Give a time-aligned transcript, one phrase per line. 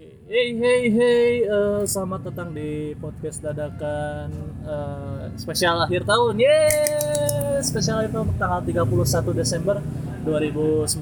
[0.00, 4.32] Hey hey hey, eh, selamat datang di podcast dadakan
[4.64, 6.40] eh, spesial akhir tahun.
[6.40, 9.76] Yeay, spesial tahun tanggal 31 Desember
[10.24, 10.96] 2019.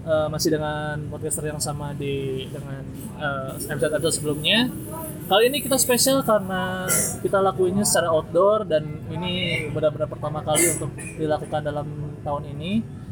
[0.00, 2.88] Eh, masih dengan podcaster yang sama di dengan
[3.20, 4.72] eh, episode-episode sebelumnya.
[5.28, 6.88] Kali ini kita spesial karena
[7.20, 10.88] kita lakuinnya secara outdoor dan ini benar-benar pertama kali untuk
[11.20, 13.03] dilakukan dalam tahun ini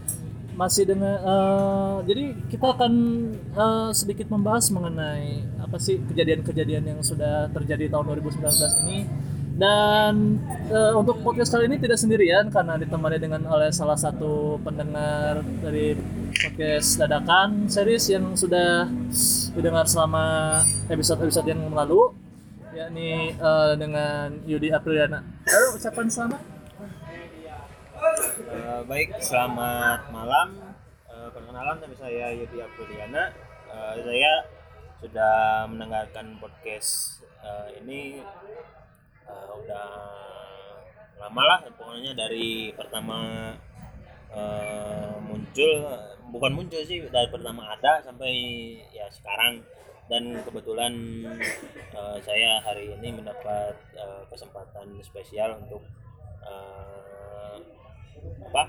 [0.53, 2.93] masih dengan eh, jadi kita akan
[3.35, 9.09] eh, sedikit membahas mengenai apa sih kejadian-kejadian yang sudah terjadi tahun 2019 ini
[9.57, 10.41] dan
[10.73, 15.97] eh, untuk podcast kali ini tidak sendirian karena ditemani dengan oleh salah satu pendengar dari
[16.33, 18.89] podcast dadakan series yang sudah
[19.53, 22.13] didengar selama episode-episode yang lalu
[22.73, 25.21] yakni eh, dengan Yudi Apriliana.
[25.45, 26.52] Halo, ucapan selamat.
[28.13, 30.53] Eh, baik, selamat malam.
[31.09, 33.33] Eh, perkenalan nama saya Yudi Abduliana.
[33.73, 34.33] Eh, saya
[35.01, 38.21] sudah mendengarkan podcast eh, ini
[39.25, 39.89] eh, udah
[41.25, 43.49] lama lah, pokoknya dari pertama
[44.29, 45.73] eh, muncul,
[46.37, 48.33] bukan muncul sih, dari pertama ada sampai
[48.93, 49.65] ya sekarang.
[50.13, 50.93] Dan kebetulan
[51.97, 55.81] eh, saya hari ini mendapat eh, kesempatan spesial untuk
[56.45, 56.92] eh,
[58.43, 58.65] apa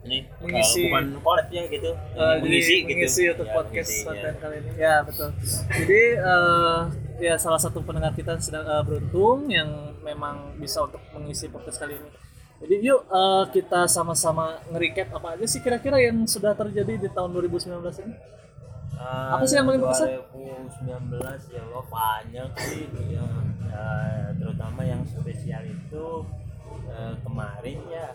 [0.00, 0.82] ini uh, Mengisi.
[0.86, 4.40] bukan collab ya gitu Eh, mengisi jadi gitu mengisi untuk Ya, podcast mengisi, konten ya.
[4.40, 4.70] kali ini.
[4.74, 5.28] Ya betul.
[5.70, 6.78] Jadi eh,
[7.20, 9.68] ya salah satu pendengar kita sedang eh, beruntung yang
[10.00, 12.10] memang bisa untuk mengisi podcast kali ini.
[12.60, 17.32] Jadi yuk eh, kita sama-sama nge-recap apa aja sih kira-kira yang sudah terjadi di tahun
[17.34, 17.68] 2019
[18.00, 18.14] ini?
[18.94, 20.08] Eh, Apa sih yang paling berkesan?
[20.32, 21.20] 2019
[21.50, 23.24] ya Allah banyak sih ya,
[23.70, 26.06] Eh, terutama yang spesial itu
[26.86, 28.08] eh, kemarin ya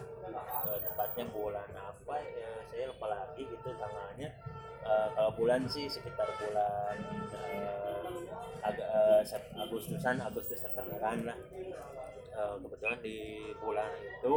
[0.96, 4.30] tepatnya bulan apa ya saya lupa lagi gitu tanggalnya.
[4.86, 6.96] Eh, kalau bulan sih sekitar bulan
[7.36, 8.08] eh,
[8.64, 8.90] agak
[9.28, 11.38] Sep- Agustusan Agustus Septemberan lah.
[12.36, 13.18] Eh, kebetulan di
[13.60, 14.34] bulan itu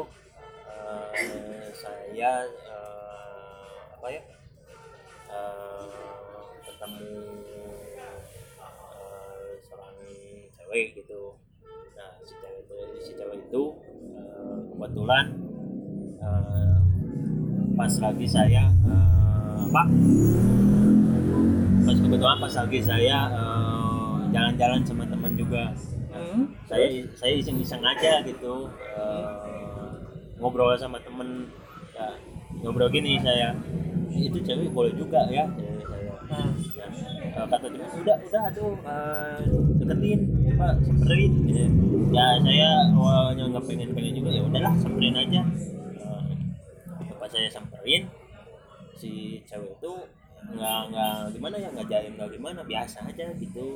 [0.70, 4.23] eh, saya eh, apa ya
[5.30, 5.86] eh,
[6.67, 7.08] ketemu
[8.58, 9.97] eh, seorang
[10.57, 11.36] cewek gitu.
[11.97, 13.63] Nah si cewek itu si cewek itu
[14.18, 15.27] eh, kebetulan
[16.18, 16.77] eh,
[17.79, 19.83] pas lagi saya eh, apa
[21.86, 25.73] pas kebetulan pas lagi saya eh, jalan-jalan sama teman juga.
[26.08, 26.51] Hmm.
[26.67, 28.68] saya saya iseng-iseng aja gitu
[28.98, 29.27] eh,
[30.39, 31.46] ngobrol sama temen.
[31.95, 32.14] Ya,
[32.62, 33.55] ngobrol gini saya
[34.14, 35.46] itu cewek boleh juga ya?
[35.86, 36.12] Saya.
[36.29, 36.86] Nah, ya,
[37.46, 39.39] kata temen udah udah tuh eh,
[39.79, 41.33] deketin coba samperin.
[41.46, 41.64] Gitu.
[42.08, 45.42] ya saya awalnya nggak pengen pengen juga ya udahlah samperin aja
[47.38, 48.02] saya samperin
[49.00, 49.10] si
[49.48, 49.92] cewek itu
[50.54, 53.66] nggak nggak gimana ya nggak jaim nggak gimana biasa aja gitu.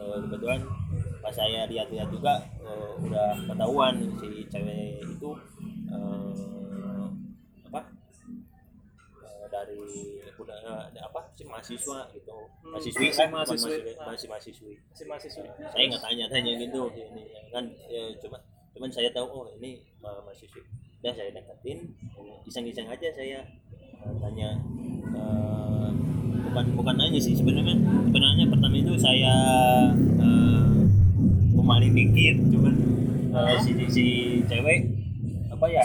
[0.00, 0.60] Eh, kebetulan
[1.22, 5.30] pas saya lihat-lihat juga eh, udah ketahuan si cewek itu
[5.92, 7.06] eh,
[7.68, 7.80] apa
[9.22, 9.80] eh, dari
[10.38, 10.58] udah
[10.92, 12.36] eh, apa sih mahasiswa gitu.
[12.62, 13.70] Hmm, mahasiswi masih kan mahasiswi.
[13.70, 14.72] mahasiswi masih mahasiswi.
[14.96, 15.42] Si mahasiswa.
[15.72, 18.38] saya nggak tanya-tanya gitu ini kan ya, cuma
[18.72, 20.62] cuman saya tahu oh ini ma- mahasiswi
[21.02, 21.78] udah saya deketin
[22.46, 23.42] iseng-iseng aja saya
[24.06, 24.54] eh, tanya
[25.10, 25.88] eh,
[26.46, 27.74] bukan bukan nanya sih sebenarnya
[28.06, 29.34] sebenarnya pertama itu saya
[29.98, 30.70] eh,
[31.58, 32.74] pemaling dikit cuman
[33.34, 34.04] eh, si, si si
[34.46, 34.94] cewek
[35.50, 35.82] apa ya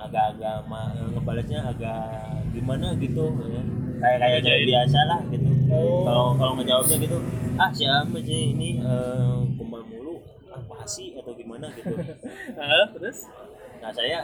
[0.00, 0.64] agak-agak
[1.12, 2.00] ngebalasnya agak
[2.56, 3.62] gimana gitu ya.
[4.00, 5.48] Kayak kayak cewek biasa lah gitu.
[5.68, 6.02] Oh.
[6.08, 7.18] kalau kalau ngejawabnya gitu
[7.60, 11.68] ah siapa sih ini eh, kumpul mulu apa sih atau gimana?
[11.76, 11.92] gitu.
[12.96, 13.28] Terus?
[13.80, 14.20] Nah saya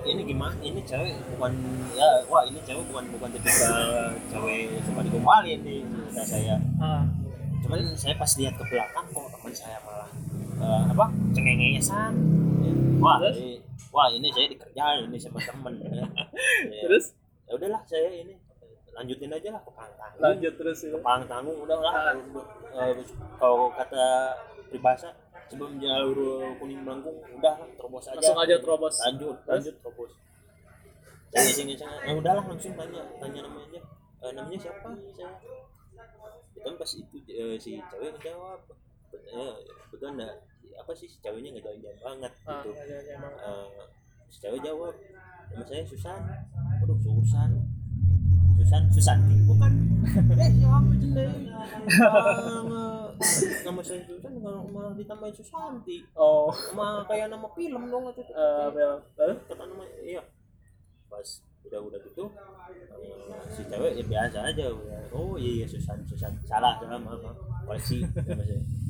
[0.00, 1.52] ini gimana ini cewek bukan
[1.92, 7.04] ya wah ini cewek bukan bukan tipikal cewek suka digombalin nih kata saya Ah.
[7.60, 10.10] cuman saya pas lihat ke belakang kok teman saya malah
[10.58, 11.04] eh, apa
[11.34, 12.12] cengengesan
[12.98, 13.36] wah Terus?
[13.38, 13.52] ini,
[13.90, 16.06] wah ini saya dikerjain ini sama temen ya.
[16.70, 18.34] Ya, Terus ya udahlah saya ini
[18.94, 19.70] lanjutin aja lah ke
[20.18, 20.82] lanjut terus.
[21.06, 21.94] Pang tanggung udah lah
[22.78, 22.92] Eh,
[23.38, 24.34] kalau kata
[24.70, 25.10] peribahasa
[25.48, 26.18] sebelum jalur
[26.60, 28.16] kuning melengkung udah lah terobos aja.
[28.20, 28.94] Langsung aja terobos.
[29.00, 30.12] lanjut lanjut terobos.
[31.28, 33.80] Saya iseng iseng ya udahlah langsung tanya tanya namanya
[34.18, 34.90] Eh, namanya siapa?
[35.14, 35.30] Saya
[36.58, 38.60] betul pas itu eh, si cewek ngejawab.
[39.14, 39.54] Eh,
[39.94, 40.34] betul enggak
[40.74, 42.70] apa sih si ceweknya nggak jawab banget Ah, gitu.
[42.74, 43.34] ya, ya, emang.
[43.38, 43.86] Eh,
[44.26, 44.94] si cewek jawab
[45.54, 46.20] nama saya Susan.
[46.82, 47.50] Waduh Susan
[48.58, 49.72] Susan Susanti bukan.
[50.42, 51.34] Eh siapa jendela
[53.66, 56.02] nama saya Susan malah malah ditambahin Susanti.
[56.18, 58.22] Oh, sama kayak nama film dong itu.
[58.26, 58.98] Eh, Bel.
[59.14, 59.38] Terus?
[59.46, 60.22] kata nama iya.
[61.06, 61.28] Pas
[61.68, 64.66] udah udah gitu eh, si cewek ya biasa aja.
[65.14, 66.34] Oh iya iya Susan Susan.
[66.46, 67.38] Salah salah maaf maaf.
[67.38, 68.06] Nama saya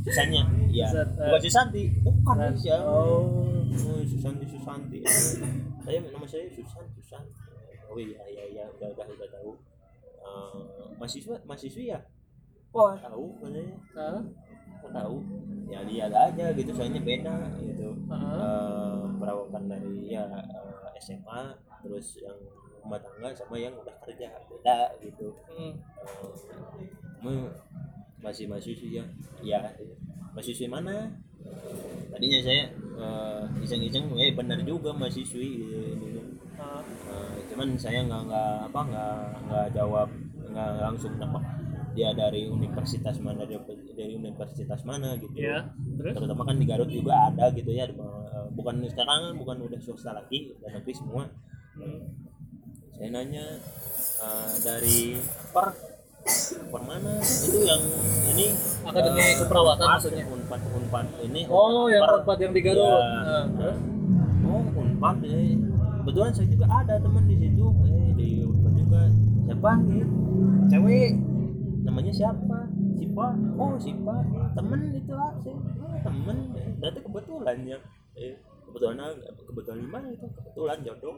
[0.08, 0.42] Susannya
[0.72, 0.86] iya.
[0.88, 1.28] Susan, eh.
[1.28, 1.82] bukan Susanti.
[2.00, 2.36] Bukan.
[2.64, 3.24] Ya oh.
[3.68, 4.98] Oh, Susanti Susanti.
[5.84, 7.24] Saya nama saya Susan Susan
[7.90, 8.64] oh iya iya iya.
[8.78, 9.52] Udah udah udah tahu.
[10.18, 10.60] Eh,
[10.98, 12.00] mahasiswa mahasiswi ya?
[12.74, 13.76] Oh tahu katanya.
[13.96, 14.20] Ah,
[14.82, 15.16] Kok tahu.
[15.68, 17.88] Ya lihat aja gitu soalnya beda gitu.
[18.12, 21.42] Ah, Eh, perawakan dari ya eh, SMA
[21.84, 22.38] terus yang
[22.82, 24.28] rumah tangga sama yang udah kerja.
[24.50, 25.34] Beda gitu.
[25.50, 25.74] Hmm.
[25.76, 26.22] Eh,
[27.20, 27.50] kamu
[28.22, 29.04] masih mahasiswi ya.
[29.42, 29.60] Ya
[30.34, 31.10] mahasiswi mana?
[32.12, 32.62] Tadinya saya
[32.98, 35.48] eh, iseng-iseng eh benar juga mahasiswi
[35.98, 36.20] gitu.
[36.58, 39.16] Ah, Eh, cuman saya nggak nggak apa nggak
[39.48, 40.08] nggak jawab
[40.48, 41.44] nggak langsung nembak
[41.96, 43.58] dia dari universitas mana dia
[43.96, 45.66] dari universitas mana gitu ya
[45.98, 50.14] terus terutama kan di Garut juga ada gitu ya eh, bukan sekarang bukan udah swasta
[50.14, 51.26] lagi udah negeri semua
[51.80, 52.02] hmm.
[52.94, 53.46] saya nanya
[54.22, 55.18] eh, dari
[55.50, 55.74] per
[56.68, 57.82] per mana itu yang
[58.36, 58.52] ini
[58.84, 60.24] Akademi eh, Keperawatan Unpad, maksudnya?
[60.28, 62.94] unpad unpad ini oh yang tempat yang di Garut Ya.
[63.00, 63.78] Ah, terus
[64.44, 65.67] oh unpad eh.
[66.08, 67.66] Kebetulan saya juga ada teman di situ.
[67.84, 69.00] Eh di unpad juga.
[69.44, 69.70] Siapa?
[69.84, 70.04] Nih
[70.72, 71.12] cewek.
[71.84, 72.58] Namanya siapa?
[72.96, 73.26] Sipa.
[73.60, 74.16] Oh Sipa.
[74.56, 76.36] Temen itu ah saya oh, temen.
[76.56, 77.78] Eh, berarti kebetulan ya.
[78.16, 78.96] Eh, kebetulan
[79.52, 80.26] kebetulan gimana itu?
[80.32, 81.16] Kebetulan jodoh.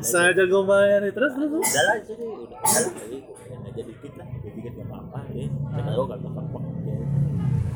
[0.00, 1.68] Saya jago main terus terus terus.
[1.68, 5.46] udah lah jadi udah lah aja dikit lah jadi dikit gak apa-apa ya.
[5.68, 6.96] Saya tahu gak apa-apa ya.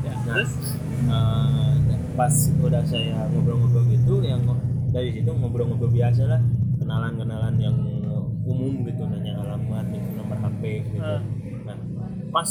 [0.00, 0.52] ya Nah, terus?
[1.12, 1.72] eh,
[2.16, 2.34] pas
[2.64, 4.40] udah saya ngobrol-ngobrol gitu yang
[4.94, 6.40] dari situ ngobrol-ngobrol biasa lah.
[6.78, 7.76] Kenalan-kenalan yang
[8.44, 11.00] umum gitu nanya alamat gitu, nomor HP gitu.
[11.00, 11.20] Ah.
[11.64, 11.76] nah
[12.28, 12.50] pas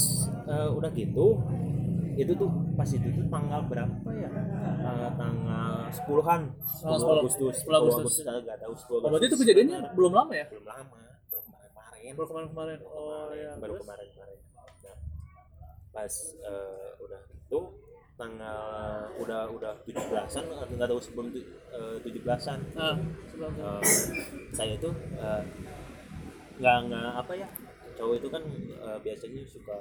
[0.49, 1.37] eh, udah gitu
[2.13, 4.29] itu tuh pas itu tuh tanggal berapa ya?
[4.29, 6.41] Eh, tanggal 10-an
[6.81, 7.55] 10 10 Agustus.
[7.65, 8.25] 10 Agustus.
[8.25, 9.41] Agustus nggak tahu 10 oh, berarti itu Agustus.
[9.45, 10.45] kejadiannya belum lama ya?
[10.49, 10.95] Belum lama
[11.33, 12.13] baru kemarin-kemarin.
[12.13, 13.81] Baru kemarin kemarin oh ya baru terus?
[13.85, 14.39] kemarin-kemarin.
[14.83, 14.97] Nah,
[15.93, 17.59] pas eh, udah itu
[18.23, 18.59] tanggal
[19.19, 22.95] udah udah 17-an nggak tahu sebelum eh, 17-an ah
[23.27, 23.81] sebelum eh,
[24.49, 25.41] saya tuh eh,
[26.55, 27.47] nggak nggak apa ya
[27.93, 28.43] cowok itu kan
[28.79, 29.77] eh, biasanya suka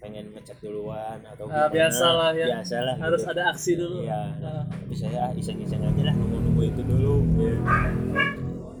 [0.00, 2.48] pengen ngechat duluan atau Ah, biasalah ya.
[2.56, 3.32] biasalah harus gitu.
[3.32, 4.64] ada aksi dulu Iya, Ah.
[4.64, 7.14] tapi saya ah, iseng-iseng aja lah nunggu-nunggu itu dulu.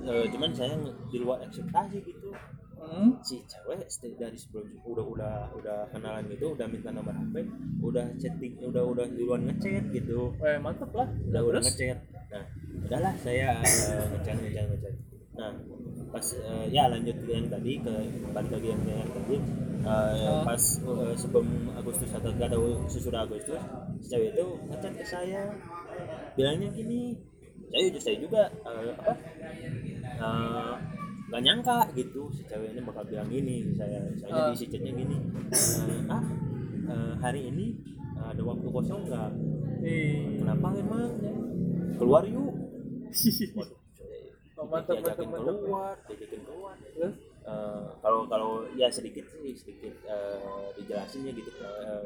[0.00, 0.80] Eh, cuman saya
[1.12, 2.32] di luar ekspektasi gitu.
[2.90, 3.22] Hmm.
[3.22, 3.86] Si cewek
[4.18, 7.46] dari sebelum udah udah udah kenalan gitu, udah minta nomor HP,
[7.78, 10.34] udah chatting, udah udah duluan ngechat gitu.
[10.42, 11.06] Eh, mantep lah.
[11.30, 12.02] Udah udah ngechat.
[12.34, 12.44] Nah,
[12.82, 14.94] udahlah saya eh, ngechat ngechat ngechat.
[15.38, 15.54] Nah,
[16.10, 17.94] pas eh, ya lanjut ke yang tadi ke
[18.34, 19.48] balik lagi yang yang tadi eh,
[19.86, 20.42] Ah.
[20.44, 21.46] pas eh, sebelum
[21.78, 23.62] Agustus atau nggak tahu sesudah Agustus
[24.10, 25.54] cewek itu ngechat ke saya
[26.34, 27.14] bilangnya gini
[27.70, 29.14] saya juga saya juga eh, apa
[30.20, 30.74] eh,
[31.30, 35.16] nggak nyangka gitu si cewek ini bakal bilang gini saya saya di si chatnya gini.
[35.54, 36.24] Eh, ah
[36.90, 37.78] eh, hari ini
[38.18, 39.30] ada waktu kosong nggak?
[39.80, 40.42] Ih.
[40.42, 41.06] kenapa emang
[41.96, 42.50] keluar yuk.
[43.58, 43.78] Waduh,
[44.60, 45.56] Oh, mantap, diajakin mantap, mantap.
[45.56, 46.74] keluar diajakin keluar.
[46.84, 47.14] Terus?
[47.40, 52.04] Eh, kalau kalau ya sedikit sih sedikit eh, dijelasin ya gitu eh,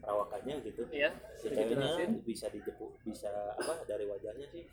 [0.00, 0.88] perawakannya gitu.
[0.88, 4.64] Iya, si ceweknya bisa dijepuk bisa apa dari wajahnya sih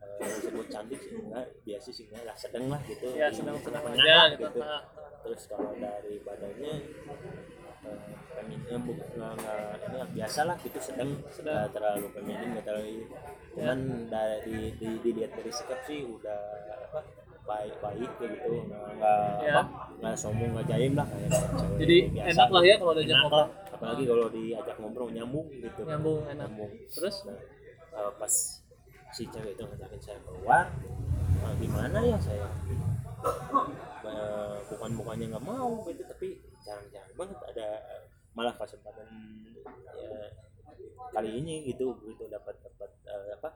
[0.00, 4.04] eh, disebut cantik sih enggak biasa sih enggak lah sedang lah gitu Ya, sedang-sedang tengah-tengah
[4.18, 4.44] aja gitu.
[4.46, 4.82] gitu Ah.
[5.20, 6.72] terus kalau dari badannya
[7.80, 7.98] eh,
[8.30, 9.34] feminin bu- nggak
[9.82, 11.68] ini biasa lah gitu sedang Sedang.
[11.70, 13.06] terlalu feminin nggak terlalu ini.
[13.50, 16.38] cuman dari di, di, dilihat dari sikap sih udah
[16.86, 17.00] apa
[17.42, 19.58] baik baik gitu nggak Ya.
[19.58, 19.62] apa
[19.98, 23.46] nggak sombong nggak jaim lah kayak cewek Jadi biasa enak lah ya kalau diajak ngobrol.
[23.70, 26.36] apalagi kalau diajak ngobrol nyambung gitu Nyambung enak.
[26.38, 27.16] nyambung Terus?
[27.24, 27.36] nah,
[27.98, 28.34] eh, pas
[29.10, 30.64] si cewek itu ngajakin saya keluar
[31.40, 32.46] nah, gimana ya saya?
[34.70, 37.68] Bukan bukannya nggak mau gitu tapi jarang-jarang banget ada
[38.32, 39.08] malah kesempatan
[39.98, 40.14] ya,
[41.10, 43.50] kali ini gitu gitu dapat dapat eh, apa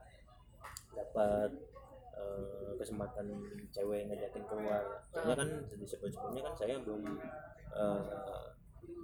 [0.95, 1.51] dapat
[2.19, 3.27] eh, kesempatan
[3.71, 4.83] cewek ngajakin keluar.
[5.15, 5.49] Soalnya kan
[5.87, 7.03] sebelum sebelumnya kan saya belum
[7.73, 8.03] eh,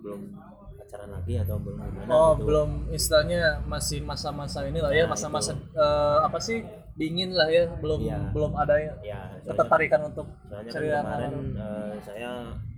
[0.00, 0.20] belum
[0.76, 2.44] pacaran lagi atau belum gimana Oh, gitu.
[2.44, 5.62] belum istilahnya masih masa-masa ini lah ya, Nah, masa-masa itu.
[5.74, 6.60] eh, apa sih?
[6.92, 8.18] dingin lah ya, belum Iya.
[8.28, 12.30] belum ada ya ya ketertarikan untuk soalnya kan cari yang kemarin eh, saya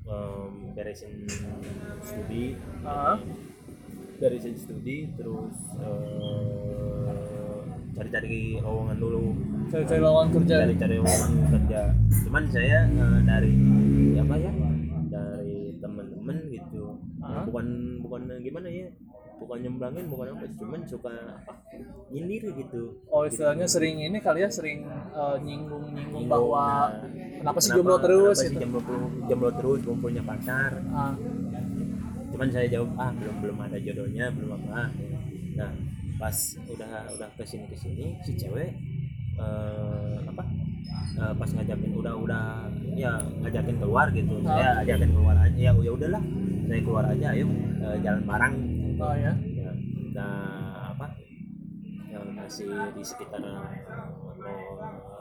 [0.05, 1.13] em, beresin
[2.01, 2.45] studi
[2.83, 3.19] Ah.
[4.15, 7.59] beresin studi terus eh,
[7.93, 9.25] cari-cari lowongan dulu
[9.69, 10.57] cari-cari lawan kerja.
[10.63, 11.81] cari-cari lowongan kerja
[12.23, 13.55] cuman saya eh, dari
[14.17, 14.53] apa ya
[17.53, 17.67] bukan
[18.01, 18.89] bukan gimana ya
[19.37, 21.53] bukan nyemblangin bukan apa cuman suka apa
[22.09, 23.03] nyindir gitu.
[23.11, 27.05] Oh istilahnya sering ini kali ya sering eh, nyinggung-nyinggung Nyinggung, bahwa nah,
[27.43, 28.61] kenapa sih jomblo terus kenapa sih gitu.
[28.65, 28.81] jomblo,
[29.29, 30.71] jomblo terus belum punya pacar.
[30.95, 31.13] Ah,
[32.33, 34.89] cuman saya jawab ah belum belum ada jodohnya belum apa.
[35.59, 35.73] Nah
[36.23, 36.37] pas
[36.71, 38.71] udah udah ke sini ke sini si cewek
[39.43, 40.43] eh, apa
[41.13, 42.45] eh, pas ngajakin udah udah
[42.93, 44.53] ya ngajakin keluar gitu Ah.
[44.53, 46.23] saya ajakin keluar aja ya ya udahlah
[46.65, 47.47] saya keluar aja ayo
[47.79, 48.55] eh, jalan bareng
[48.97, 49.33] oh ya.
[49.35, 49.71] ya,
[50.13, 50.37] nah
[50.91, 51.07] apa
[52.07, 53.61] yang masih di sekitar eh,
[54.37, 54.79] lo-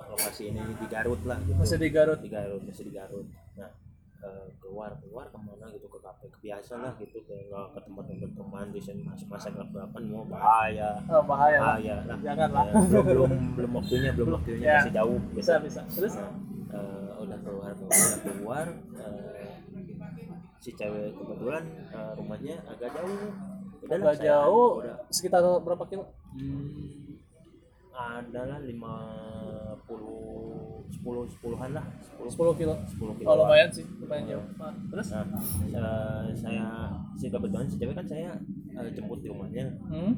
[0.10, 2.20] lokasi ini di Garut lah gitu Masih di Garut.
[2.20, 3.26] di Garut masih di Garut
[4.22, 8.86] eh, keluar keluar ke mana gitu ke kafe kebiasa lah gitu ke ke tempat-tempat romantis
[8.86, 12.64] yang masuk masa gelap gelapan mau bahaya Oh, bahaya bahaya lah Jangan lah.
[12.64, 14.78] Ya, belum belum belum waktunya belum waktunya Ya.
[14.80, 15.82] masih jauh Bisa bisa.
[15.90, 16.32] Terus Nah,
[16.72, 19.52] eh, udah keluar keluar keluar eh,
[20.58, 23.20] si cewek kebetulan eh, rumahnya agak jauh
[23.82, 26.06] Udahlah, agak saya jauh udah sekitar berapa kilo?
[26.32, 27.18] hmm,
[27.92, 28.96] adalah lima
[29.84, 32.76] puluh sepuluh sepuluhan lah sepuluh 10 kilo.
[32.86, 34.46] sepuluh kilo Oh lumayan sih, lumayan jauh.
[34.58, 35.08] Ah, terus?
[35.10, 35.26] nah
[36.32, 36.66] saya
[37.14, 38.32] si kebetulan si cewek kan saya
[38.72, 40.12] eh, jemput di rumahnya Hmm?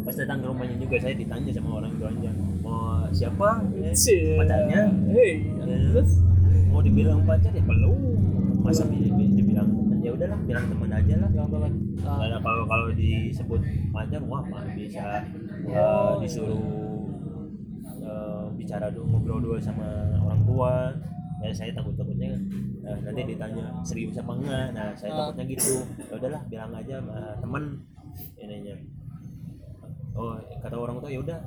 [0.00, 3.94] pas datang ke rumahnya juga saya ditanya sama orang tuanya mau siapa Eh,
[4.36, 5.64] pacarnya Hey, Ya.
[5.90, 6.10] terus?
[6.66, 7.96] mau dibilang pacar ya belum
[8.60, 9.68] masa di- di- dibilang
[10.00, 11.30] ya udahlah bilang teman aja lah.
[12.04, 15.24] Ah, Karena kalau kalau disebut pacar wah bisa
[15.64, 16.60] eh, disuruh
[18.14, 19.86] eh, bicara dulu ngobrol dulu sama
[20.22, 20.72] orang tua.
[21.42, 22.30] Ya saya takut takutnya
[22.86, 24.66] eh, nanti ditanya serius apa enggak.
[24.72, 25.18] Nah saya Ah.
[25.28, 25.74] takutnya gitu.
[26.08, 27.64] Ya udahlah bilang aja sama teman
[28.38, 28.76] ininya.
[30.14, 31.38] Oh kata orang tua ya udah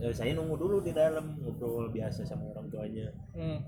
[0.00, 3.08] eh, saya nunggu dulu di dalam ngobrol biasa sama orang tuanya.
[3.32, 3.58] Hmm.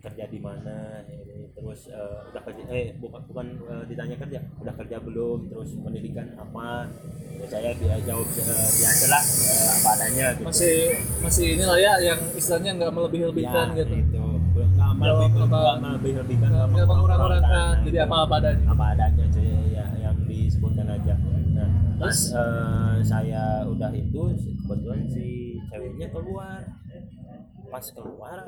[0.00, 4.74] Kerja di mana ini terus eh, udah kerja eh bukan bukan eh, ditanya kerja udah
[4.74, 6.88] kerja belum terus pendidikan apa
[7.36, 10.76] ya, saya dia jawab eh, biasa lah eh, apa adanya gitu Masih
[11.20, 13.94] masih inilah ya yang istilahnya nggak melebih-lebihkan ya, gitu.
[13.94, 14.24] itu
[14.56, 18.06] nggak melebih apa- nggak melebih-lebihkan Nggak nggak mengurang-urangkan, mengurang-urangkan, jadi gitu.
[18.08, 18.64] apa-apa adanya.
[18.66, 21.14] apa adanya cuy ya yang disebutkan aja
[21.50, 21.68] nah
[22.00, 22.20] Terus?
[22.32, 24.20] eh, saya udah itu
[24.64, 25.28] kebetulan si
[25.68, 26.64] ceweknya keluar
[27.68, 28.38] pas keluar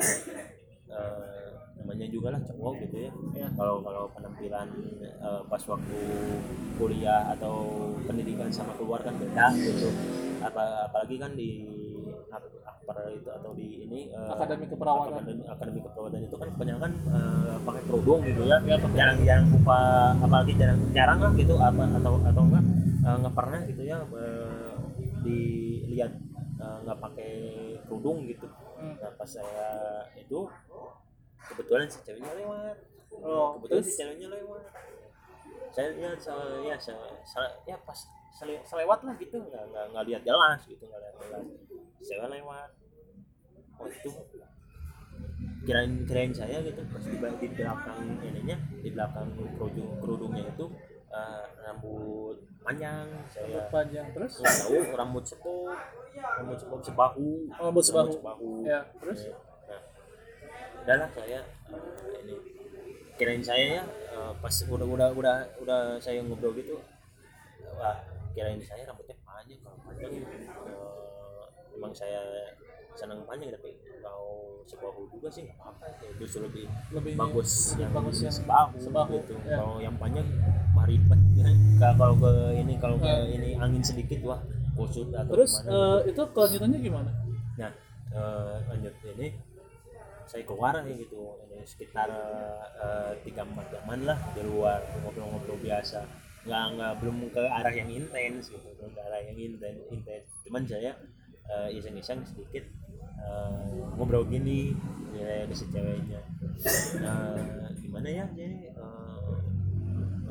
[0.93, 3.49] eh, namanya juga lah cowok gitu ya Ya.
[3.53, 4.69] kalau kalau penampilan
[5.01, 5.99] eh, pas waktu
[6.77, 7.55] kuliah atau
[8.03, 9.89] pendidikan sama keluar kan beda gitu
[10.41, 11.51] apa apalagi kan di
[12.63, 15.13] akpar itu atau di ini eh, Akademi keperawatan.
[15.15, 18.97] akademi, akademi keperawatan itu kan kebanyakan eh, pakai kerudung gitu ya Ya, pakai.
[18.97, 19.81] jarang-jarang buka
[20.17, 22.65] apalagi jarang jarang lah gitu apa atau atau enggak
[23.03, 24.75] nggak pernah gitu ya eh,
[25.21, 26.13] dilihat
[26.59, 27.33] nggak pakai
[27.85, 28.99] kerudung gitu Hmm.
[28.99, 29.71] nah pas saya
[30.19, 30.43] itu
[31.51, 32.77] kebetulan si ceweknya lewat.
[33.23, 33.95] Oh, kebetulan terus?
[33.95, 34.65] si ceweknya lewat.
[35.73, 36.87] Saya lihat ya
[37.65, 37.99] ya pas
[38.37, 39.39] sele- selewat lah gitu.
[39.41, 41.45] Nggak nggak nggak lihat jelas gitu nggak lihat jelas.
[42.05, 42.71] Saya lewat.
[43.81, 44.11] Oh itu.
[45.63, 50.67] Kirain kirain saya gitu pas di, di belakang ininya di belakang kerudung kerudungnya itu
[51.15, 54.43] eh, rambut panjang saya panjang terus?
[54.43, 55.79] Nggak tahu rambut sepuk
[56.19, 57.31] rambut sepuk sebahu.
[57.57, 58.11] Oh, rambut sebahu.
[58.19, 58.51] sebahu.
[58.67, 59.21] Ya, terus?
[59.31, 59.52] Ya, nah
[60.83, 62.35] udahlah saya eh, ini
[63.19, 66.79] kirain saya ya eh, pas udah udah udah udah saya ngobrol gitu
[67.79, 67.97] wah
[68.35, 71.45] kirain saya rambutnya panjang kalau panjang eh,
[71.77, 72.21] memang saya
[72.93, 73.73] senang panjang tapi
[74.03, 78.35] kalau sebahu juga sih nggak apa-apa ya justru lebih lebih bagus lebih yang bagus yang
[78.35, 79.33] sebahu, sebahu, gitu.
[79.47, 79.57] ya.
[79.57, 80.27] Kalau yang panjang
[80.75, 81.21] mah ribet.
[81.81, 83.27] Ka- kalau ke ini kalau ke Ya.
[83.27, 84.39] ini angin sedikit wah
[84.79, 85.75] kusut atau terus gimana.
[85.75, 87.11] eh, itu kelanjutannya gimana
[87.59, 87.71] Nah,
[88.13, 89.27] eh, lanjut ini
[90.33, 91.37] saya keluar nih gitu.
[91.45, 92.09] Ini sekitar
[92.81, 96.09] eh, tiga empat jaman lah di luar ngobrol-ngobrol biasa.
[96.49, 100.27] Nggak nggak belum ke arah yang intens gitu belum ke arah yang intens intens.
[100.49, 100.97] Cuman saya
[101.53, 102.65] eh, iseng-iseng sedikit
[103.21, 104.73] eh, ngobrol gini
[105.13, 106.25] ya ada si ceweknya.
[106.97, 109.33] Eh, gimana ya jadi eh,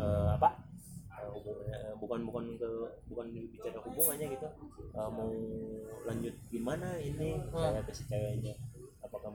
[0.01, 0.49] eh, apa?
[1.21, 2.69] Hubungannya bukan bukan ke
[3.05, 4.49] bukan bicara hubungannya gitu.
[4.97, 5.29] Eh, mau
[6.09, 7.37] lanjut gimana ini?
[7.53, 7.69] Hmm.
[7.69, 8.57] saya ke si ceweknya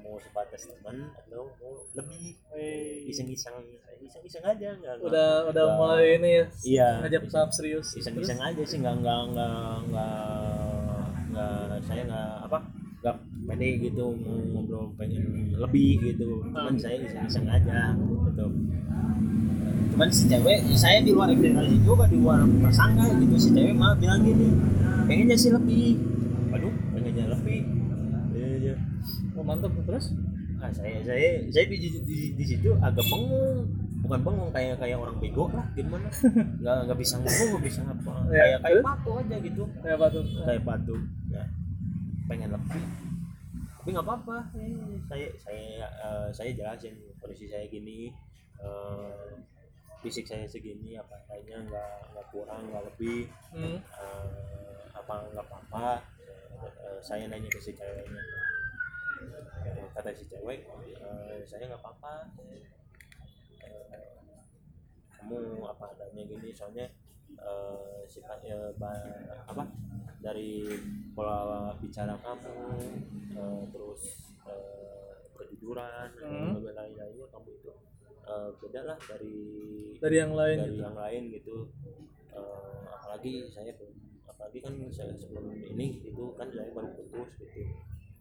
[0.06, 2.38] mau sebatas teman atau mau lebih
[3.04, 3.58] iseng-iseng
[3.98, 6.88] iseng-iseng aja nggak nggak- udah udah nggak- mulai ini ya iya.
[7.00, 7.86] ngajak tahap serius.
[7.92, 10.22] Iseng-iseng aja sih nggak nggak nggak nggak
[11.28, 12.58] nggak saya nggak apa
[12.96, 16.40] nggak pede gitu mau ngobrol pengen lebih gitu.
[16.44, 16.78] Cuman Hmm.
[16.78, 18.46] saya iseng-iseng aja gitu.
[19.88, 23.34] Cuman si cewek saya di luar ekspektasi juga di luar prasangka gitu.
[23.36, 24.54] Si cewek malah bilang gini
[25.06, 25.98] pengennya sih lebih
[29.84, 30.06] terus?
[30.56, 33.68] Ah, saya saya saya di, di, di, di situ agak bengong.
[34.06, 36.08] Bukan bengong kayak kayak orang bego lah gimana?
[36.62, 38.12] Nggak nggak bisa ngomong nggak bisa apa.
[38.30, 39.62] Ya, kayak kayak patung aja gitu.
[39.82, 41.44] Kayak apa tuh kayak patung ya
[42.26, 42.84] pengen lebih.
[43.76, 44.36] Tapi nggak apa-apa.
[44.56, 48.10] Eh, saya saya eh, saya jelasin kondisi saya gini.
[48.62, 49.30] Eh,
[50.00, 53.26] fisik saya segini apa adanya nggak nggak kurang nggak lebih.
[53.52, 53.76] Hmm.
[53.82, 56.00] eh, apa nggak apa-apa.
[56.62, 58.22] Eh, saya nanya ke si ceweknya
[59.92, 60.60] kata si cewek
[60.94, 62.14] eh, saya nggak apa-apa
[63.66, 64.14] Eh,
[65.12, 66.86] kamu apa adanya gini soalnya
[68.06, 69.64] sifatnya ba- apa
[70.18, 70.62] dari
[71.12, 71.38] pola
[71.76, 72.54] bicara kamu
[73.34, 74.02] eh, terus
[74.44, 76.54] eh, kejujuran Hmm.
[76.56, 77.70] dan lain-lainnya kamu itu
[78.22, 79.34] eh, beda lah dari
[79.98, 80.82] dari yang lain dari gitu.
[80.82, 81.56] yang lain gitu
[82.36, 83.72] Eh, apalagi saya
[84.28, 87.64] apalagi kan saya sebelum ini itu kan saya baru putus gitu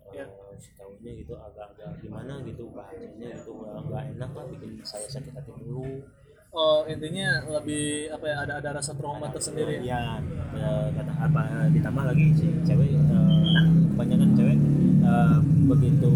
[0.07, 0.25] Eh, Ya.
[0.55, 6.00] setahunnya gitu agak-agak gimana gitu bahasanya gitu nggak enak lah bikin saya sakit hati dulu
[6.50, 10.24] oh intinya lebih apa ya ada ada rasa trauma tersendiri ya ya
[10.55, 13.01] eh, kata apa ditambah lagi si cewek eh,
[13.51, 14.57] kan kebanyakan cewek
[15.01, 16.12] eh, begitu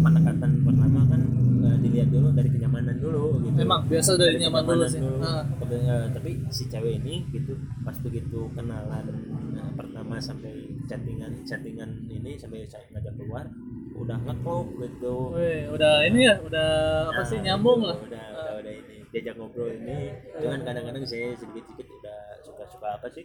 [0.00, 1.20] pendekatan pertama kan
[1.62, 5.00] eh, dilihat dulu dari kenyamanan dulu gitu Emang biasa dari nyaman dulu sih.
[5.00, 5.18] dulu.
[5.20, 5.42] Ah.
[5.56, 9.06] Tapi, eh, tapi si cewek ini gitu pas begitu kenalan
[9.54, 10.52] eh, pertama sampai
[10.86, 13.46] chattingan chattingan ini sampai saya ngajak keluar
[13.92, 16.68] udah ngeklop gitu Wih, udah ini ya, udah
[17.10, 17.98] apa Nah, sih nyambung gitu, lah.
[17.98, 19.98] udah, udah udah ini diajak ngobrol ini
[20.36, 23.24] cuman kadang-kadang saya sedikit-sedikit udah suka-suka apa sih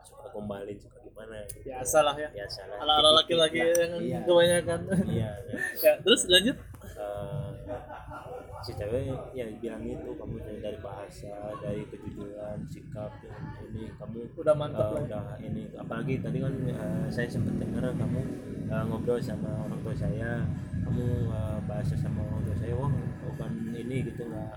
[0.00, 1.68] suka gombalin suka gimana gitu.
[1.68, 2.28] Biasa lah ya.
[2.30, 4.80] biasa lah Ala ala Dikit-dikit laki-laki yang iya kebanyakan.
[5.06, 5.56] iya ya.
[5.84, 6.56] ya, terus lanjut.
[6.88, 7.48] Eh,
[8.60, 13.12] si cewek ya bilang itu kamu dari, bahasa dari kejujuran sikap
[13.70, 15.02] ini kamu Udah mantap eh, lah.
[15.02, 15.06] ya.
[15.06, 18.20] udah ini apalagi tadi kan eh, saya sempat dengar kamu
[18.66, 20.42] eh, ngobrol sama orang tua saya
[20.82, 22.90] kamu eh, bahasa sama orang tua saya wah
[23.24, 24.52] bukan ini gitu nggak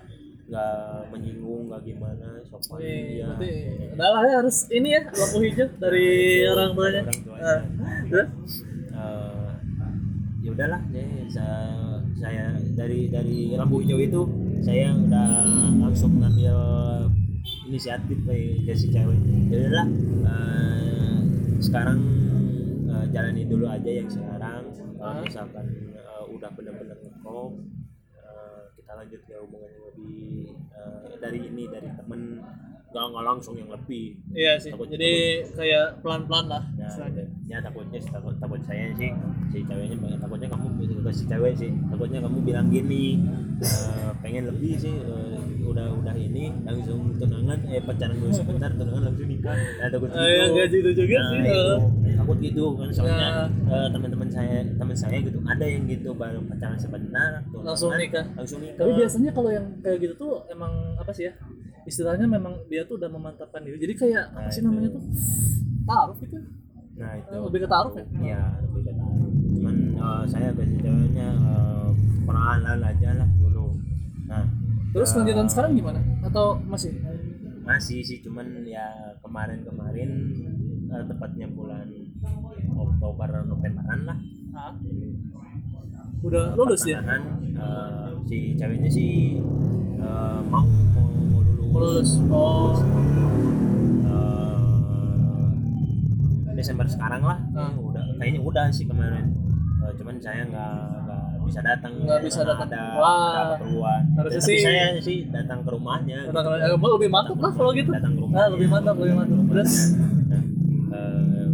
[0.51, 3.51] nggak menyinggung nggak gimana sopan Wih, ya berarti
[3.95, 6.07] udah lah ya harus ini ya lampu hijau dari
[6.43, 7.01] orang tuanya.
[7.07, 7.53] orang tuanya.
[8.11, 8.53] Terus?
[8.91, 9.49] Eh,
[10.41, 14.21] ya udahlah ya, saya, saya dari dari lampu hijau itu
[14.61, 15.29] saya udah
[15.79, 16.57] langsung ngambil
[17.65, 19.17] inisiatif kayak si cewek
[19.49, 19.87] ya udahlah
[20.23, 21.17] eh,
[21.59, 21.97] sekarang
[22.87, 24.61] eh, jalani dulu aja yang sekarang
[24.93, 25.17] kalau Ah.
[25.19, 27.57] misalkan eh, udah benar-benar ngeklop
[28.13, 30.21] eh, kita lanjut ke hubungan yang lebih
[30.71, 32.21] eh, dari ini dari temen
[32.87, 34.69] nggak nggak langsung yang lebih Iya sih.
[34.69, 35.11] Takut- Jadi
[35.49, 36.91] kayak pelan-pelan lah ya.
[37.51, 39.11] Ya takutnya takut takut saya sih
[39.49, 40.67] si ceweknya takutnya kamu
[41.03, 43.19] ke si cewek sih takutnya kamu bilang gini
[43.59, 49.03] eh, pengen lebih sih eh, udah udah ini langsung tunangan eh pacaran dulu sebentar tunangan
[49.05, 51.39] langsung nikah ya takut Eh, ya, nggak gitu juga Nah, sih.
[51.41, 51.59] itu.
[52.07, 52.15] eh.
[52.15, 53.45] takut gitu kan soalnya Ya.
[53.69, 58.25] eh, teman-teman saya teman saya gitu ada yang gitu baru pacaran sebentar tunangan, Langsung nikah.
[58.33, 61.33] langsung nikah Tapi biasanya kalau yang kayak gitu tuh emang apa sih ya?
[61.81, 63.75] Istilahnya memang dia tuh udah memantapkan diri.
[63.75, 65.01] Jadi kayak apa Nah, sih namanya tuh?
[65.83, 66.37] Taruh gitu.
[66.93, 68.05] Nah itu Lebih ke taruh ya?
[68.21, 71.87] ya lebih ke taruh cuman eh, saya si ceweknya eh,
[72.23, 73.67] perlahan aja lah dulu
[74.25, 74.43] nah
[74.91, 75.99] Terus eh, lanjutan sekarang gimana?
[76.21, 76.91] Atau masih?
[77.61, 78.83] masih sih cuman ya
[79.19, 80.09] kemarin-kemarin
[80.87, 81.87] eh, tepatnya bulan
[82.71, 84.17] Oktober Novemberan lah
[84.51, 84.75] Ah,
[86.21, 86.99] udah lulus ya?
[87.55, 89.39] eh, si ceweknya sih
[89.95, 91.07] eh, mau mau,
[91.71, 92.79] lulus Mau lulus.
[92.83, 92.83] Oh.
[92.83, 93.50] Eh,
[96.61, 97.73] Desember sekarang lah Ah.
[97.73, 99.25] udah kayaknya udah sih kemarin
[99.81, 102.69] Eh, cuman saya nggak nggak bisa datang Nggak bisa datang.
[102.69, 103.33] ada, Wah.
[103.33, 106.53] ada keperluan Harusnya sih- saya sih datang ke rumahnya Datang gitu.
[106.53, 107.89] ke- eh, lebih mantap lah kalau gitu.
[107.89, 109.41] datang ke rumahnya Nah, lebih mantap, lebih mantap.
[109.49, 109.73] Terus?
[109.97, 110.41] Nah,
[110.93, 111.47] eh,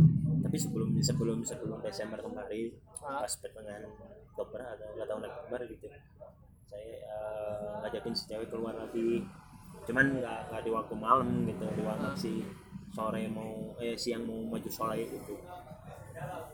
[0.43, 2.67] tapi sebelum sebelum sebelum Desember kemarin
[3.00, 3.24] Ah.
[3.24, 3.84] pas pertengahan
[4.28, 5.88] Oktober atau nggak tahu November gitu
[6.67, 9.24] saya eh, ngajakin si cewek keluar lagi
[9.82, 12.32] cuman nggak nggak di waktu malam gitu di waktu si
[12.97, 15.38] sore mau eh siang mau maju sholat gitu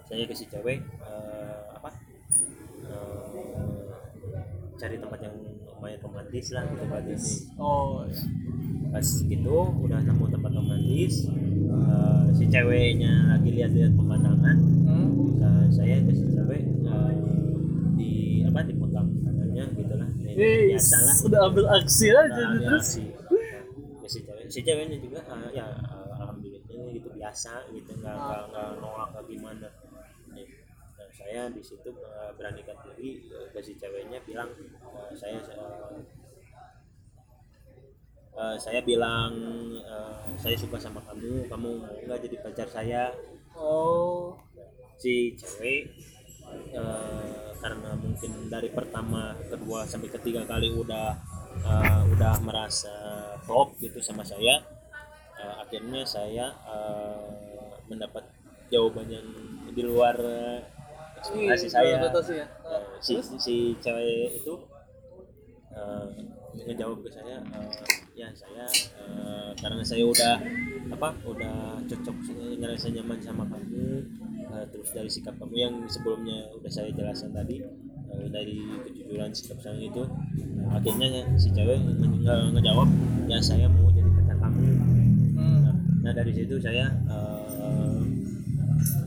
[0.03, 1.87] saya ke si cewek eh, apa
[2.83, 3.87] eh,
[4.75, 5.35] cari tempat yang
[5.71, 7.15] lumayan romantis lah gitu ini
[7.55, 8.19] Oh, iya.
[8.91, 11.31] pas gitu udah nemu tempat romantis
[11.71, 14.57] eh, si ceweknya lagi lihat-lihat pemandangan.
[14.83, 15.09] Hmm.
[15.39, 17.11] Nah, saya ke si cewek eh,
[17.95, 18.11] di
[18.43, 20.09] apa di pegang tangannya gitu lah.
[20.11, 21.15] Biasa lah.
[21.23, 22.85] udah ambil aksi aja Nah, nih, dia terus.
[22.89, 23.01] si,
[24.03, 25.65] si cewek si ceweknya juga eh, ya
[27.23, 29.67] biasa gitu nggak nggak nggak nolak atau gimana.
[30.35, 30.47] Nih,
[30.97, 36.03] nah, saya di situ eh, beranikan diri eh, ke si ceweknya bilang eh, saya eh,
[38.37, 39.31] eh, saya bilang
[39.77, 43.03] eh, saya suka sama kamu kamu mau nggak jadi pacar saya?
[43.57, 44.33] Oh,
[45.01, 45.81] si cewek
[46.73, 47.29] eh,
[47.63, 51.09] karena mungkin dari pertama kedua sampai ketiga kali udah
[51.63, 52.93] eh, udah merasa
[53.45, 54.59] klop gitu sama saya
[55.43, 57.27] eh, akhirnya saya eh,
[57.85, 58.23] mendapat
[58.67, 59.27] jawaban yang
[59.69, 60.15] di luar
[61.19, 61.99] ekspektasi saya ya.
[62.63, 64.53] Eh, si, si cewek itu
[65.71, 66.07] eh,
[66.55, 67.69] ngejawab ke saya eh,
[68.13, 68.65] ya saya
[68.99, 70.33] eh, karena saya udah
[70.91, 72.15] apa udah cocok
[72.55, 74.05] ngerasa nyaman sama kamu
[74.47, 77.57] eh, terus dari sikap kamu yang sebelumnya udah saya jelaskan tadi
[78.29, 80.05] dari kejujuran sikap saya itu
[80.69, 82.85] akhirnya si cewek nge- nge- ngejawab
[83.25, 84.61] ya saya mau jadi pacar kamu.
[86.03, 87.99] Nah, dari situ saya eh,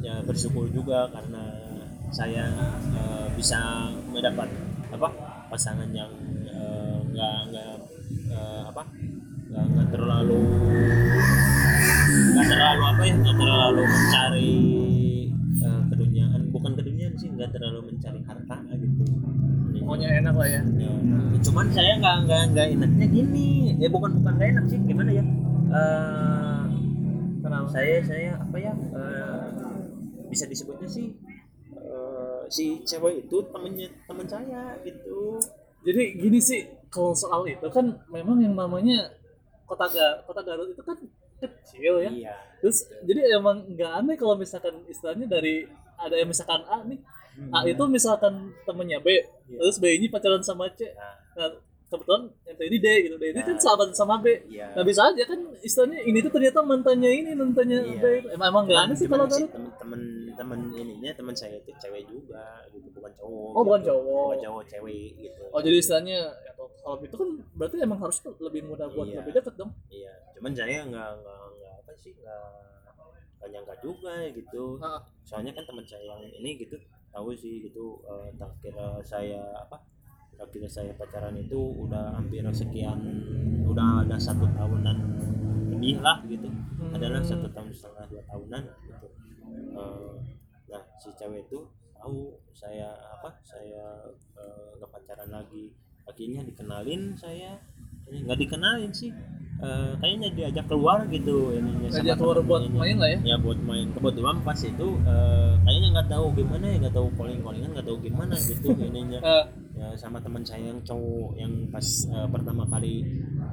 [0.00, 1.44] ya bersyukur juga karena
[2.08, 2.48] saya
[2.96, 4.48] eh, bisa mendapat
[4.88, 5.08] apa
[5.52, 6.08] pasangan yang
[6.48, 7.72] eh, nggak nggak
[8.32, 8.82] eh, apa
[9.52, 10.40] nggak terlalu
[12.32, 14.56] nggak terlalu apa ya nggak terlalu mencari
[15.60, 16.40] eh, keduniaan.
[16.48, 19.04] Bukan keduniaan sih nggak terlalu mencari harta gitu.
[19.84, 20.62] Pokoknya enak lah ya.
[20.80, 20.90] Ya,
[21.44, 23.76] cuman saya nggak nggak nggak enaknya gini.
[23.76, 25.24] Ya bukan bukan nggak enak sih gimana ya?
[25.66, 26.64] Eh,
[27.46, 27.68] Kenapa?
[27.70, 29.46] saya saya apa ya eh,
[30.26, 31.14] bisa disebutnya sih
[31.72, 35.38] eh, si cewek itu temennya teman saya gitu
[35.86, 39.06] Jadi gini sih kalau soal itu kan memang yang namanya
[39.62, 40.98] kota Ga- kota Garut itu kan
[41.38, 42.10] kecil ya.
[42.10, 45.62] iya Terus jadi emang nggak aneh kalau misalkan istilahnya dari
[45.94, 46.98] ada yang misalkan A nih,
[47.54, 49.08] A itu misalkan temennya B,
[49.46, 49.58] Iya.
[49.62, 50.90] terus B ini pacaran sama C.
[50.92, 51.50] nah, Nah,
[51.86, 53.14] kebetulan yang ini D gitu.
[53.14, 53.62] D ini kan Nah.
[53.62, 54.26] sahabat sama B.
[54.46, 57.96] iya Nah bisa aja kan istilahnya ini tuh ternyata mantannya ini mantannya Iya.
[57.96, 58.04] B.
[58.28, 59.46] Emang emang nggak aneh sih kalau Garut.
[59.46, 60.00] temen-temen
[60.32, 63.88] temen ininya teman saya itu cewek juga gitu bukan cowok Oh, bukan gitu.
[63.88, 64.24] cowok.
[64.26, 68.62] bukan cowok cewek gitu Oh jadi istilahnya ya, kalau itu kan berarti emang harus lebih
[68.64, 69.18] mudah buat Iya.
[69.20, 69.70] lebih dekat dong.
[69.88, 72.44] iya cuman saya nggak nggak nggak apa sih nggak
[73.36, 75.00] nggak nyangka juga gitu Ah.
[75.22, 76.76] soalnya kan teman saya yang ini gitu
[77.08, 79.80] tahu sih gitu eh, tak kira saya apa
[80.52, 83.00] kira saya pacaran itu udah hampir sekian
[83.64, 84.96] udah ada satu tahunan
[85.72, 86.48] lebih lah gitu.
[86.92, 89.08] Adalah satu tahun setengah dua tahunan gitu.
[89.76, 90.14] Eh,
[90.68, 91.64] nah si cewek itu
[91.96, 94.12] tahu saya apa saya
[94.76, 95.72] nggak pacaran lagi.
[96.06, 97.58] Akhirnya dikenalin saya
[98.10, 99.10] nggak dikenalin sih.
[99.56, 103.18] Eh, kayaknya diajak keluar gitu ininya sama keluar buat temen-temennya main lah ya.
[103.24, 103.88] ya buat main.
[103.96, 107.98] Kebetulan pas itu eh, kayaknya nggak tahu gimana ya nggak tahu calling callingan nggak tahu
[108.04, 109.18] gimana gitu ininya.
[109.24, 109.44] Eh,
[109.80, 112.94] ya sama teman saya yang cowok yang pas eh, pertama kali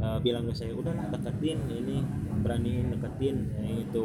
[0.04, 2.04] eh, bilang ke saya udahlah deketin ini
[2.44, 3.36] beraniin deketin.
[3.64, 4.04] Ya, itu.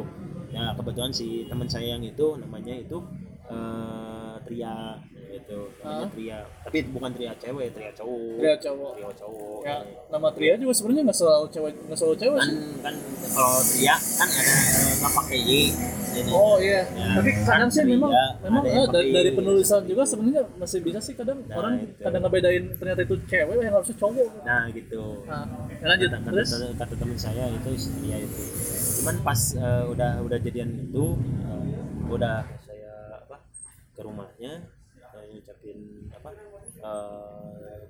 [0.55, 3.03] Ya kebetulan si teman saya yang itu namanya itu
[3.51, 5.03] eh, Tria
[5.49, 6.07] namanya Ah.
[6.09, 8.91] Tria tapi bukan Tria cewek Tria cowok Tria cowok.
[8.93, 9.75] Tria cowok Ya,
[10.07, 12.57] nama Tria juga sebenarnya nggak selalu cewek nggak selalu cewek kan sih.
[12.79, 12.93] kan
[13.29, 14.53] kalau Tria kan ada
[14.95, 15.61] nggak pakai y
[16.11, 16.81] ini Oh iya.
[16.89, 18.09] Ya, Tapi kadang sih memang
[18.39, 21.97] memang eh, dari, dari penulisan juga sebenarnya masih bisa sih kadang Nah, orang itu.
[21.99, 24.29] kadang ngebedain ternyata itu cewek yang harusnya cowok.
[24.41, 26.49] nah gitu Nah, ya lanjut kata, terus.
[26.51, 28.41] kata, kata teman saya itu Tria itu
[28.99, 31.03] cuman pas eh, udah udah jadian itu
[31.41, 31.63] eh,
[32.09, 33.37] udah saya apa
[33.93, 34.53] ke rumahnya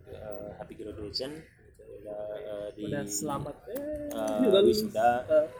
[0.09, 3.55] eh, happy graduation gitu, udah eh, di Udah selamat.
[3.69, 5.09] Eh, udah wisuda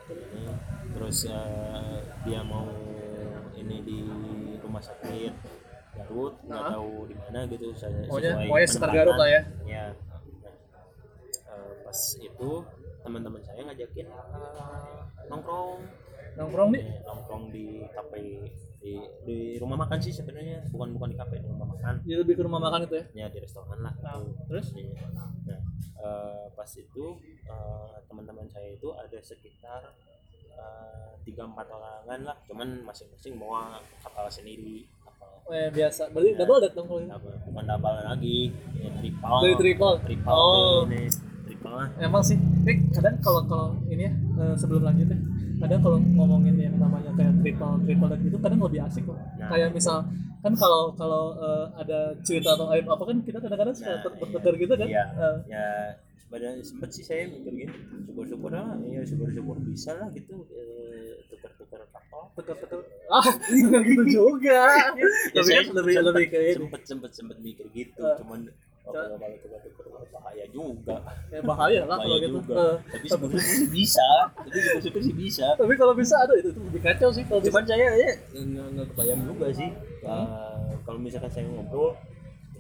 [0.10, 0.44] ini
[0.90, 1.18] terus
[2.24, 2.66] dia mau
[3.54, 4.00] ini di
[4.58, 5.34] rumah sakit
[5.92, 6.72] Garut nggak Nah.
[6.74, 8.90] tahu di mana gitu saya Pokoknya- sekitar.
[8.94, 9.42] Garut lah ya.
[9.64, 9.86] ya
[11.46, 12.50] Nah, pas itu
[13.00, 14.08] teman-teman saya ngajakin
[15.28, 15.82] nongkrong
[16.36, 16.84] nongkrong nih.
[17.04, 18.48] Nongkrong di kafe
[18.80, 22.34] di di rumah makan sih sebenarnya bukan bukan di kafe di rumah makan Jadi lebih
[22.34, 23.06] ke rumah makan itu ya.
[23.14, 24.40] ya di restoran lah Nah, gitu.
[24.48, 24.68] terus?
[24.72, 25.04] Iya.
[25.46, 25.60] nah
[25.98, 27.06] eh, pas itu
[27.44, 29.82] eh, teman-teman saya itu ada sekitar
[30.50, 36.08] eh, tiga empat orangan lah cuman masing-masing bawa kapal sendiri kapal Eh, biasa.
[36.10, 37.10] Berarti double datang kalau ini.
[37.10, 37.34] double.
[37.44, 38.40] bukan double lagi
[38.76, 39.96] ya, triple Dari triple.
[40.04, 40.86] triple Oh.
[40.86, 41.10] ini
[41.44, 45.18] triple lah Emang sih, eh, kadang kalau kalau ini ya eh, sebelum lanjut ya,
[45.60, 49.16] kadang kalau ngomongin yang namanya kayak triple triple dan gitu kadang lebih asik kok.
[49.36, 49.50] Nah.
[49.50, 49.98] Kayak misal
[50.40, 54.52] kan kalau kalau eh, ada cerita atau aib apa kan kita kadang-kadang suka Nah, iya.
[54.56, 54.88] gitu kan.
[54.88, 55.04] Iya.
[55.12, 55.66] Eh, ya
[56.20, 57.74] sebenarnya sempet sih saya mikir gini
[58.06, 62.80] syukur-syukur lah ya syukur-syukur bisa lah gitu eh, tukar-tukar kapal tegar-tegar.
[63.10, 64.62] Ah, nggak gitu juga.
[65.00, 66.54] ya Tapi saya kan lebih lebih ini.
[66.56, 68.16] sempet sempet sempet mikir gitu Eh.
[68.22, 68.48] cuman
[68.90, 69.18] kalau
[70.00, 70.96] kalau bahaya juga.
[71.30, 72.36] Ya, bahaya lah kalau bahaya gitu.
[72.42, 72.54] juga.
[72.56, 74.08] Eh, tapi syukur-syukur sih bisa.
[74.36, 75.48] Tapi syukur-syukur sih bisa.
[75.56, 77.48] Tapi kalau bisa ada itu, itu lebih kacau sih kalau bisa.
[77.52, 79.70] cuman saya ya nggak kebayang juga sih.
[80.04, 80.28] Eh,
[80.88, 81.94] kalau misalkan saya ngobrol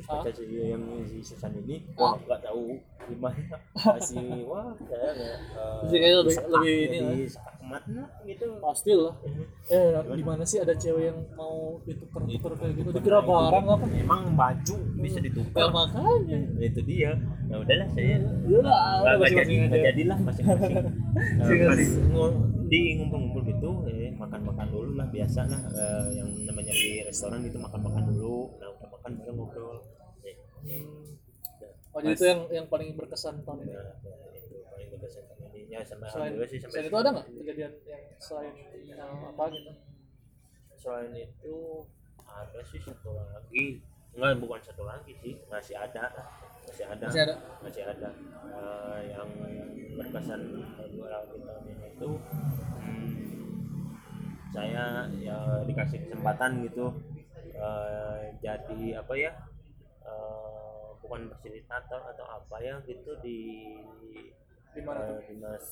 [0.10, 1.86] kata si yang si Susan ini.
[1.93, 2.02] Ah.
[2.02, 2.65] wah nggak tahu
[3.06, 3.41] gimana.
[3.86, 5.38] Masih wah eh,
[5.86, 7.13] Jadi kayaknya lebih- lebih ini lah.
[8.24, 8.48] gitu.
[8.60, 9.13] Pasti lah.
[9.67, 12.89] Eh di mana sih ada cewek yang mau ditukar-tukar kayak gitu?
[12.91, 13.86] Dikira barang apa?
[13.93, 16.38] Emang baju bisa ya ditukar makanya.
[16.50, 17.12] Nah, itu dia.
[17.45, 20.76] Ya udahlah saya ya nggak nggak jadi nggak jadilah masing-masing.
[22.13, 22.38] Ngu-
[22.69, 25.62] di ngumpul-ngumpul gitu eh, makan-makan dulu lah biasa lah.
[25.74, 28.54] Eh, yang namanya di restoran gitu makan-makan dulu.
[28.58, 29.78] Nah udah makan baru ngobrol
[31.89, 33.73] oh jadi itu yang yang paling berkesan tahun ini?
[33.73, 35.60] Nah, nah, itu paling berkesan sama ini.
[35.69, 38.53] Ya sama selain, alhamdulillah sih sampai selain itu ada nggak kejadian yang selain
[38.86, 39.71] yang apa gitu?
[40.79, 41.55] Selain itu
[42.23, 43.65] ada sih satu lagi.
[44.13, 45.34] Enggak bukan satu lagi sih.
[45.49, 46.05] Masih ada.
[46.65, 47.05] Masih ada.
[47.10, 47.36] Masih ada?
[47.65, 48.10] Masih ada.
[48.49, 49.29] Eh, yang
[49.99, 50.41] berkesan
[50.95, 52.10] dua tahun ini itu
[52.79, 53.08] hmm,
[54.55, 56.95] saya ya dikasih kesempatan gitu
[57.53, 59.32] eh, jadi apa ya
[60.10, 63.39] eh, bukan fasilitator atau apa ya gitu di
[64.74, 65.17] di mana tuh?
[65.17, 65.65] eh, dinas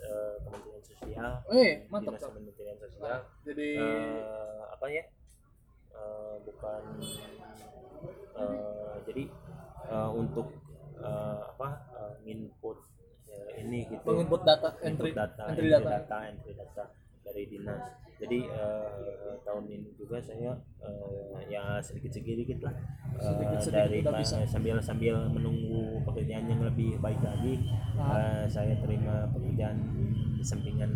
[0.00, 1.32] eh, Kementerian Sosial.
[1.52, 3.18] Eh mantap dinas Kementerian Sosial.
[3.44, 5.04] Jadi eh, apa ya
[5.92, 6.82] eh, bukan
[8.40, 9.24] eh, jadi
[9.88, 10.48] eh, untuk
[11.00, 12.76] eh, apa eh, input
[13.28, 14.04] eh, ini gitu.
[14.04, 15.90] Menginput data entry input data entry entry data.
[15.90, 16.84] data entry data
[17.24, 17.82] dari dinas.
[18.20, 20.54] Jadi eh, tahun ini juga saya ya
[21.80, 22.74] sedikit sedikit lah
[23.12, 24.36] eh, Sedikit-sedikit dari udah pa- bisa.
[24.44, 27.54] sambil sambil menunggu pekerjaan yang lebih baik lagi
[27.94, 28.16] Ah.
[28.16, 29.76] eh, saya terima pekerjaan
[30.40, 30.90] sampingan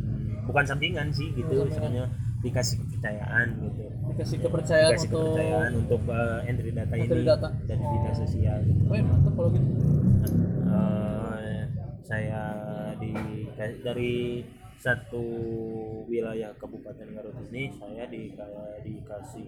[0.44, 2.08] bukan sampingan sih gitu istilahnya
[2.40, 7.48] dikasih kepercayaan gitu dikasih kepercayaan dikasih untuk kepercayaan untuk eh, entry data Entry ini data.
[7.62, 7.90] dari Oh.
[7.90, 8.82] dinas sosial gitu.
[8.84, 9.72] oh ya mantap kalau gitu
[10.66, 11.62] Eh,
[12.02, 12.42] saya
[12.96, 13.12] di
[13.80, 14.44] dari
[14.76, 15.24] satu
[16.04, 18.32] wilayah Kabupaten Garut ini saya di
[18.82, 19.46] dikasih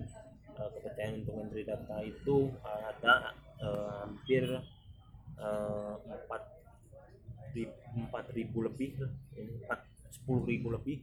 [0.57, 4.45] eh, kepercayaan untuk entry data itu ada eh, hampir
[5.41, 6.43] eh, empat
[7.97, 9.01] empat ribu lebih
[9.33, 9.81] empat
[10.13, 11.01] sepuluh ribu lebih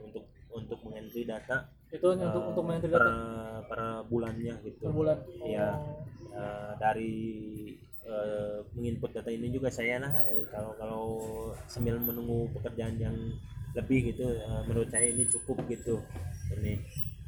[0.00, 3.12] untuk untuk mengentry data itu hanya untuk untuk per, data
[3.68, 5.68] per bulannya gitu per bulan Iya.
[5.76, 6.12] Oh.
[6.32, 7.12] Eh, dari
[8.08, 11.04] eh, menginput data ini juga saya lah eh, kalau kalau
[11.68, 13.16] sambil menunggu pekerjaan yang
[13.76, 16.00] lebih gitu eh, menurut saya ini cukup gitu
[16.56, 16.80] ini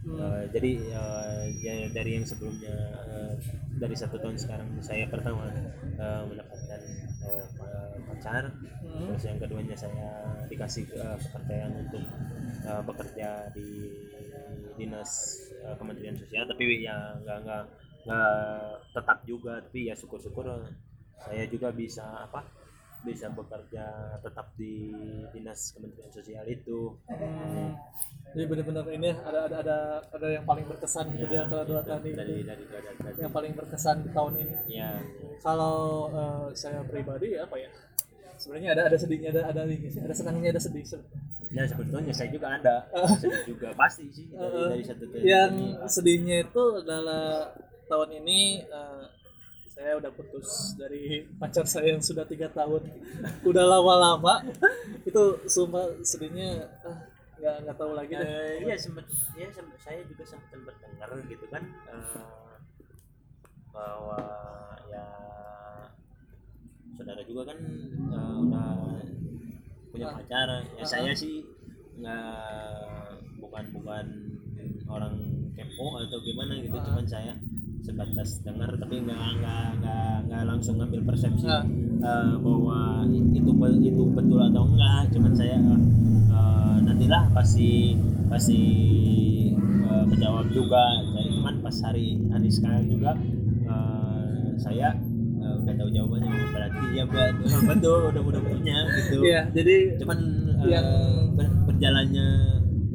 [0.04, 0.20] Hmm.
[0.20, 2.76] Eh, jadi eh, ya dari yang sebelumnya
[3.08, 3.32] eh,
[3.80, 5.48] dari satu tahun sekarang saya pertama
[5.96, 6.80] eh, mendapatkan
[7.56, 8.44] pa- pacar
[8.84, 9.10] Hmm.
[9.10, 10.08] terus yang keduanya saya
[10.52, 12.04] dikasih eh, kepercayaan untuk
[12.68, 13.66] eh, bekerja di
[14.76, 15.10] dinas
[15.64, 17.62] eh, Kementerian Sosial tapi ya nggak nggak
[18.04, 18.32] nggak
[18.92, 20.44] tetap juga tapi ya syukur-syukur
[21.24, 22.44] saya juga bisa apa
[23.04, 23.84] bisa bekerja
[24.18, 24.90] tetap di
[25.30, 27.76] dinas Kementerian Sosial itu Hmm.
[28.34, 29.78] Jadi benar-benar ini ya, ada ada ada
[30.10, 32.16] ada yang paling berkesan gitu di antara dua tahun ini.
[32.18, 34.54] dari dari dari, dari, Yang paling berkesan di tahun ini.
[34.74, 34.90] ya
[35.38, 37.70] Kalau eh, saya pribadi apa ya?
[38.34, 40.82] Sebenarnya ada ada sedihnya, ada ada ini sih, ada senangnya, ada sedih.
[40.82, 41.22] sebenarnya.
[41.54, 42.76] ya sebetulnya saya juga ada
[43.22, 45.52] sedih juga pasti sih dari, Eh, dari satu ke Yang
[45.86, 47.54] sedihnya itu adalah
[47.86, 49.04] tahun ini eh,
[49.74, 51.02] saya udah putus dari
[51.34, 52.82] pacar saya yang sudah tiga tahun,
[53.42, 54.40] udah lama-lama.
[55.04, 56.96] itu sumpah sedihnya ah,
[57.36, 58.24] nggak nggak tahu lagi deh.
[58.24, 62.22] Eh, iya sempat ya sempat saya juga sempat dengar gitu kan eh,
[63.68, 64.16] bahwa
[64.86, 65.04] ya
[66.94, 67.58] saudara juga kan
[68.08, 68.68] eh, udah
[69.90, 70.14] punya Ah.
[70.16, 71.42] pacar ya Ah, saya sih
[71.94, 72.26] nggak
[73.38, 74.06] bukan bukan
[74.86, 75.14] orang
[75.52, 76.84] kepo atau gimana gitu Ah.
[76.86, 77.34] cuman saya
[77.84, 83.50] sebatas dengar tapi nggak nggak nggak nggak langsung ngambil persepsi eh, bahwa itu
[83.84, 85.12] itu betul atau enggak.
[85.12, 87.92] Cuman saya eh, nantilah pasti
[88.32, 88.60] pasti
[89.60, 90.80] eh, menjawab juga.
[91.12, 93.12] Saya cuman pas hari hari sekarang juga
[93.68, 94.88] eh, saya
[95.44, 96.32] udah tahu jawabannya.
[96.56, 99.18] Berarti ya betul betul udah udah punya gitu.
[99.22, 100.18] Iya, jadi cuman
[100.64, 100.92] Yang-
[101.36, 102.28] ber- berjalannya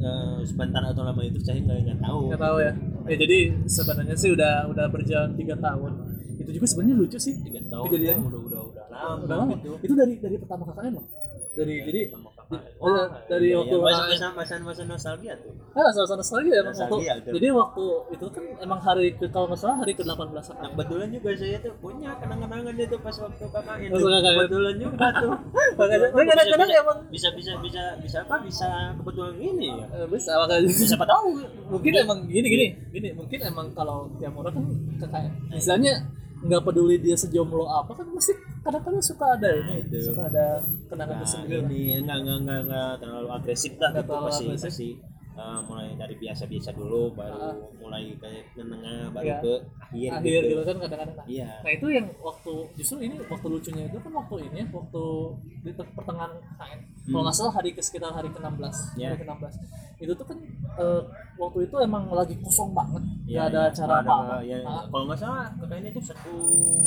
[0.02, 2.34] eh, sebentar atau lama itu saya nggak nggak tahu.
[2.34, 2.74] Nggak tahu ya.
[3.08, 5.92] Ya jadi sebenarnya sih udah udah berjalan tiga tahun.
[6.36, 7.34] Itu juga sebenarnya lucu sih.
[7.40, 8.24] tiga tahun Kejadiannya.
[8.26, 9.52] udah udah udah lama, Udah lama.
[9.56, 11.04] gitu Itu dari dari pertama kakaknya loh.
[11.50, 12.29] Dari jadi Sama kakak.
[12.50, 16.82] Oh, dari waktu- masa masa masa masa nostalgia tuh ah satu lagi ya emang waktu.
[16.82, 17.14] Nostalgia.
[17.30, 21.08] Jadi waktu itu kan emang hari ke kalau nggak salah hari ke 18 Nah, kebetulan
[21.08, 23.94] juga saya tuh punya kenang-kenangan itu pas waktu kakak itu.
[23.94, 24.06] Itu.
[24.10, 25.30] Kebetulan juga tuh.
[25.78, 28.34] Makanya kadang-kadang emang bisa bisa bisa bisa apa?
[28.42, 29.86] Bisa kebetulan gini ya.
[29.94, 31.26] eh, bisa makanya Bisa apa tahu?
[31.70, 34.64] mungkin emang gini gini gini mungkin emang kalau tiap orang kan
[34.98, 36.02] kakak misalnya
[36.40, 38.32] nggak peduli dia sejomblo apa kan pasti
[38.64, 39.98] kadang-kadang suka ada ini itu.
[40.08, 44.12] suka ada kenangan Nah, tersendiri ini enggak enggak enggak enggak terlalu agresif lah Nggak gitu
[44.12, 44.88] terlalu pasti
[45.32, 47.54] eh, mulai dari biasa-biasa dulu baru Ah.
[47.76, 49.38] mulai ke menengah baru Iya.
[49.40, 50.50] ke akhir, akhir gitu.
[50.50, 54.12] gitu kan kadang-kadang nah, iya nah itu yang waktu justru ini waktu lucunya itu kan
[54.12, 55.02] waktu ini ya, waktu
[55.60, 58.96] di te- pertengahan KN kalau nggak salah hari ke sekitar hari ke-16 Hmm.
[58.96, 59.06] Iya.
[59.08, 59.54] hari ke-16
[59.98, 60.38] itu tuh kan
[60.76, 61.00] eh,
[61.36, 63.70] waktu itu emang lagi kosong banget nggak Iya, ada iya.
[63.70, 66.32] acara apa-apa ya, Ah, kalau nggak salah KKN itu satu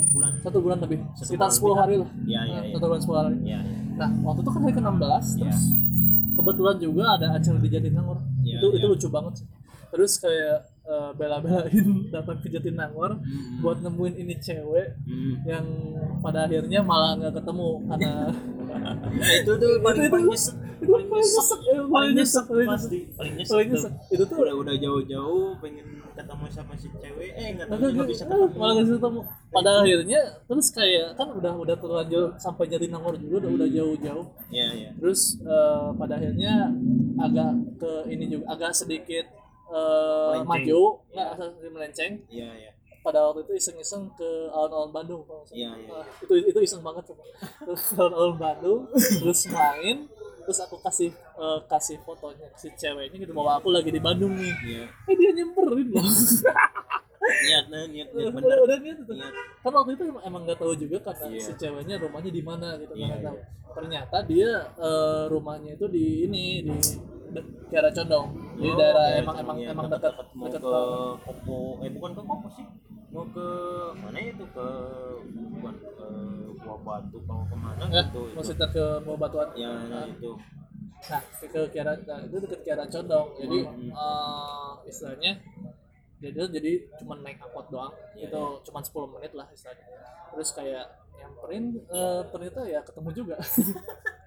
[0.09, 1.79] bulan satu bulan lebih Satu sekitar bulan 10 lebih.
[1.79, 2.73] hari lah Iya, iya, Ah, iya.
[2.73, 3.77] satu bulan 10 hari Iya, iya.
[3.93, 5.41] nah waktu itu kan hari ke-16 Iya.
[5.41, 5.61] terus
[6.33, 8.91] kebetulan juga ada acara di Jatinangor Iya, itu itu iya.
[8.91, 9.47] lucu banget sih
[9.93, 13.59] terus kayak eh, bela-belain datang ke Jatinangor Hmm.
[13.59, 15.33] buat nemuin ini cewek Hmm.
[15.43, 15.65] yang
[16.19, 18.13] pada akhirnya malah nggak ketemu karena
[19.39, 21.59] itu tuh paling itu- paling nyesek itu paling nyesek.
[21.87, 22.73] paling nyesek paling nyesek.
[22.73, 27.31] pasti paling nyesek paling nyesek itu tuh udah udah jauh-jauh pengen ketemu sama si cewek
[27.33, 28.45] eh nggak tahu nggak bisa ketemu.
[28.53, 29.21] malah nggak bisa ketemu.
[29.49, 34.25] Pada akhirnya terus kayak kan udah udah terlanjur sampai Jatinangor juga udah udah jauh-jauh.
[34.49, 34.89] Iya iya.
[34.93, 36.69] Terus eh, pada akhirnya
[37.17, 39.25] agak ke ini juga agak sedikit
[39.73, 40.45] eh, Melenceng.
[40.47, 40.81] maju.
[41.09, 42.13] Nggak sedikit melenceng.
[42.29, 42.71] Iya iya.
[43.01, 45.59] Pada waktu itu iseng-iseng ke alun-alun Bandung kalau nggak salah.
[45.59, 45.91] Iya, iya.
[45.91, 47.17] Ah, itu itu iseng banget tuh
[47.97, 50.07] alun-alun Bandung terus main
[50.39, 54.53] terus aku kasih eh, kasih fotonya si ceweknya gitu bahwa aku lagi di Bandung nih.
[54.63, 54.83] Iya.
[55.09, 56.03] Eh dia nyemperin loh.
[57.23, 59.31] Niat nah, niat niat udah bener udah niat niat.
[59.59, 61.39] Kan waktu itu emang- emang nggak tahu juga karena Iya.
[61.41, 63.37] si ceweknya rumahnya di mana gitu Iya, nggak tahu
[63.73, 66.75] ternyata dia eh, rumahnya itu di ini di
[67.67, 68.25] Kiara Condong.
[68.53, 70.81] Jadi Oh, daerah iya, emang emang iya, emang dekat deket mau dekat ke.
[71.23, 71.57] Kopo.
[71.81, 72.65] Eh bukan ke Kopo sih.
[73.09, 73.47] Mau ke
[73.95, 74.43] mana itu?
[74.49, 74.67] Ke
[75.53, 76.07] bukan ke
[76.59, 78.35] Buah Batu kalau ke mana ya gitu itu.
[78.35, 79.49] maksudnya ke Buah Batuan.
[79.53, 80.31] Ya nah, itu.
[81.03, 83.27] Nah ke, Kiara nah, itu dekat Kiara Condong.
[83.35, 83.89] Jadi Hmm.
[83.89, 85.31] eh, istilahnya
[86.17, 87.91] jadi jadi cuma naik angkot doang.
[88.15, 89.83] Iya, itu cuma 10 menit lah istilahnya.
[90.31, 93.35] Terus kayak nyamperin eh, ternyata ya ketemu juga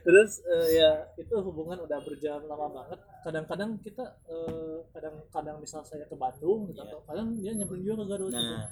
[0.00, 6.04] terus eh, ya itu hubungan udah berjalan lama banget kadang-kadang kita eh, kadang-kadang misal saya
[6.04, 6.88] ke Bandung gitu Iya.
[6.88, 8.40] atau kadang dia nyamperin juga ke Garut gitu.
[8.40, 8.64] nah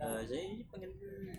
[0.00, 0.90] eh, saya ini pengen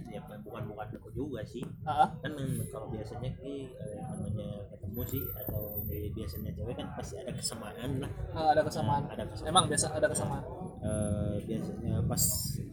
[0.08, 5.02] ya bukan bukan aku juga sih Ah, kan eh, kalau biasanya sih eh, namanya ketemu
[5.08, 9.50] sih atau biasanya cewek kan pasti ada kesamaan lah ah, ada kesamaan Ada kesamaan.
[9.50, 10.44] emang biasa ada kesamaan
[10.82, 12.24] Eh, biasanya pas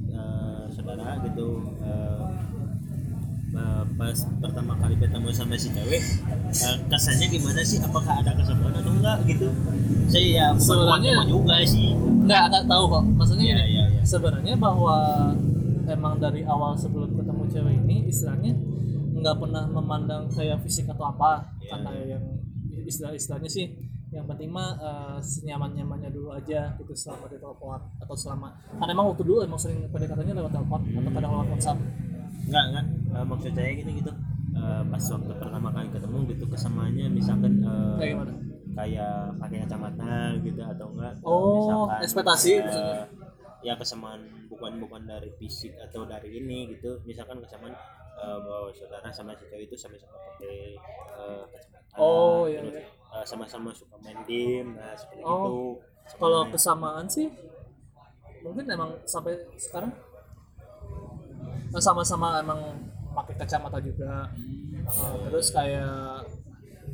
[0.08, 2.20] eh, saudara gitu eh,
[3.50, 6.02] eh, pas pertama kali ketemu sama si cewek
[6.48, 7.78] eh, kesannya gimana sih?
[7.78, 9.48] Apakah ada kesamaan atau enggak gitu?
[10.08, 11.92] Saya ya Sebenarnya- juga sih.
[11.96, 13.04] Nggak nggak tahu kok.
[13.14, 14.02] Maksudnya Iya, gini, iya, iya.
[14.02, 14.96] sebenarnya bahwa
[15.86, 18.52] emang dari awal sebelum ketemu cewek ini istilahnya
[19.18, 21.48] nggak pernah memandang kayak fisik atau apa.
[21.58, 22.24] Iya, karena yang
[22.84, 23.66] istilah-istilahnya sih
[24.08, 29.12] yang penting mah eh, senyaman-nyamannya dulu aja gitu selama di telepon atau selama karena emang
[29.12, 31.76] waktu dulu emang sering pendekatannya lewat telepon atau kadang lewat WhatsApp
[32.48, 32.86] enggak enggak.
[33.08, 34.12] Eh, maksud saya gini gitu.
[34.50, 38.16] Eh, pas waktu pertama kali ketemu gitu kesamaannya misalkan eh, kayak
[38.74, 41.14] kayak pakai kacamata gitu atau enggak.
[41.22, 42.96] Oh, ekspektasi eh, maksudnya.
[43.58, 46.98] ya kesamaan bukan bukan dari fisik atau dari ini gitu.
[47.02, 47.74] Misalkan kesamaan
[48.16, 50.74] eh, bahwa saudara sama si cewek itu sama-sama pakai
[51.18, 53.22] eh, kacamata Oh, iya, terus, iya.
[53.24, 55.54] sama-sama suka main game nah seperti Oh, itu
[56.14, 57.26] kalau Sama- kesamaan sih
[58.38, 59.90] mungkin emang sampai sekarang
[61.78, 62.60] sama-sama emang
[63.14, 64.28] pakai kacamata juga.
[64.88, 66.24] Uh, terus kayak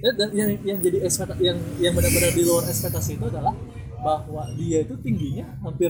[0.02, 3.54] ya, dan yang yang jadi ekspektasi yang yang benar-benar di luar ekspektasi itu adalah
[4.00, 5.88] bahwa dia itu tingginya hampir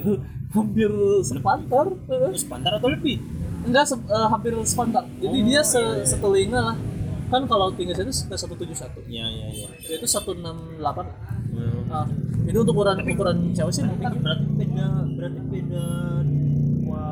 [0.53, 0.91] hampir
[1.25, 1.87] sepantar.
[1.91, 3.19] Eh, terus pantar atau lebih?
[3.65, 5.03] Enggak se- eh, hampir sepantar.
[5.19, 6.05] Jadi Oh, dia se, iya, iya.
[6.05, 6.77] setelinga lah.
[7.25, 11.09] Kan kalau tinggi saya itu sekitar 171 ya ya ya dia itu 168
[11.55, 11.87] Hmm.
[11.87, 12.03] nah,
[12.45, 15.85] ini untuk ukuran ukuran cewek sih tinggi berarti beda berarti beda
[16.27, 17.05] dua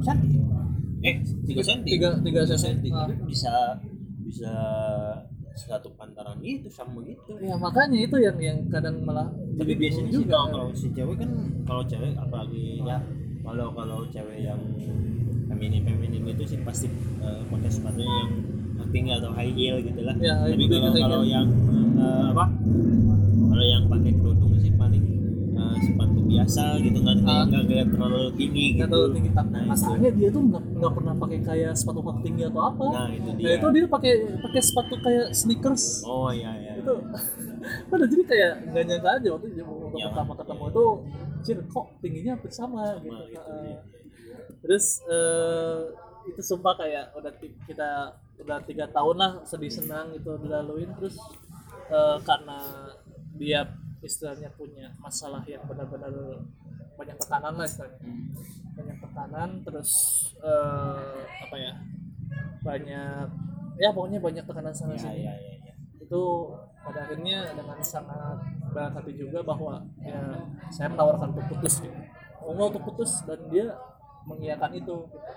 [0.00, 0.38] senti
[1.00, 3.08] eh tiga senti tiga tiga senti senti Ah.
[3.08, 3.54] tapi bisa
[4.20, 4.52] bisa
[5.50, 7.36] satu pantaran itu sama gitu.
[7.36, 11.30] Ya makanya itu yang yang kadang malah tapi biasanya sih kalau kalau si cewek kan
[11.66, 12.96] kalau cewek apalagi ya
[13.42, 14.60] kalau kalau cewek yang
[15.50, 16.86] feminim feminim itu sih pasti
[17.20, 18.18] eh, pakai sepatunya
[18.78, 20.16] yang tinggi atau high heel gitu lah.
[20.16, 21.02] Ya, tapi kalau heel.
[21.02, 21.46] kalau yang
[21.98, 22.44] eh, apa
[23.50, 25.04] kalau yang pakai kerudung sih paling
[25.50, 27.42] eh, sepatu biasa gitu nggak Ah.
[27.42, 29.68] nggak nggak terlalu tinggi nggak gitu terlalu tinggi tapi Nah, itu.
[29.68, 33.26] masalahnya dia tuh nggak nggak pernah pakai kayak sepatu kaki tinggi atau apa nah itu
[33.26, 36.92] nah dia itu dia pakai pakai sepatu kayak sneakers oh iya iya itu
[37.90, 40.70] pada jadi kayak nggak nyangka aja waktu dia waktu Ya, pertama ya, ketemu ya.
[40.70, 40.84] itu
[41.40, 43.64] cir kok tingginya hampir sama, Sama gitu gitu, Heeh.
[43.66, 43.78] iya.
[44.60, 45.78] terus eh,
[46.26, 47.32] itu sumpah kayak udah
[47.64, 47.88] kita
[48.38, 51.16] udah tiga tahun lah sedih senang gitu dilaluin terus
[51.88, 52.58] eh, karena
[53.34, 53.66] dia
[54.00, 56.12] istilahnya punya masalah yang benar-benar
[56.96, 58.00] banyak tekanan lah istilahnya
[58.76, 59.90] banyak tekanan terus
[60.40, 61.72] eh, apa ya
[62.60, 63.26] banyak
[63.80, 65.74] ya pokoknya banyak tekanan sana ya sini ya ya ya.
[66.00, 66.22] itu
[66.80, 70.20] pada akhirnya dengan sangat berberat hati juga bahwa ya
[70.72, 71.98] saya menawarkan untuk putus gitu.
[72.40, 73.76] Nggak untuk putus dan dia
[74.24, 75.32] mengiyakan itu gitu.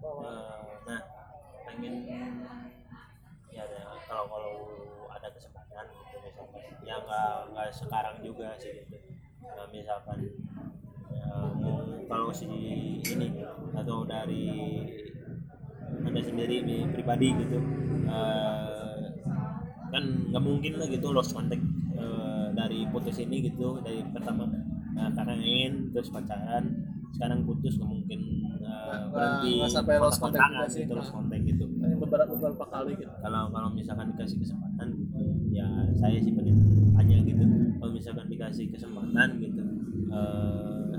[0.00, 1.00] bahwa Eh, nah
[1.68, 1.94] pengen
[3.52, 4.54] ya ada kalau kalau
[6.94, 8.70] ya nggak nggak sekarang juga sih.
[8.78, 8.96] Gitu
[9.44, 10.18] nah, misalkan
[11.10, 11.26] ya,
[11.58, 12.46] mau kalau si
[13.02, 13.28] ini
[13.74, 14.46] atau dari
[16.00, 17.58] anda sendiri nih, pribadi gitu
[18.06, 18.98] eh,
[19.90, 21.62] kan nggak mungkin lah gitu lost contact
[21.94, 24.46] eh, dari putus ini gitu dari pertama
[24.94, 26.64] nah, kakak ingin terus pacaran
[27.14, 28.20] sekarang putus nggak mungkin
[28.58, 30.82] eh, Nggak- berhenti nggak sampai lost contact sih.
[30.82, 31.64] gitu, lost contact gitu.
[32.00, 33.12] Beberapa beberapa kali gitu.
[33.22, 34.88] Kalau kalau misalkan dikasih kesempatan
[35.54, 36.58] ya saya sih pengen
[36.98, 37.44] tanya gitu
[37.78, 39.62] kalau misalkan dikasih kesempatan gitu
[40.10, 40.98] eh,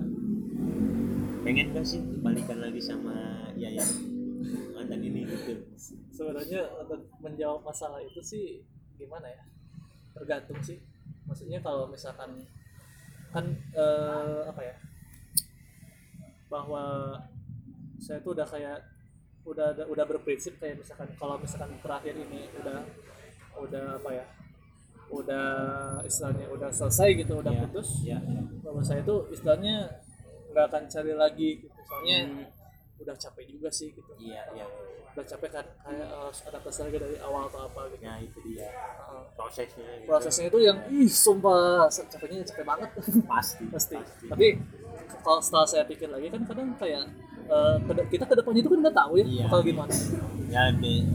[1.46, 3.86] pengen gak sih balikan lagi sama Yayan?
[4.74, 5.62] Mantan ini gitu.
[6.10, 8.66] Sebenarnya untuk menjawab masalah itu sih
[8.98, 9.46] gimana ya?
[10.18, 10.82] Tergantung sih.
[11.30, 12.42] Maksudnya kalau misalkan
[13.30, 13.46] kan
[13.78, 14.76] eh, apa ya?
[16.50, 17.14] Bahwa
[18.02, 18.82] saya tuh udah kayak
[19.46, 22.82] udah, udah berprinsip kayak misalkan kalau misalkan terakhir ini udah
[23.62, 24.26] udah apa ya
[25.08, 25.48] udah
[26.02, 27.90] istilahnya udah selesai gitu udah Ya, putus.
[28.04, 28.18] ya.
[28.60, 29.88] bahwa saya tuh istilahnya
[30.50, 31.78] nggak akan cari lagi gitu.
[31.86, 32.46] Soalnya Hmm.
[32.98, 34.12] udah capek juga sih gitu.
[34.18, 34.66] Iya iya.
[35.12, 38.02] Udah capek kan kayak harus adaptasi lagi dari awal atau apa gitu.
[38.02, 38.68] Ya itu dia.
[39.32, 40.08] Prosesnya gitu.
[40.08, 42.90] prosesnya itu yang ih sumpah capeknya capek banget.
[43.32, 43.96] Pasti pasti.
[43.96, 44.26] pasti.
[44.26, 44.48] Tapi
[45.22, 47.04] kalau setelah saya pikir lagi kan kadang kayak
[47.86, 49.44] kede- kita ke depannya itu kan nggak tahu ya Iya.
[49.46, 49.94] bakal gimana.
[50.48, 50.62] Ya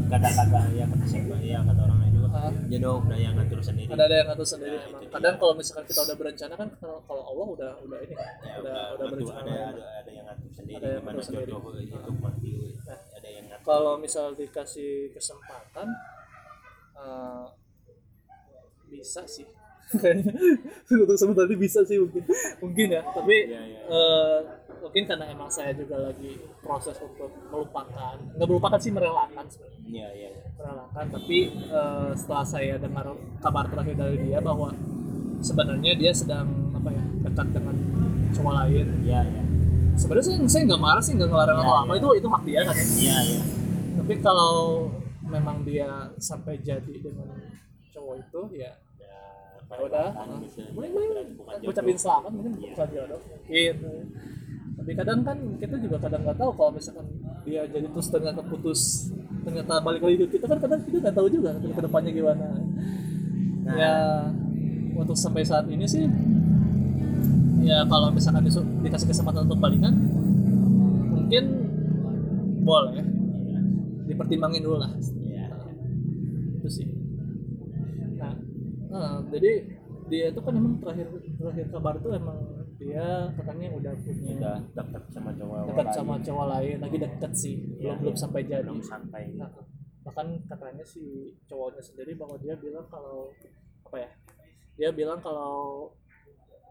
[0.07, 2.00] kata-kata ya kata siapa ya kata orangnya
[2.31, 2.53] juga Ah.
[2.65, 5.85] jodoh udah yang ngatur sendiri ada ada yang ngatur sendiri Nah, emang kadang kalau misalkan
[5.85, 9.65] kita udah berencana kan kalau Allah udah udah ini ya, udah udah, udah berencana ada,
[9.69, 11.51] ada ada yang ngatur sendiri Ada yang ngatur sendiri.
[11.51, 12.51] jodoh itu mati
[12.81, 12.99] Nah.
[13.13, 15.89] ada yang ngatur kalau misal dikasih kesempatan
[16.97, 17.45] eh,
[18.89, 19.47] bisa sih
[20.93, 22.23] untuk sementara bisa sih mungkin
[22.61, 23.81] mungkin ya tapi Iya, iya.
[23.85, 24.39] eh,
[24.81, 29.79] mungkin karena emang saya juga lagi proses untuk melupakan nggak melupakan sih merelakan sebenarnya.
[29.91, 30.29] Iya iya.
[30.31, 30.43] Iya.
[30.57, 33.07] merelakan tapi eh, setelah saya dengar
[33.39, 34.69] kabar terakhir dari dia bahwa
[35.41, 37.77] sebenarnya dia sedang apa ya dekat dengan
[38.33, 38.87] cowok lain.
[39.05, 39.43] Iya iya.
[39.97, 42.01] Sebenarnya saya saya nggak marah sih nggak ngelarang Iya, atau apa iya.
[42.01, 42.85] itu itu hak dia kan ya.
[42.85, 43.43] Iya iya.
[44.01, 44.55] Tapi kalau
[45.25, 47.29] memang dia sampai jadi dengan
[47.91, 49.17] cowok itu ya ya
[49.71, 50.09] ya udah.
[50.75, 50.89] boleh
[51.39, 52.71] bukan ucapin selamat mungkin Iya.
[52.75, 53.93] bukan jodoh gitu
[54.81, 57.05] tapi kadang kan kita juga kadang nggak tahu kalau misalkan
[57.45, 59.13] dia jadi terus ternyata putus
[59.45, 62.47] ternyata balik lagi ke kita kan kadang kita nggak tahu juga ke ke depannya gimana.
[63.61, 63.77] Nah.
[63.77, 63.95] ya
[64.97, 66.09] untuk sampai saat ini sih
[67.61, 69.93] ya kalau misalkan disu- dikasih kesempatan untuk balikan
[71.13, 71.45] mungkin
[72.65, 73.05] boleh.
[74.09, 74.91] Dipertimbangin dulu lah.
[75.29, 75.47] Iya.
[76.57, 76.89] itu sih.
[78.17, 78.35] Nah,
[78.91, 79.77] nah, jadi
[80.11, 81.07] dia itu kan emang terakhir
[81.39, 83.07] terakhir kabar itu emang dia
[83.37, 85.95] katanya udah punya udah dekat sama cowok dekat lain.
[85.95, 88.01] sama cowok lain lagi deket sih Iya, belum iya.
[88.01, 89.51] belum sampai jadi belum sampai Nah,
[90.01, 91.03] bahkan katanya si
[91.45, 93.29] cowoknya sendiri bahwa dia bilang kalau
[93.85, 94.11] apa ya
[94.75, 95.93] dia bilang kalau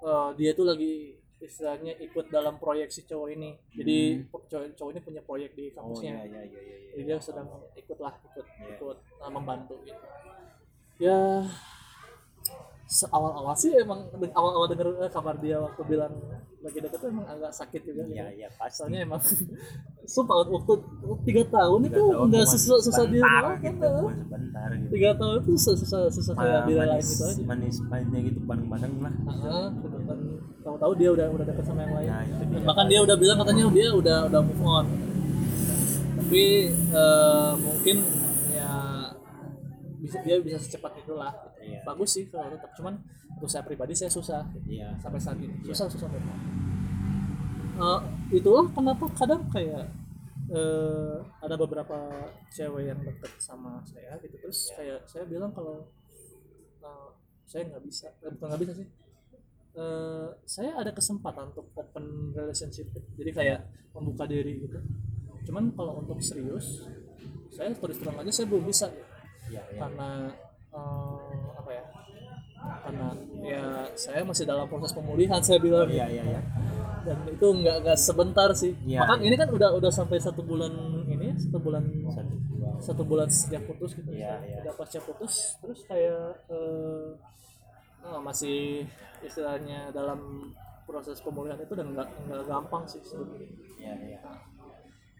[0.01, 4.99] eh, dia tuh lagi istilahnya ikut dalam proyek si cowok ini jadi cowok, cowok ini
[4.99, 5.77] punya proyek di Hmm.
[5.77, 8.67] oh kampusnya iya iya iya iya jadi dia sedang ikut lah ikut Iya.
[8.75, 10.03] ikut uh, membantu gitu
[10.99, 11.45] ya
[13.13, 16.09] awal-awal sih emang awal-awal denger eh, kabar dia waktu bilang
[16.59, 18.41] lagi deket tuh emang agak sakit juga iya gitu.
[18.41, 18.81] iya pasti.
[18.81, 19.21] Soalnya emang
[20.17, 20.73] sumpah waktu
[21.21, 24.89] tiga tahun itu Tiga tahun nggak bukan susah susah dia relakan gitu bukan sebentar gitu.
[24.89, 27.43] Tiga tahun itu susah susah kayak direlain manis gitu aja.
[27.45, 29.13] manis manisnya gitu bareng-bareng lah.
[29.13, 30.19] Heeh, kan.
[30.65, 32.09] tahu-tahu dia udah udah deket sama yang lain.
[32.09, 32.65] Nah, itu dia.
[32.65, 34.85] bahkan dia udah bilang katanya dia udah udah move on.
[36.17, 37.97] Tapi eh, mungkin
[38.49, 38.73] ya
[40.01, 41.79] bisa dia bisa secepat itulah Iya.
[41.85, 42.95] bagus sih kalau tetap cuman
[43.35, 44.95] untuk saya pribadi saya susah iya.
[44.99, 45.53] sampai saat ini.
[45.63, 45.71] Iya.
[45.75, 46.39] susah susah move on
[47.79, 47.99] Eh,
[48.35, 49.87] itulah kenapa kadang kayak
[50.51, 52.11] eh, ada beberapa
[52.51, 54.35] cewek yang deket sama saya gitu.
[54.35, 54.75] Terus Iya.
[54.75, 55.87] kayak saya bilang kalau
[56.83, 57.09] eh,
[57.47, 58.11] saya nggak bisa.
[58.19, 58.87] Eh, bukan nggak bisa sih.
[59.79, 62.91] Eh, saya ada kesempatan untuk open relationship.
[63.15, 63.63] Jadi kayak
[63.95, 64.75] membuka diri gitu.
[65.47, 66.83] Cuman kalau untuk serius
[67.47, 68.91] saya terus terang aja saya belum bisa.
[69.47, 69.79] Iya iya.
[69.79, 70.35] Karena
[70.73, 71.83] eh, apa ya?
[72.59, 73.07] Karena
[73.39, 73.63] ya
[73.95, 75.87] saya masih dalam proses pemulihan saya bilang.
[75.87, 76.41] Iya iya iya.
[77.07, 78.75] Dan itu nggak nggak sebentar sih.
[78.75, 79.27] Bahkan iya.
[79.31, 80.71] ini kan udah udah sampai satu bulan
[81.07, 82.35] ini satu bulan satu
[82.79, 84.11] satu bulan sejak putus gitu.
[84.11, 84.57] Iya, iya.
[84.63, 87.07] udah pasca putus terus kayak eh,
[88.07, 88.87] eh, masih
[89.23, 90.51] istilahnya dalam
[90.87, 93.51] proses pemulihan itu dan nggak nggak gampang sih sebenarnya.
[93.79, 94.19] Iya iya.
[94.23, 94.39] Nah,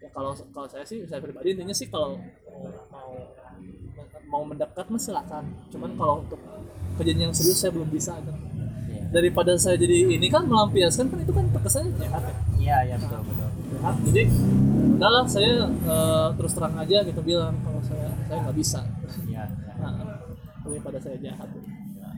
[0.00, 2.16] ya kalau kalau saya sih saya pribadi intinya sih kalau
[2.88, 3.12] mau
[4.30, 5.44] mau mendekat mah silakan.
[5.68, 6.40] Cuman kalau untuk
[6.96, 8.32] kejadian yang serius saya belum bisa gitu.
[9.10, 13.26] daripada saya jadi ini kan melampiaskan kan itu kan terkesannya jahat ya iya iya betul
[13.26, 13.48] betul.
[13.74, 14.22] Jahat jadi
[15.00, 18.80] udahlah saya eh, terus terang aja gitu bilang kalau saya saya nggak bisa.
[19.26, 19.74] Iya iya.
[19.82, 20.20] nah,
[20.62, 21.48] daripada saya jahat.
[21.50, 22.14] Nah,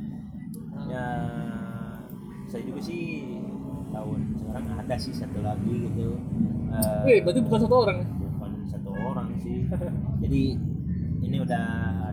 [0.91, 1.07] ya
[2.53, 3.25] saya juga sih
[3.93, 6.21] tahun sekarang ada sih satu lagi gitu
[6.73, 8.07] Eh, Wih, berarti bukan satu orang ya?
[8.33, 9.69] bukan satu orang sih.
[10.25, 10.43] Jadi
[11.23, 11.65] ini udah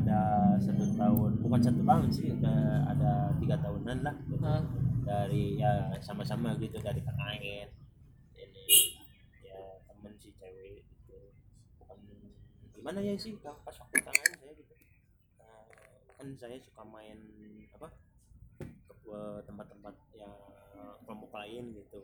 [0.04, 0.20] ada
[0.60, 2.60] satu tahun bukan satu tahun sih udah
[2.92, 4.16] ada tiga tahunan lah.
[4.28, 4.36] Gitu.
[4.44, 4.60] Nah,
[5.08, 7.68] dari ya sama-sama gitu dari KKN
[8.38, 8.68] ini
[9.48, 11.18] ya temen si cewek gitu
[11.82, 11.98] bukan
[12.76, 14.74] gimana ya sih pas waktu KKN saya gitu.
[15.40, 15.64] Eh,
[16.20, 17.18] kan saya suka main
[17.74, 17.88] apa
[19.10, 20.36] ke tempat-tempat yang
[21.08, 22.04] kelompok lain gitu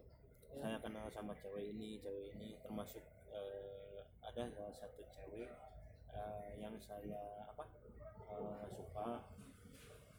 [0.62, 5.52] saya kenal sama cewek ini cewek ini termasuk eh, ada salah satu cewek
[6.12, 7.64] eh, yang saya apa
[8.32, 9.10] eh, suka.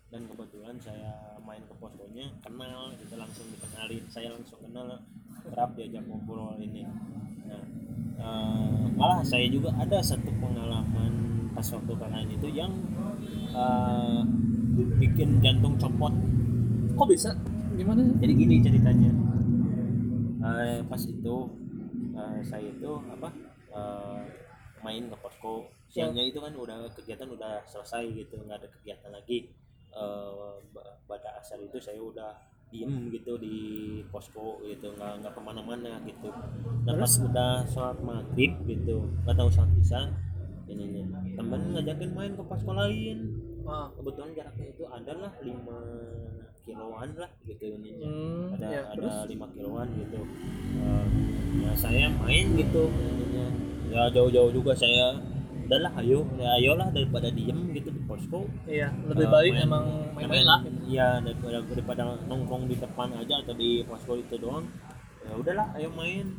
[0.07, 4.05] Dan kebetulan saya main ke poskonya kenal kita langsung dikenalin.
[4.07, 5.03] Saya langsung kenal
[5.43, 6.87] kerap diajak ngobrol ini.
[7.49, 7.65] Nah
[8.21, 11.13] eh, malah saya juga ada satu pengalaman
[11.57, 12.73] pas waktu KKN itu yang
[13.57, 14.21] eh,
[15.01, 16.13] bikin jantung copot.
[16.97, 17.33] Kok bisa?
[17.77, 19.36] Gimana jadi gini ceritanya
[20.37, 21.37] Eh, pas itu
[22.17, 23.29] eh, saya itu apa
[23.73, 24.23] eh,
[24.85, 25.69] main ke posko.
[25.89, 29.49] Siangnya itu kan udah kegiatan udah selesai gitu nggak ada kegiatan lagi.
[30.75, 32.33] Ba- pada asar itu saya udah
[32.69, 33.57] diem gitu di
[34.11, 36.29] posko gitu nggak nggak ke mana-mana gitu.
[36.85, 40.01] Nah pas udah sholat maghrib gitu nggak tahu sholat isya
[40.67, 41.05] ininya.
[41.39, 43.19] Temen ngajakin main ke posko lain.
[43.67, 43.89] Ah.
[43.95, 45.79] Kebetulan jaraknya itu adalah 5
[46.67, 49.17] kiloan lah gitu ininya hmm, ada ya, ada terus?
[49.31, 50.21] lima kiloan gitu.
[50.77, 51.05] Eh,
[51.57, 53.47] ya saya main gitu ininya
[53.87, 55.15] ya jauh-jauh juga saya.
[55.63, 58.47] Udahlah ayo ya ayolah daripada diem gitu di posko.
[58.65, 60.61] Iya lebih Eh, baik main- emang main-main lah.
[60.61, 60.79] gitu.
[60.89, 64.67] iya daripada, daripada nongkrong di depan aja atau di posko itu doang.
[65.23, 66.39] Ya udahlah ayo main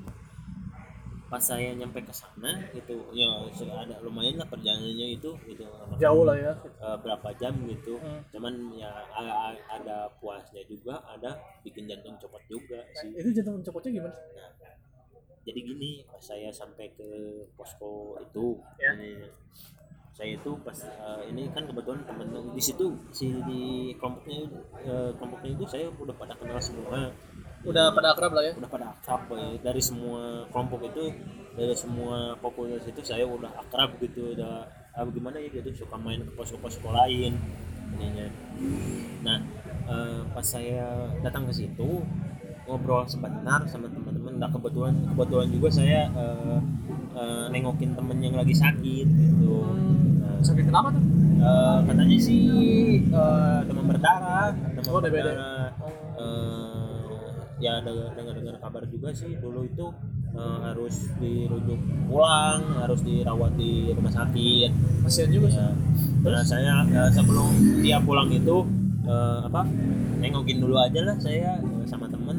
[1.27, 5.67] pas saya nyampe ke sana gitu ya sudah ada lumayan lah perjalanannya itu gitu
[5.99, 6.55] jauh lah ya.
[6.63, 7.99] Eh, berapa jam gitu.
[7.99, 8.23] Hmm.
[8.31, 8.87] cuman ya
[9.67, 11.35] ada puasnya juga ada
[11.67, 13.11] bikin jantung copot juga sih.
[13.11, 14.15] Itu jantung copotnya gimana?
[14.15, 14.51] Nah,
[15.43, 17.07] jadi gini pas saya sampai ke
[17.59, 18.95] posko itu Ya.
[18.95, 19.27] ini,
[20.15, 24.47] saya itu pas eh, ini kan kebetulan temen di situ si di kelompoknya
[24.79, 27.11] eh, kelompoknya itu saya udah pada kenal semua
[27.67, 28.53] udah pada akrab lah ya?
[28.55, 29.59] Udah pada akrab eh.
[29.59, 31.11] dari semua kelompok itu
[31.57, 34.33] dari semua popularitas itu saya udah akrab gitu.
[34.33, 35.85] Udah ah, gimana ya gitu.
[35.85, 37.35] Suka main ke posko-posko lain
[37.97, 38.27] ininya.
[39.23, 39.37] Nah
[39.87, 42.03] eh, pas saya datang ke situ
[42.67, 44.39] ngobrol sebentar sama teman-teman.
[44.39, 46.59] Nah kebetulan kebetulan juga saya eh,
[47.15, 49.63] eh, nengokin temen yang lagi sakit gitu.
[50.23, 51.03] Nah, sakit kenapa tuh?
[51.37, 52.41] Eh, katanya sih
[53.07, 54.51] eh, demam berdarah.
[54.55, 55.69] Demam Oh, berdarah
[56.17, 56.76] Eh,
[57.57, 59.85] ya dengar dengar dengar kabar juga sih dulu itu
[60.37, 64.69] eh, harus dirujuk pulang harus dirawat di rumah sakit.
[65.05, 65.61] Kasihan juga sih.
[65.61, 68.65] Ya nah, saya eh, sebelum dia pulang itu
[69.07, 69.65] eh, apa
[70.17, 72.37] nengokin dulu aja lah saya sama temen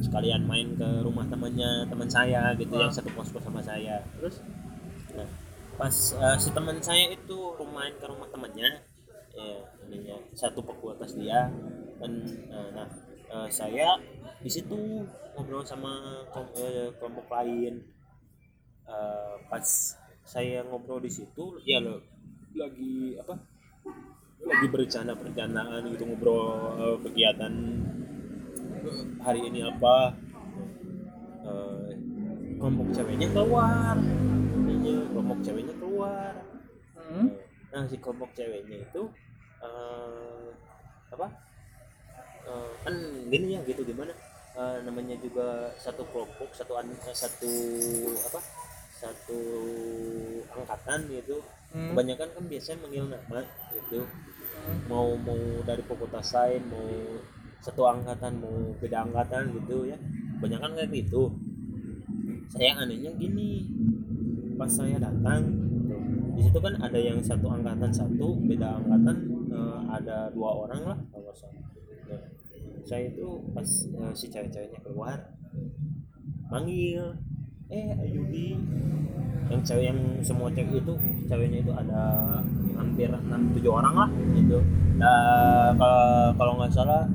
[0.00, 2.88] sekalian main ke rumah temannya teman saya gitu Ah.
[2.88, 4.00] yang satu posko sama saya.
[4.18, 4.38] Terus
[5.10, 5.26] Nah,
[5.74, 7.38] pas eh, si teman saya itu
[7.74, 8.78] main ke rumah temannya,
[9.34, 9.46] ya,
[9.90, 11.50] ininya satu fakultas dia,
[11.98, 12.12] dan
[12.46, 12.86] eh, nah
[13.30, 13.96] eh, saya
[14.42, 15.06] di situ
[15.38, 16.26] ngobrol sama
[16.58, 17.80] eh, kelompok lain.
[18.90, 19.66] Eh, pas
[20.26, 22.02] saya ngobrol di situ, ya lo
[22.58, 23.38] lagi apa?
[24.40, 27.54] Lagi berencana perencanaan gitu ngobrol eh, kegiatan
[29.22, 30.12] hari ini apa?
[31.46, 31.90] Eh,
[32.60, 33.96] kelompok ceweknya keluar
[34.60, 36.32] ininya kelompok ceweknya keluar
[37.00, 37.28] hmm.
[37.72, 39.02] nah si kelompok ceweknya itu
[39.64, 40.48] eh
[41.10, 41.26] apa
[42.84, 42.94] Kan
[43.28, 43.82] gini ya gitu.
[43.84, 44.14] Gimana
[44.50, 47.52] Eh, namanya juga satu kelompok satu an- eh, satu
[48.18, 48.42] apa
[48.98, 49.38] satu
[50.50, 51.38] angkatan gitu.
[51.70, 51.94] Hmm.
[51.94, 54.02] kebanyakan kan biasanya manggil nama gitu.
[54.90, 56.82] Mau mau dari fakultas lain mau
[57.62, 59.94] satu angkatan mau beda angkatan gitu ya.
[60.42, 61.30] Kebanyakan kayak gitu.
[62.50, 63.70] Saya anehnya gini
[64.58, 65.94] pas saya datang gitu,
[66.34, 69.16] di situ kan ada yang satu angkatan satu beda angkatan
[69.54, 71.54] eh, ada dua orang lah kalau salah.
[71.54, 71.69] Nah,
[72.86, 75.18] saya itu pas eh, si cewek-ceweknya keluar
[76.50, 77.14] manggil
[77.70, 78.58] eh Ayudi.
[79.50, 80.94] Yang cewek yang semua cewek itu
[81.26, 82.02] ceweknya itu ada
[82.78, 84.58] hampir enam tujuh orang lah gitu.
[84.98, 87.06] Nah kalau kalau nggak salah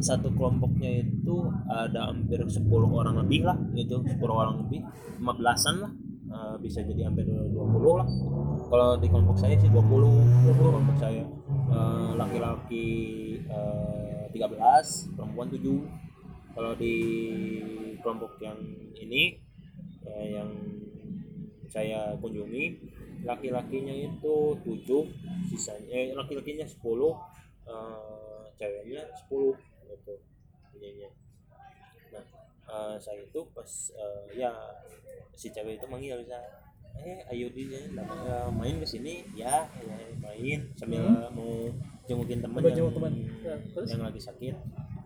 [0.00, 4.00] satu kelompoknya itu ada hampir 10 orang lebih lah gitu.
[4.00, 4.80] 10 orang lebih
[5.20, 5.92] 15an lah.
[6.30, 8.08] Eh, bisa jadi hampir 20 lah.
[8.70, 9.82] Kalau di kelompok saya sih 20
[10.48, 11.24] 20 kelompok saya.
[11.70, 12.88] Eh, laki-laki
[13.44, 15.60] eh, 13 perempuan 7
[16.54, 16.94] kalau di
[18.02, 18.58] kelompok yang
[18.98, 19.38] ini
[20.06, 20.50] eh, yang
[21.70, 22.74] saya kunjungi
[23.22, 29.54] laki-lakinya itu 7 sisanya eh, laki-lakinya 10 eh, ceweknya 10
[29.90, 30.14] gitu
[30.80, 31.10] ininya.
[32.10, 32.24] Nah
[32.66, 34.50] eh, saya itu pas eh, ya
[35.38, 36.36] si cewek itu manggil bisa
[36.98, 41.70] eh ayo di eh, main ke sini ya, ya main sambil mau
[42.10, 43.12] jengukin teman yang, jenguk teman.
[43.46, 43.88] Ya, terus?
[43.94, 44.54] yang lagi sakit.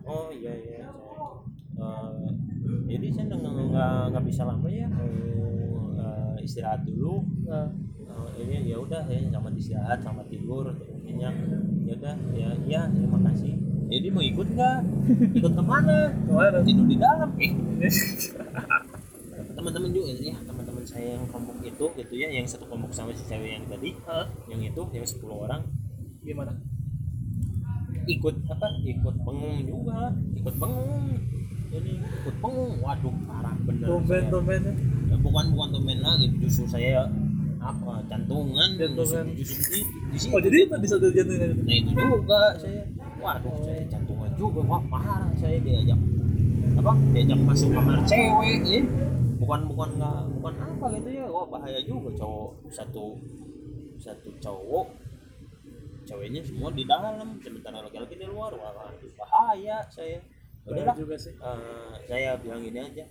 [0.05, 0.85] Oh iya iya
[1.75, 2.29] Eh,
[2.87, 5.11] jadi saya nggak nggak nggak bisa lama ya mau
[5.99, 7.19] eh, istirahat dulu.
[7.51, 7.69] Eh,
[8.39, 10.71] ini ya udah ya selamat istirahat selamat tidur
[11.05, 11.29] ya
[11.99, 13.53] udah ya ya terima kasih.
[13.85, 14.79] Jadi mau ikut nggak?
[15.37, 16.09] Ikut ke mana?
[16.65, 17.29] Tidur di dalam.
[17.37, 17.53] Eh.
[19.55, 20.35] Teman-teman juga ya
[20.85, 24.25] saya yang kelompok itu gitu ya yang satu kelompok sama si cewek yang tadi Hah?
[24.47, 25.61] yang itu yang 10 orang
[26.21, 26.53] Gimana?
[28.05, 31.05] ikut apa ikut pengung juga ikut pengung
[31.73, 34.73] jadi ikut pengung waduh parah bener Tumben, tumben ya.
[35.09, 37.09] Ya, bukan bukan tumben lagi justru saya
[37.57, 39.25] apa jantungan Jantungan.
[39.33, 40.29] justru, justru di, di.
[40.29, 41.55] Oh jadi itu di satu jantung itu?
[41.65, 42.81] nah itu juga saya
[43.17, 45.97] waduh saya jantungan juga wah parah saya diajak
[46.77, 48.81] apa diajak masuk kamar cewek ya
[49.35, 51.25] bukan bukan nggak bukan apa gitu ya.
[51.27, 52.51] Wah bahaya juga cowok.
[52.71, 53.05] Satu
[53.99, 54.87] satu cowok.
[56.05, 57.39] Ceweknya semua di dalam.
[57.41, 58.53] Sementara laki-laki di luar.
[58.55, 58.71] Wah
[59.19, 60.19] bahaya saya.
[60.65, 60.95] Udahlah.
[60.97, 61.33] juga sih.
[61.37, 63.05] Eh, saya bilang gini aja.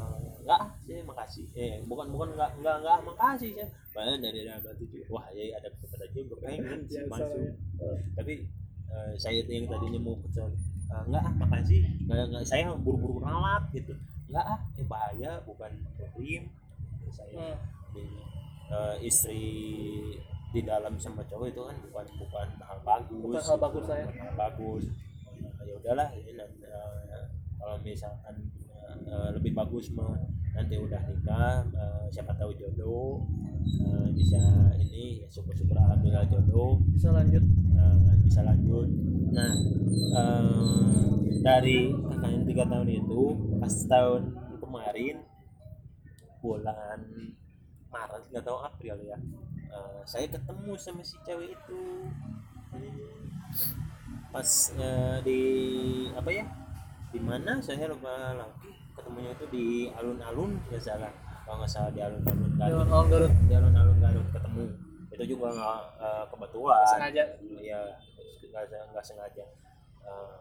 [0.00, 1.44] Eh, enggak saya makasih.
[1.54, 3.68] Eh bukan bukan enggak enggak enggak makasih saya.
[3.90, 7.52] Padahal dari dalam juga wah ya ada kepada juga pengen Biasa masuk ya.
[8.14, 8.34] tapi
[8.90, 10.50] eh, saya itu yang tadinya mau kesel
[10.90, 11.80] "Ah, enggak makasih.
[12.06, 13.94] Enggak, enggak saya buru-buru ralat gitu
[14.30, 16.42] enggak ah eh bahaya bukan problem
[17.10, 17.56] saya Hmm.
[17.90, 18.02] di,
[18.68, 19.42] eh, istri
[20.48, 24.04] di dalam sama cowok itu kan bukan bukan hal bagus Bukan hal bagus, saya.
[24.04, 24.84] Bukan hal bagus
[25.60, 27.24] ya udahlah ini nan- eh,
[27.56, 28.34] kalau misalkan
[29.04, 30.14] eh, lebih bagus mah
[30.50, 33.22] nanti udah nikah eh, siapa tahu jodoh
[33.86, 34.40] eh, bisa
[34.76, 36.82] ini ya syukur-syukur alhamdulillah jodoh.
[36.94, 37.44] Bisa lanjut.
[37.78, 38.88] eh, bisa lanjut.
[39.30, 39.52] Nah
[40.18, 43.22] eh, dari kakak yang tiga tahun itu
[43.62, 44.22] pas tahun
[44.60, 45.16] kemarin
[46.40, 46.98] bulan
[47.90, 49.18] Maret nggak tahu April ya
[49.70, 51.80] eh, saya ketemu sama si cewek itu.
[54.30, 55.40] Pas eh, di
[56.14, 56.44] apa ya
[57.10, 57.58] di mana?
[57.58, 58.70] Saya lupa lagi
[59.00, 61.08] ketemunya itu di alun-alun ya salah
[61.42, 63.32] kalau nggak salah di alun-alun Garut Jalan Orang Garut.
[63.40, 64.64] di alun-alun Garut ketemu
[65.10, 67.24] itu juga nggak eh, kebetulan Sengaja.
[67.60, 67.80] ya
[68.46, 69.44] nggak nggak sengaja
[70.00, 70.38] Eh,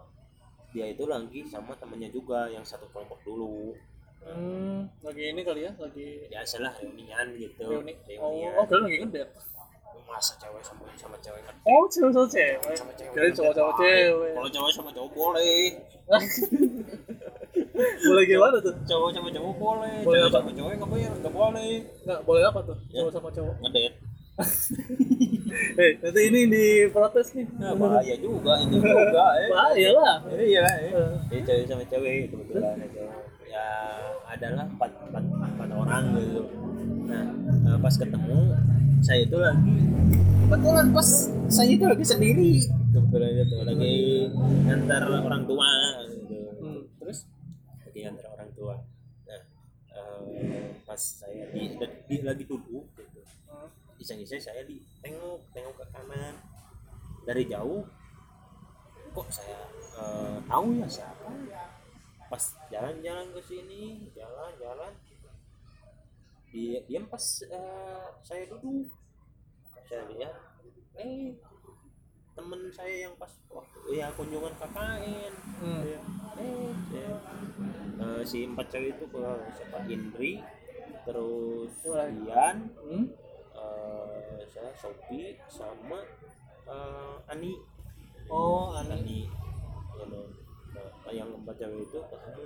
[0.69, 3.73] dia itu lagi sama temennya juga yang satu kelompok dulu
[4.19, 7.95] Hmm, lagi ini kali ya, lagi biasalah reunian gitu reuni.
[8.15, 9.31] Oh, reunian oh kalian lagi ngedate.
[10.03, 12.57] masa cewek sama sama cewek ngerti Oh, cewek sama cewek.
[13.09, 14.31] Kalian cowok sama cewek.
[14.33, 15.59] kalau cewek sama cowok boleh
[17.79, 18.73] Boleh gimana tuh?
[18.81, 20.37] cowok sama cowok boleh Boleh apa?
[20.37, 22.77] sama cowok nggak boleh nggak boleh Enggak, boleh apa tuh?
[22.87, 22.97] Ya.
[22.99, 23.55] Cowok sama cowok.
[23.61, 23.93] ngedet
[25.75, 27.43] Eh, nanti ini diprotes nih.
[27.55, 30.15] nah, bahaya juga itu juga eh Bahaya lah.
[30.33, 30.91] iya eh.
[30.91, 31.11] Eh.
[31.27, 33.01] Jadi cewek sama cewek kebetulan itu
[33.45, 33.65] ya
[34.25, 36.43] adalah empat, empat, empat orang gitu
[37.03, 37.25] nah
[37.65, 38.37] eh, pas ketemu
[39.01, 39.75] saya itu lagi
[40.43, 41.09] kebetulan pas
[41.47, 42.51] saya itu lagi sendiri
[42.89, 43.95] kebetulan itu lagi
[44.63, 45.69] ngantar orang tua
[46.07, 47.25] gitu Hmm, terus?
[47.81, 48.75] lagi ngantar orang tua
[49.25, 49.41] nah
[49.89, 50.61] eh,
[50.99, 51.79] pas saya di,
[52.11, 53.23] di lagi duduk gitu.
[53.47, 53.71] Hmm.
[53.95, 56.35] iseng-iseng saya di tengok tengok ke kanan.
[57.23, 57.87] Dari jauh
[59.15, 59.63] kok saya
[59.95, 61.31] eh, tahu ya siapa?
[62.27, 64.91] Pas jalan-jalan ke sini jalan-jalan.
[66.51, 68.91] Dia diam pas eh, saya duduk.
[69.87, 70.35] Saya lihat
[70.99, 71.31] eh
[72.35, 75.33] temen saya yang pas waktu ya kunjungan KKN
[75.63, 75.79] Hmm.
[75.79, 76.75] eh
[78.03, 79.23] eh, si empat cewek itu ke
[79.55, 79.87] siapa?
[79.87, 80.58] Indri
[81.09, 81.71] terus?
[81.81, 83.05] Dian Hmm?
[83.57, 85.99] eh, saya Sophie sama
[86.69, 87.57] eh, Ani
[88.29, 88.93] Oh, Ani.
[88.93, 89.19] Ani
[89.97, 90.21] ya, no.
[90.77, 92.45] nah, yang empat cewek itu ketemu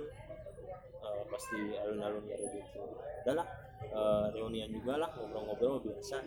[1.04, 2.80] eh, pas di alun-alun ya gitu
[3.22, 3.46] udahlah
[3.84, 6.24] eh, reunian juga lah ngobrol-ngobrol biasa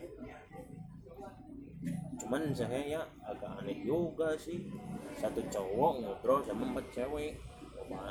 [2.18, 4.70] cuman saya ya agak aneh juga sih
[5.18, 7.38] satu cowok ngobrol sama empat cewek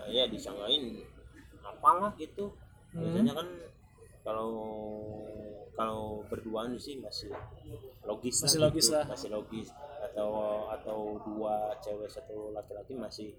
[0.09, 1.03] ya disangkain
[1.63, 2.55] apalah gitu
[2.97, 3.49] biasanya kan
[4.27, 4.51] kalau
[5.73, 7.31] kalau berduaan sih masih
[8.03, 8.95] logis Masih lah logis gitu.
[8.95, 9.05] lah.
[9.07, 9.69] masih logis
[10.03, 10.31] atau
[10.69, 13.37] atau dua cewek satu laki-laki masih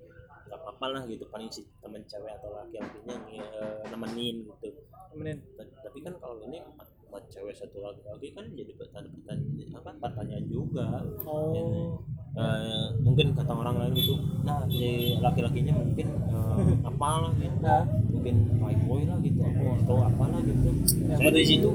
[0.48, 4.70] nggak apa-apa lah gitu paling si temen cewek atau laki-lakinya eh, nemenin gitu
[5.10, 5.38] Temenin.
[5.56, 9.40] Ta- tapi kan kalau ini empat, empat cewek satu laki-laki kan jadi pertanyaan
[9.74, 12.00] apa pertanyaan juga Oh.
[12.38, 14.14] Eh, mungkin kata orang lain gitu
[14.46, 17.58] nah si laki-lakinya mungkin eh, apalah gitu.
[17.60, 17.82] Nah.
[18.08, 20.70] mungkin playboy lah gitu atau apalah gitu.
[21.02, 21.72] Yang saya di penting- situ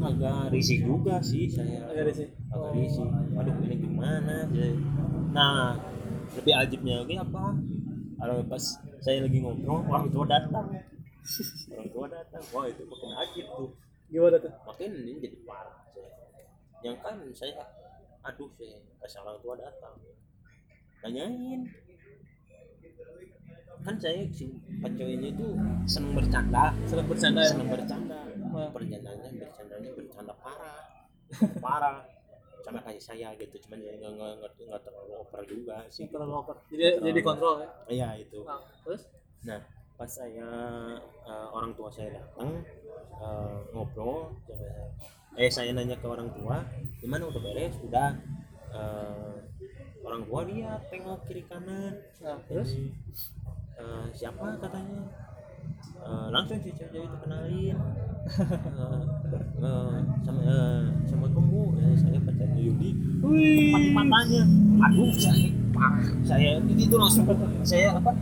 [0.00, 1.86] agak risih juga sih saya.
[1.86, 2.26] Agak risih.
[2.50, 2.74] agak Oh.
[2.74, 4.82] risih aduh ini gimana Saya-
[5.30, 5.78] nah
[6.34, 7.44] lebih ajibnya lagi apa?
[8.14, 8.64] Kalau pas
[8.98, 10.66] saya lagi ngobrol orang tua datang.
[11.70, 13.70] Orang tua datang wah itu makin ajib tuh.
[14.06, 14.50] Gimana tuh?
[14.64, 15.78] makin ini jadi parah.
[16.82, 17.62] Yang kan saya
[18.24, 19.94] aduh saya pas orang tua datang
[21.00, 21.60] nanyain
[23.84, 24.48] kan saya si
[24.80, 25.46] pacoynya itu
[25.84, 27.50] seneng bercanda Senang bercanda ya?
[27.52, 28.18] seneng bercanda
[28.48, 28.68] Wah.
[28.72, 30.80] bercandanya bercandanya bercanda parah
[31.64, 31.96] parah
[32.64, 36.32] sama kayak saya gitu cuman ya nggak nggak nggak nggak terlalu over juga sih Terlalu
[36.32, 36.56] over.
[36.72, 37.68] Jadi jadi kontrol ya.
[37.86, 39.04] iya itu Nah, terus?
[39.44, 39.60] Nah,
[39.94, 40.48] pas saya
[41.28, 42.64] eh, orang tua saya datang
[43.20, 44.32] eh, ngobrol,
[45.34, 46.62] eh saya nanya ke orang tua,
[47.02, 47.74] gimana udah beres?
[47.82, 48.14] Udah.
[48.74, 49.36] Eh,
[50.04, 51.98] orang tua dia tengok kiri kanan.
[52.22, 52.74] Nah, terus?
[53.74, 55.24] Eh, siapa katanya?
[56.04, 57.76] Eh, langsung si cewek itu kenalin
[58.28, 61.60] eh, sama eh, sama kamu
[61.96, 62.90] saya pacarnya Yudi
[63.24, 63.72] Wih.
[63.96, 64.44] matanya
[64.84, 67.24] aduh saya parah saya itu langsung
[67.72, 68.12] saya apa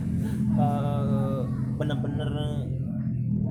[0.55, 1.41] eh,
[1.75, 2.31] benar-benar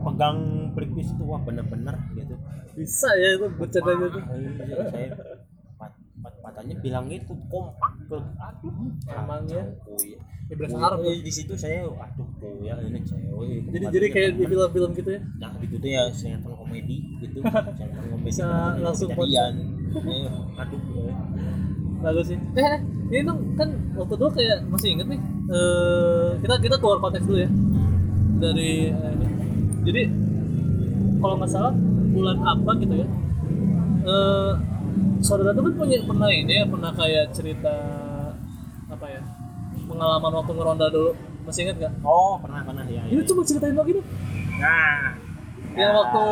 [0.00, 0.38] pegang
[0.72, 2.32] pelipis itu wah benar-benar gitu
[2.74, 3.92] Bisa ya itu bercanda.
[3.92, 5.08] Wah, iya, saya
[5.76, 7.92] pat, pat, patanya bilang itu kompak
[8.38, 8.74] aduh
[9.08, 9.64] Emang ya.
[10.00, 11.16] iya Ya berasa Arab tuh.
[11.16, 12.28] di situ saya aduh
[12.60, 15.20] ya ini cewek Jadi jadi kayak di film-film gitu ya.
[15.38, 17.40] nah gitu tuh ya sinetron komedi gitu
[17.78, 18.46] sinetron komedi Bisa
[18.76, 19.54] langsung kejadian
[19.92, 21.12] Eh, aduh eh.
[22.00, 22.38] Bagus sih.
[22.56, 22.76] Eh,
[23.10, 25.20] ini tuh kan waktu dulu kayak masih inget nih.
[25.46, 27.50] Eh, kita kita keluar konteks dulu ya
[28.40, 29.26] dari eh, ini.
[29.82, 30.02] Jadi
[31.16, 31.70] kalau nggak salah
[32.12, 33.06] bulan apa gitu ya.
[34.02, 34.52] Eh,
[35.18, 37.74] saudara tuh kan punya pernah ini ya pernah kayak cerita
[38.86, 39.22] apa ya
[39.82, 41.10] pengalaman waktu ngeronda dulu
[41.42, 41.94] masih inget nggak?
[42.02, 43.24] oh pernah pernah ya, Ini ya.
[43.24, 44.06] coba ceritain lagi dong.
[44.58, 45.14] nah
[45.72, 46.24] Yang waktu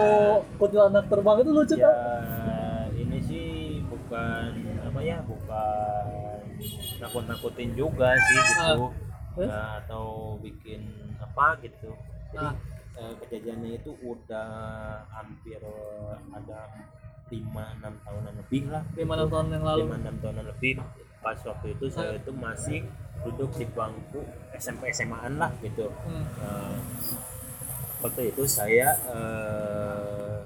[0.56, 1.94] kuntilanak terbang itu lucu ya tau?
[2.92, 3.48] ini sih
[3.86, 4.50] bukan
[4.84, 6.04] apa ya bukan
[6.98, 8.92] nakut-nakutin juga sih gitu?
[9.40, 10.04] Nah, atau
[10.38, 10.84] bikin
[11.16, 11.94] apa gitu
[12.30, 12.54] jadi Ah.
[13.00, 14.48] Eh, kejadiannya itu udah
[15.08, 15.60] hampir
[16.36, 16.60] ada
[17.30, 18.82] lima enam tahunan lebih lah.
[18.98, 19.80] Lima enam tahun yang lalu.
[19.86, 20.74] lima enam tahunan lebih.
[21.20, 22.80] Pas waktu itu saya itu masih
[23.24, 24.20] duduk di bangku
[24.56, 25.88] SMP SMA-an lah gitu.
[26.04, 26.24] Hmm.
[26.40, 26.76] Nah,
[28.02, 30.38] waktu itu saya eh,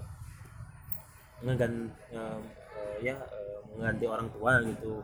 [1.46, 2.38] ngegan eh,
[2.74, 5.00] eh, ya eh, mengganti orang tua gitu.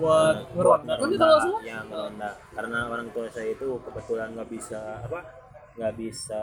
[0.00, 0.94] Buat ngeronda.
[1.00, 2.30] Kan kita langsung ya ngeronda.
[2.52, 5.45] Karena orang tua saya itu kebetulan nggak bisa apa
[5.76, 6.42] nggak bisa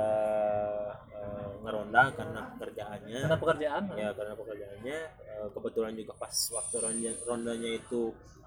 [1.11, 3.83] eh, ngeronda karena pekerjaannya karena pekerjaan.
[3.93, 8.01] ya karena pekerjaannya eh, kebetulan juga pas waktu ronda, rondanya itu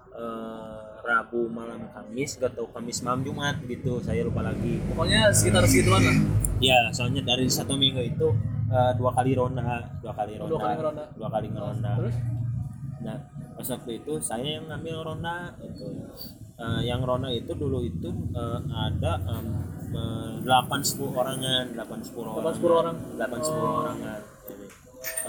[0.09, 5.63] eh, Rabu malam Kamis gak tahu Kamis malam Jumat gitu saya lupa lagi Pokoknya sekitar
[5.63, 6.17] segituan lah.
[6.59, 8.27] ya soalnya dari satu minggu itu
[8.67, 9.63] eh, dua kali ronda
[9.99, 11.03] dua kali ronda Dua kali ngeronda.
[11.13, 12.15] dua kali ngeronda Terus?
[12.97, 13.17] nah
[13.53, 15.85] pas waktu itu saya yang ngambil ronda itu
[16.57, 19.21] Eh, yang ronda itu dulu itu eh, ada
[20.41, 22.95] delapan sepuluh orangan delapan sepuluh Delapan sepuluh orang.
[23.13, 23.81] delapan sepuluh Oh.
[23.85, 24.67] orangan Jadi,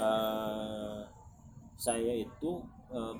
[0.01, 0.99] eh,
[1.77, 2.51] saya itu
[2.89, 3.15] eh,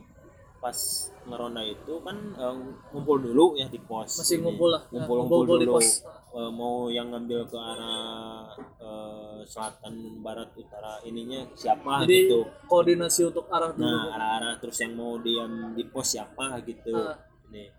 [0.59, 0.75] pas
[1.23, 2.55] ngeronda itu kan eh,
[2.89, 4.43] ngumpul dulu ya di pos Masih Ini.
[4.43, 4.81] ngumpul lah.
[4.83, 5.87] Ya, ngumpul ngumpul ngumpul di dulu pos.
[6.29, 13.21] Eh, mau yang ngambil ke arah eh, selatan barat utara ininya siapa Jadi gitu koordinasi
[13.29, 13.85] untuk arah dulu.
[13.85, 17.13] nah arah-arah terus yang mau diam di pos siapa gitu Ah.
[17.49, 17.69] nih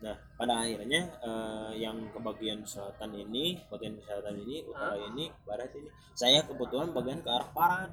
[0.00, 5.70] nah pada akhirnya eh, yang ke bagian selatan ini bagian selatan ini utara ini barat
[5.72, 7.90] ini saya kebetulan bagian ke arah barat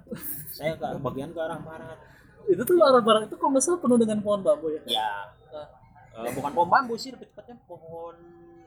[0.49, 1.97] saya ke arah- bagian ke arah barat
[2.43, 4.81] Itu tuh arah barat itu kalau nggak salah penuh dengan pohon bambu ya.
[4.87, 5.09] ya
[5.51, 5.67] Ah.
[6.19, 8.15] eh, bukan pohon bambu sih lebih tepatnya pohon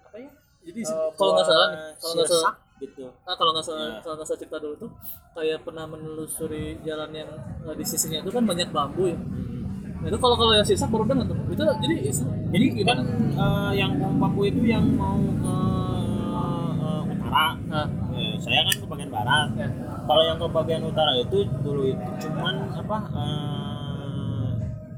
[0.00, 0.30] apa ya
[0.64, 3.98] Jadi Eh, kalau nggak salah nih, kalau nggak salah, gitu ah, kalau nggak salah, Ya.
[4.00, 4.90] kalau nggak salah cerita dulu tuh
[5.32, 7.30] kayak pernah menelusuri jalan yang
[7.62, 9.18] eh, di sisinya itu kan banyak bambu ya.
[9.18, 9.63] Nah,
[10.05, 11.36] itu kalau kalau yang sisa baru dengar tuh.
[11.48, 11.96] Itu jadi
[12.52, 12.98] jadi kan
[13.34, 15.55] eh, yang bambu itu yang mau ke
[16.78, 19.66] eh, utara nah, Eh, saya kan ke bagian barat ya.
[20.07, 24.48] kalau yang ke bagian utara itu dulu itu cuman apa eh,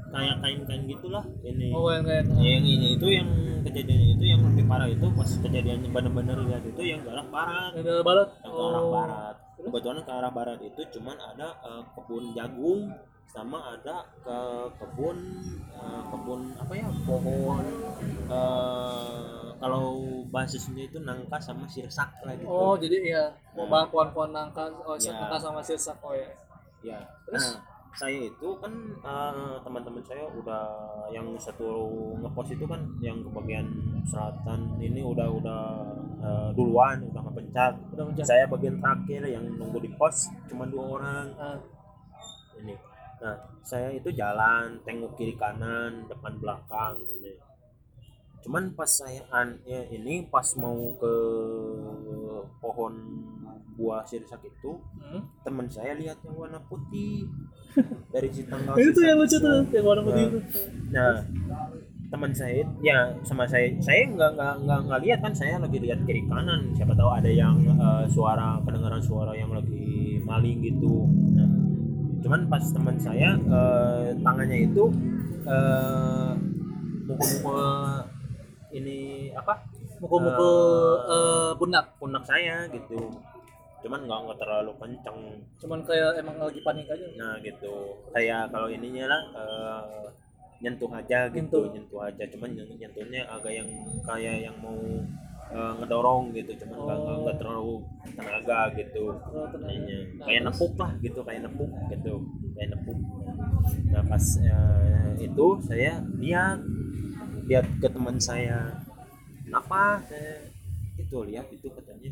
[0.07, 3.25] kayak kain-kain gitulah ini Oh, yang kayak yang ini itu yang
[3.63, 7.71] kejadiannya itu yang lebih parah itu pas kejadiannya benar-benar lihat itu yang ke arah barat
[7.73, 8.27] yang dari barat.
[8.37, 8.91] yang ke arah Oh.
[8.93, 12.81] barat kebetulan ke arah barat itu cuman ada eh, kebun jagung
[13.27, 14.37] sama ada ke
[14.79, 15.17] kebun
[15.69, 17.63] eh, kebun apa ya pohon
[18.31, 19.85] eh, kalau
[20.29, 22.45] basisnya itu nangka sama sirsak lah gitu.
[22.45, 23.23] Oh, jadi ya
[23.57, 25.17] mau bahas pohon-pohon nangka, oh Ya.
[25.17, 26.29] nangka sama sirsak oh ya.
[26.85, 27.41] ya Terus?
[27.41, 27.55] nah
[27.97, 28.69] saya itu kan
[29.01, 30.63] eh, teman-teman saya udah
[31.09, 31.67] yang satu
[32.21, 33.65] ngepost itu kan yang ke bagian
[34.05, 35.61] selatan ini udah udah
[36.21, 41.25] eh, duluan udah ngepencet udah saya bagian terakhir yang nunggu di pos cuma dua orang.
[41.35, 41.57] Ah,
[42.61, 42.77] ini
[43.17, 47.33] nah saya itu jalan tengok kiri kanan depan belakang ini
[48.45, 51.13] cuman pas saya an ya, ini pas mau ke
[52.61, 52.93] pohon
[53.77, 55.45] buah sirsak itu hmm.
[55.45, 57.29] teman saya lihat yang warna putih
[58.13, 60.29] dari si tanggal itu yang lucu tuh yang warna putih Nah.
[60.31, 60.39] itu
[60.89, 61.13] nah
[62.07, 65.99] teman saya ya sama saya saya nggak nggak nggak nggak lihat kan saya lagi lihat
[66.07, 71.03] kiri kanan siapa tahu ada yang eh, suara kedengaran suara yang lagi maling gitu
[71.35, 71.49] nah,
[72.17, 74.83] cuman pas teman saya eh, tangannya itu
[75.45, 76.31] eh
[77.07, 77.63] mukul-mukul
[78.73, 78.97] ini
[79.31, 79.63] apa?
[79.97, 80.53] Mukul-mukul
[81.07, 81.85] Eh, eh, pundak.
[81.97, 82.99] pundak saya gitu.
[83.81, 85.19] Cuman nggak nggak terlalu kenceng.
[85.57, 87.07] Cuman kayak emang lagi panik aja.
[87.15, 87.95] Nah gitu.
[88.11, 90.05] Kayak kalau ininya lah eh,
[90.59, 91.63] nyentuh aja gitu Nyentuh.
[91.71, 92.23] nyentuh aja.
[92.27, 93.69] Cuman nyentuhnya agak yang
[94.03, 94.75] kayak yang mau
[95.47, 97.75] eh, ngedorong gitu cuman nggak nggak- nggak terlalu
[98.15, 99.03] tenaga gitu.
[99.15, 102.13] Nah, kayak nepuk lah gitu kayak nepuk gitu.
[102.55, 102.97] Kayak nepuk.
[103.91, 106.59] Nah pas eh, itu saya lihat
[107.47, 108.83] lihat ke teman saya
[109.45, 110.03] kenapa?
[110.03, 110.51] Saya
[110.97, 112.11] itu lihat itu katanya.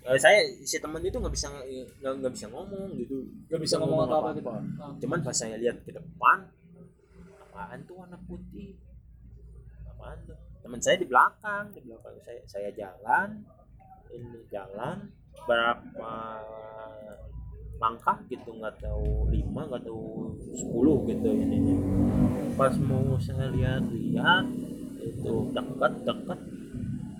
[0.00, 3.16] Eh, saya si teman itu nggak bisa nggak nggak bisa ngomong gitu.
[3.48, 4.36] Gak bisa ngomong apa-apa.
[4.36, 4.48] gitu.
[4.48, 4.92] Ah.
[4.96, 6.38] cuman pas saya lihat ke depan
[7.44, 8.76] apaan tuh warna putih?
[9.84, 10.36] Apaan tuh
[10.70, 13.42] teman saya di belakang di belakang saya saya jalan
[14.14, 15.10] ini jalan
[15.42, 16.14] berapa
[17.82, 21.74] langkah gitu nggak tahu lima nggak tahu sepuluh gitu ini
[22.54, 24.46] pas mau saya lihat lihat
[25.02, 26.38] itu dekat dekat.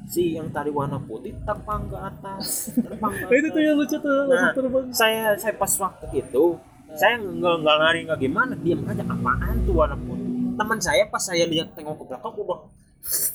[0.07, 3.67] Si yang tadi warna putih terbang ke atas terbang ke itu tuh atas.
[3.67, 4.85] yang lucu tuh Nah, terbang.
[4.95, 6.55] saya saya pas waktu itu
[6.95, 10.55] saya nggak nggak lari nggak gimana diam aja apaan tuh warna putih?
[10.55, 12.61] Teman saya pas saya lihat tengok ke belakang udah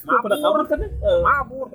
[0.05, 0.89] Pada kabur mabur kan ya?
[0.89, 1.67] Eh, mabur.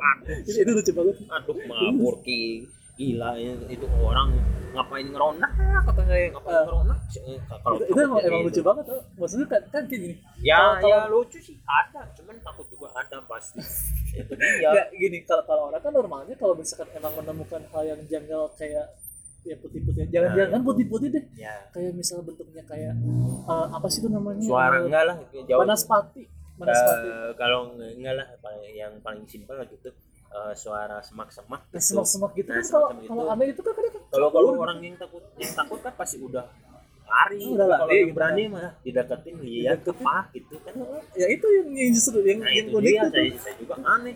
[0.46, 1.16] Itu, itu lucu banget.
[1.28, 2.66] Aduh mabur ki.
[2.94, 4.28] Gila ya, itu orang
[4.70, 5.48] ngapain ngeronda
[5.82, 6.64] kata saya ngapain Eh.
[6.68, 6.94] ngeronda.
[7.16, 10.14] Eh, kalau itu, itu emang, emang lucu banget tuh maksudnya kan, kan kayak gini.
[10.38, 12.00] Ya Kalau- ya kalau- lucu sih ada.
[12.12, 13.56] Cuman takut juga ada pasti.
[14.20, 14.68] Itu dia.
[14.68, 18.86] Nggak, gini kalau kalau orang kan normalnya kalau misalkan emang menemukan hal yang janggal kayak
[19.40, 20.04] ya putih-putih.
[20.06, 20.36] Jangan Nah.
[20.36, 21.24] jangan putih-putih deh.
[21.34, 21.54] Ya.
[21.72, 22.92] Kayak misal bentuknya kayak
[23.48, 24.44] eh, apa sih itu namanya?
[24.44, 25.56] Suara enggak lah jauh.
[25.56, 26.22] Banaspati Banaspati
[26.62, 28.26] Eh, kalau enggak lah
[28.68, 29.88] yang paling simpel gitu.
[30.30, 31.90] Eh, suara semak-semak Nah, gitu.
[31.90, 33.32] semak-semak gitu Nah, kan kalau kalau itu.
[33.32, 36.46] aneh itu kan kadang kan kalau kalau orang yang takut yang takut kan pasti udah
[37.02, 40.06] lari Oh, udah kalau lari yang gitu berani mah dideketin lihat Dideketin.
[40.06, 40.72] apa gitu kan.
[40.72, 40.96] Gitu.
[41.18, 44.14] ya itu yang, yang justru yang, nah yang itu unik dia saya, saya juga aneh.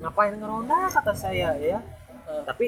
[0.00, 1.78] Ngapain ngeronda kata saya ya.
[2.22, 2.66] Eh, tapi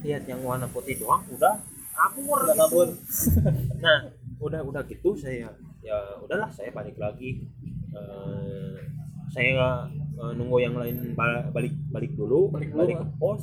[0.00, 1.58] lihat yang warna putih doang udah
[1.92, 2.38] kabur.
[2.38, 2.62] Udah gitu.
[2.62, 2.86] kabur.
[3.78, 3.98] Nah
[4.38, 5.50] udah udah gitu saya
[5.80, 7.42] ya udahlah saya balik lagi
[7.92, 8.74] Eh,
[9.32, 13.42] saya eh, nunggu yang lain ba- balik balik dulu Balik balik, dulu, ke pos.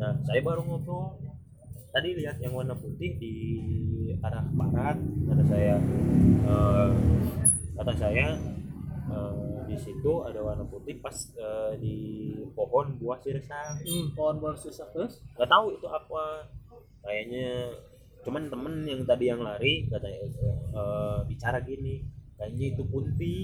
[0.00, 1.20] Nah saya baru ngobrol.
[1.90, 3.34] Tadi lihat yang warna putih di
[4.22, 4.96] arah barat
[5.28, 5.76] kata saya.
[6.48, 6.90] Eh,
[7.76, 8.26] kata saya
[9.10, 11.96] eh, di situ ada warna putih pas eh, di
[12.56, 15.20] pohon buah sirsak hmm, pohon baru susah terus?
[15.36, 16.24] Nggak tahu itu apa.
[17.00, 17.48] Kayaknya
[18.20, 20.24] cuman temen yang tadi yang lari katanya
[20.72, 23.36] eh, bicara gini kayaknya itu punti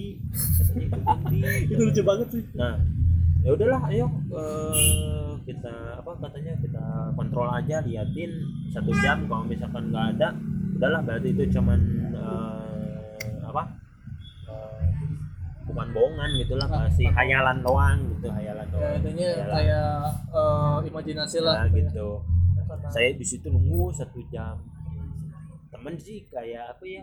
[0.57, 1.39] katanya itu punti
[1.69, 2.45] itu lucu banget sih.
[2.55, 2.75] Nah
[3.39, 8.33] ya udahlah ayo eh, kita apa katanya kita kontrol aja liatin
[8.69, 10.29] satu jam kalau misalkan nggak ada
[10.75, 11.79] udahlah berarti itu cuman
[12.11, 13.63] eh, apa
[14.47, 14.89] eh,
[15.65, 18.27] bukan bohongan gitulah Nah, masih hayalan doang gitu.
[18.29, 18.95] hayalan ya, doang.
[18.97, 19.51] adanya Hayalan.
[19.53, 19.91] kayak
[20.33, 22.09] eh, imajinasi lah Nah, gitu.
[22.67, 24.59] Karena- saya di situ nunggu satu jam.
[25.69, 27.03] Temen sih kayak apa ya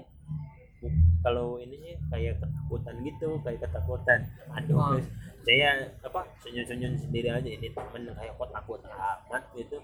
[1.23, 4.19] kalau ininya kayak ketakutan gitu kayak ketakutan.
[4.59, 5.07] Aduh guys,
[5.47, 5.69] saya
[6.03, 7.49] apa senyum-senyum sendiri aja.
[7.49, 9.79] Ini temen kayak kok takut amat gitu.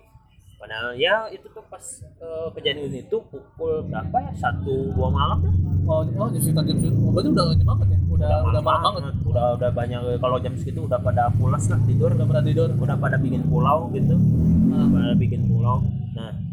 [0.59, 4.31] Padahal ya itu tuh pas eh, kejadian itu pukul berapa ya?
[4.35, 5.51] Satu dua malam ya
[5.87, 7.99] oh, oh jam sekitar jam segitu oh, berarti udah ini banget ya?
[8.11, 9.15] Udah udah malam banget.
[9.23, 12.11] Udah udah banyak kalau jam segitu udah pada pulas lah tidur.
[12.11, 12.69] Udah pada tidur.
[12.75, 14.19] Udah pada bikin pulau gitu.
[14.75, 14.87] Ah.
[14.91, 15.79] pada bikin pulau.
[16.11, 16.48] Nah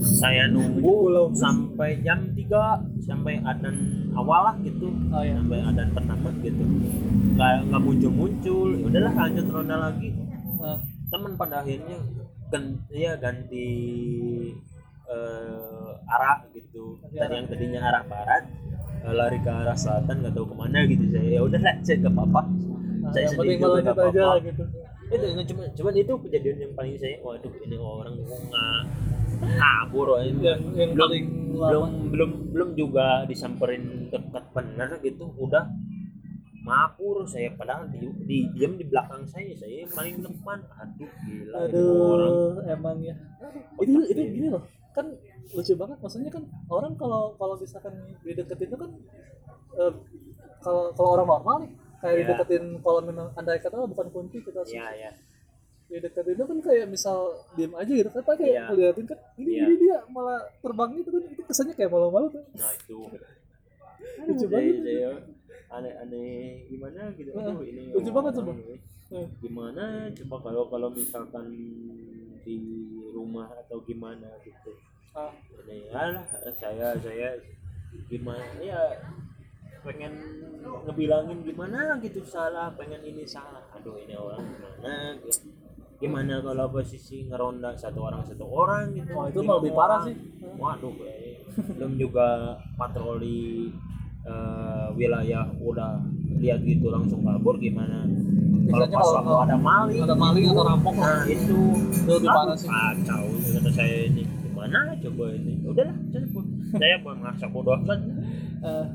[0.00, 3.76] saya nunggu sampai jam 3 sampai adan
[4.14, 4.90] awal lah gitu.
[5.14, 6.64] Oh ya sampai adan pertama gitu.
[7.34, 10.10] Nggak nggak muncul muncul ya udahlah lanjut ronda lagi.
[10.62, 10.78] Ah,
[11.12, 11.98] teman pada akhirnya
[12.50, 13.68] ganti ya ganti
[15.06, 16.98] eh, arah gitu.
[17.14, 18.44] Tadi yang tadinya arah barat
[19.04, 21.04] eh, lari ke arah selatan nggak tahu ke mana gitu.
[21.10, 22.40] Saya ya udahlah saya nggak apa-apa
[23.06, 24.32] ah, saya malah nggak apa-apa.
[24.42, 24.64] gitu.
[25.04, 28.82] Itu cuma cuman itu kejadian yang paling saya waduh ini orang nggak
[29.46, 31.24] kabur ini yang yang belum paling
[31.54, 35.64] belum belum belum juga disamperin dekat bener gitu udah.
[36.64, 40.64] Mapur saya padahal di, di diam di belakang saya saya paling depan.
[40.80, 42.32] Aduh gila ini orang.
[42.32, 43.14] aduh emang ya.
[43.76, 44.64] Itu itu gini loh
[44.94, 45.10] kan
[45.50, 47.92] lucu banget maksudnya kan orang kalau kalau misalkan
[48.22, 48.90] dideketin itu kan
[49.74, 49.92] eh,
[50.62, 52.20] kalau kalau orang normal nih kayak Iya.
[52.22, 55.10] dideketin kalau memang andai kata bukan kunci kita ya
[55.84, 57.18] ya dideketin itu kan kayak misal
[57.54, 58.62] diem aja gitu kan kayak Iya.
[58.68, 59.62] ngeliatin kan ini Iya.
[59.62, 62.98] ini dia malah terbang gitu kan itu kesannya kayak malu-malu tuh nah itu.
[64.24, 65.10] Lucu banget saya
[65.70, 67.30] aneh-aneh gimana gitu.
[67.32, 68.52] Nah, Aduh, ini lucu banget coba.
[69.38, 69.84] gimana?
[70.12, 71.46] Coba kalau kalau misalkan
[72.40, 72.56] di
[73.10, 74.72] rumah atau gimana gitu.
[75.12, 75.32] Ah,
[75.64, 77.28] ini alah saya saya
[78.06, 78.80] gimana ya
[79.80, 80.12] pengen
[80.84, 83.62] ngebilangin gimana gitu salah pengen ini salah.
[83.72, 85.48] Aduh ini orang gimana gitu.
[85.96, 89.10] Gimana kalau posisi ngeronda satu orang satu orang gitu?
[89.10, 90.14] Oh, itu Lima mah lebih parah sih.
[90.54, 91.40] waduh eh.
[91.78, 92.26] belum juga
[92.74, 93.70] patroli
[94.22, 96.02] eh, wilayah udah
[96.36, 98.04] lihat gitu langsung kabur gimana.
[98.64, 100.00] Kalau pas kalau- waktu ada maling.
[100.02, 101.60] ada maling atau rampok nah itu itu.
[102.08, 102.68] lebih parah sih.
[102.68, 103.24] kacau.
[103.54, 105.52] Kata saya ini gimana coba ini?
[105.62, 105.96] Udahlah
[106.74, 108.00] saya pun merasa bodoh kan
[108.64, 108.86] Eh,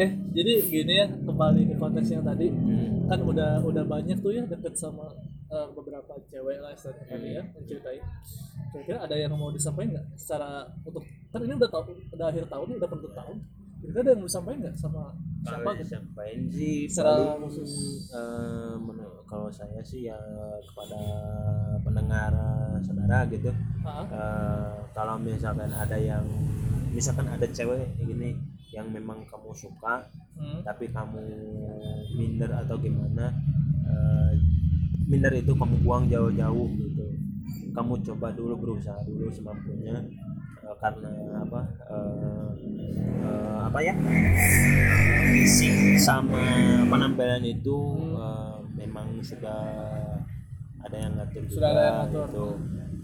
[0.00, 2.48] eh jadi gini ya kembali ke konteks yang tadi.
[2.48, 3.04] Hmm.
[3.08, 5.04] kan udah udah banyak tuh ya deket sama
[5.48, 8.04] eh, beberapa cewek lah istilahnya tadi ya menceritain
[8.68, 10.06] kira-kira ada yang mau disampaikan nggak?
[10.18, 13.36] Secara untuk kan ini udah tahun udah akhir tahun nih, udah penutup tahun.
[13.78, 15.02] Kira-kira ada yang mau disampaikan nggak sama
[15.38, 15.80] siapa gitu?
[15.86, 17.72] disampaikan sih Secara paling khusus.
[18.82, 20.18] men- kalau saya sih ya
[20.64, 21.00] kepada
[21.84, 23.48] pendengar eh, saudara gitu.
[23.48, 26.24] Eh, kalau misalkan ada yang
[26.92, 28.36] misalkan ada cewek gini
[28.72, 30.04] yang memang kamu suka
[30.36, 30.60] hmm.
[30.60, 31.24] tapi kamu
[32.16, 33.32] minder atau gimana
[33.88, 34.32] eh,
[35.08, 37.04] minder itu kamu buang jauh-jauh gitu
[37.72, 39.96] kamu coba dulu berusaha dulu semampunya
[40.62, 42.48] eh, karena apa eh,
[43.24, 43.94] eh, apa ya
[45.32, 46.42] fisik sama
[46.86, 47.78] penampilan itu
[48.14, 49.60] eh, memang sudah
[50.78, 52.26] ada yang ngatur Sudah ada yang ngatur.
[52.28, 52.46] gitu.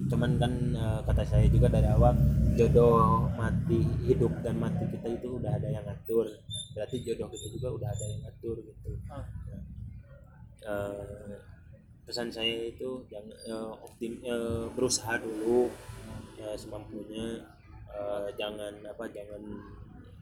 [0.05, 2.13] cuman kan eh, kata saya juga dari awal
[2.55, 6.29] jodoh mati hidup dan mati kita itu udah ada yang ngatur
[6.75, 9.25] berarti jodoh kita juga udah ada yang ngatur gitu Ah.
[10.65, 11.54] Eh,
[12.05, 15.69] pesan saya itu jangan eh, optim eh, berusaha dulu
[16.37, 17.41] ya semampunya
[17.95, 19.39] Eh, jangan apa jangan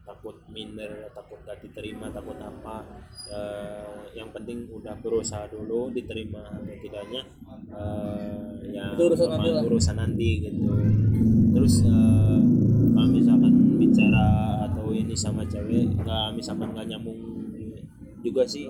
[0.05, 2.85] takut minder takut gak diterima takut apa
[3.33, 7.25] Eh, yang penting udah berusaha dulu diterima atau tidaknya
[7.73, 9.63] eh, ya Itu urusan apa, nanti lah.
[9.65, 10.69] urusan nanti gitu
[11.57, 11.75] terus
[12.93, 14.29] kalau misalkan bicara
[14.69, 17.21] atau ini sama cewek nggak misalkan nggak nyambung
[18.21, 18.69] juga sih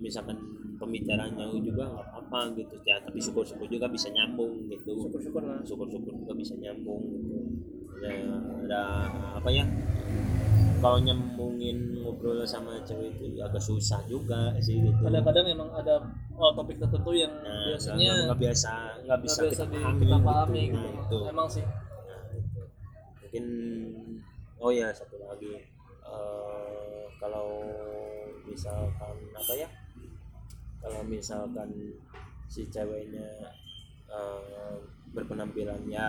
[0.00, 0.40] misalkan
[0.80, 2.96] pembicaraannya juga nggak apa-apa gitu ya.
[3.04, 4.96] Tapi syukur-syukur juga bisa nyambung gitu.
[5.06, 5.60] Syukur-syukur lah.
[5.62, 7.36] Syukur-syukur juga bisa nyambung gitu.
[8.00, 8.16] Ya
[8.64, 8.82] ada
[9.36, 9.68] apa ya
[10.80, 14.96] kalau nyambungin ngobrol sama cewek itu agak susah juga sih gitu.
[15.04, 16.00] Kadang-kadang emang ada
[16.32, 18.72] oh, topik tertentu yang nah, biasanya nggak- biasa
[19.04, 20.80] nggak bisa nggak kita pahami, kita pahami gitu.
[20.80, 20.88] gitu.
[20.88, 21.64] Nah, itu emang sih.
[22.08, 22.60] Nah, itu.
[23.20, 23.44] mungkin
[24.56, 25.52] oh ya satu lagi.
[26.10, 27.48] Eh, kalau
[28.48, 29.68] misalkan apa ya
[30.80, 31.70] kalau misalkan
[32.50, 33.54] si ceweknya
[34.10, 34.76] eh,
[35.14, 36.08] berpenampilan ya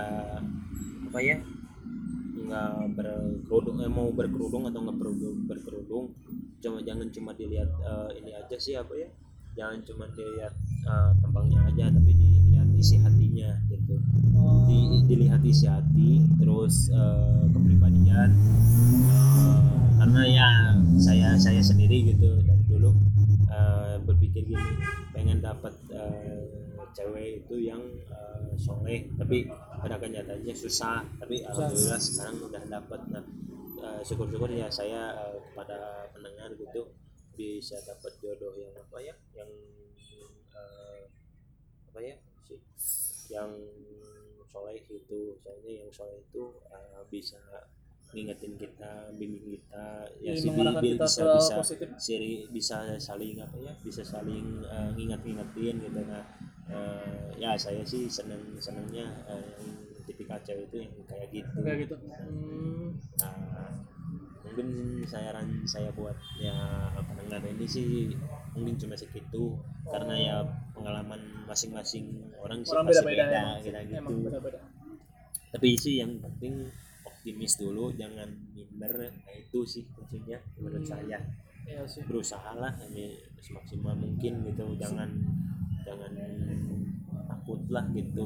[1.11, 1.37] apa ya
[2.41, 6.05] nggak berkerudung eh, mau berkerudung atau nggak berkerudung, berkerudung
[6.61, 9.09] cuma jangan cuma dilihat eh, ini aja sih apa ya
[9.53, 10.53] jangan cuma dilihat
[10.87, 13.95] eh, tampangnya aja tapi dilihat isi hatinya gitu.
[14.33, 18.31] Oh, di, dilihat isi hati terus eh, kepribadian
[19.11, 19.57] Eh,
[20.01, 20.47] karena ya
[20.97, 22.60] saya saya sendiri gitu eh,
[24.31, 24.71] berpikir gini.
[25.11, 26.47] Pengen dapat eh,
[26.95, 29.47] cewek itu yang eh, soleh tapi
[29.83, 33.23] pada kenyataannya susah tapi alhamdulillah sekarang udah dapat nah
[33.83, 36.91] eh, syukur-syukur ya saya eh, kepada pendengar gitu
[37.35, 39.51] bisa dapat jodoh yang apa ya yang
[40.51, 41.03] eh,
[41.91, 42.15] apa ya
[42.47, 42.59] sih
[43.31, 43.51] yang
[44.51, 45.39] soleh itu.
[45.39, 47.39] Soalnya yang soleh itu uh, bisa
[48.11, 51.87] ngingetin kita bimbing kita ya sih mengarahkan bi- kita bisa bisa positif.
[51.95, 55.99] siri bisa saling apa ya bisa saling uh, nginget-ngingetin gitu.
[56.03, 56.23] Nah
[56.71, 59.71] uh, ya saya sih seneng senengnya uh, yang
[60.03, 61.57] tipikal cewek itu yang kayak gitu.
[61.63, 61.95] Kayak gitu.
[61.95, 63.71] Hmm, Nah,
[64.43, 64.67] mungkin
[65.07, 66.51] saran saya buat ya
[67.07, 68.11] pendengar ini sih
[68.51, 69.55] mungkin cuma segitu.
[69.87, 70.35] Karena ya
[70.75, 72.11] pengalaman masing-masing
[72.43, 73.95] orang sih orang pasti beda-beda beda emang, gitu.
[73.95, 74.59] emang beda-beda.
[75.51, 76.67] Tapi sih yang penting
[77.21, 80.89] optimis dulu jangan minder nah itu sih kuncinya menurut Hmm.
[80.91, 81.19] saya
[81.61, 85.05] iya sih berusaha lah ini semaksimal mungkin gitu jangan
[85.79, 86.09] jangan
[87.27, 88.25] takut lah gitu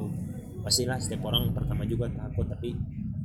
[0.62, 2.72] pastilah setiap orang pertama juga takut tapi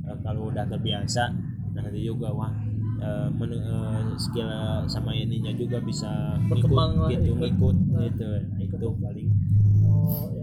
[0.03, 1.31] eh, kalau udah terbiasa
[1.71, 2.51] nah nanti juga wah
[2.99, 4.51] eh, men- eh, skill
[4.85, 7.39] sama ininya juga bisa Berkembang lah, ngikut gitu ikut.
[7.39, 8.01] ngikut Nah.
[8.05, 9.29] gitu Nah, itu paling
[9.81, 10.40] oh ya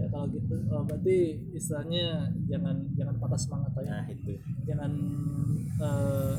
[0.79, 1.17] oh, berarti
[1.51, 3.91] istilahnya jangan jangan patah semangat ya.
[3.91, 4.33] Nah itu.
[4.63, 4.91] Jangan
[5.79, 6.35] eh,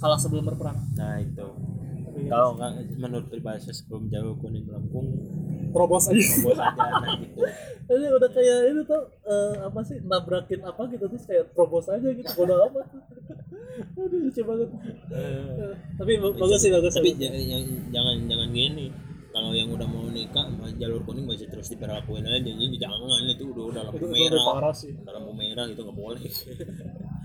[0.00, 0.78] kalah sebelum berperang.
[0.96, 1.48] Nah itu.
[2.18, 5.06] Ya, kalau nggak menurut peribahasa sebelum jauh kuning melengkung
[5.70, 6.18] terobos aja.
[6.42, 7.44] bos aja nah gitu.
[7.88, 12.08] Ini udah kayak itu tuh eh, apa sih nabrakin apa gitu terus kayak terobos aja
[12.08, 12.88] gitu bodo amat.
[14.02, 14.68] Aduh lucu banget.
[15.14, 17.14] Eh, tapi ba- bagus sih bagus tapi
[17.92, 19.07] jangan jangan gini
[19.38, 20.50] kalau yang udah mau nikah
[20.82, 22.42] jalur kuning masih terus diberlakuin aja.
[22.42, 24.54] Jadi jangan itu udah udah lampu itu itu udah merah.
[24.58, 24.90] parah sih.
[24.98, 26.22] Udah lampu merah itu nggak boleh.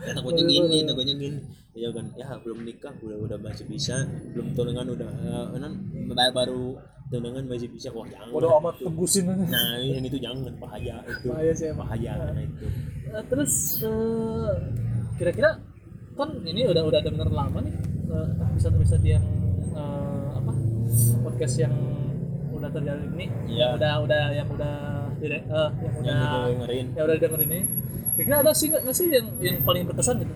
[0.03, 1.39] Ya, takutnya gini takutnya gini.
[1.79, 4.03] Ya kan ya belum nikah udah udah masih bisa.
[4.35, 5.09] Belum tunangan udah
[6.11, 6.75] ba- baru
[7.07, 7.87] tunangan masih bisa.
[7.95, 8.29] Wah jangan.
[8.35, 11.31] Bodo amat tembusin aja nah yang itu jangan bahaya itu.
[11.31, 12.65] Bahaya sih bahaya karena itu.
[13.15, 14.53] Eh, terus eh,
[15.15, 15.55] kira-kira
[16.19, 17.73] kan ini udah udah denger lama nih
[18.53, 19.23] episode episode yang
[19.71, 20.51] eh, apa
[21.23, 21.73] podcast yang
[22.63, 23.75] udah terjadi ini Iya.
[23.75, 24.75] udah udah yang udah
[25.19, 26.85] dire- eh, yang udah yang itu dengerin.
[26.89, 27.59] yang udah denger ini.
[28.13, 30.33] Kira-kira ada sih nggak sih yang yang paling berkesan gitu?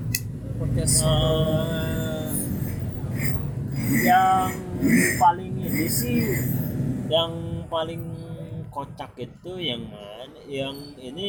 [0.57, 0.95] Podcast.
[1.01, 2.27] Eh,
[4.03, 4.51] yang
[5.15, 6.19] paling ini sih
[7.07, 7.31] yang
[7.67, 8.03] paling
[8.67, 10.27] kocak itu yang mana?
[10.43, 11.27] Yang ini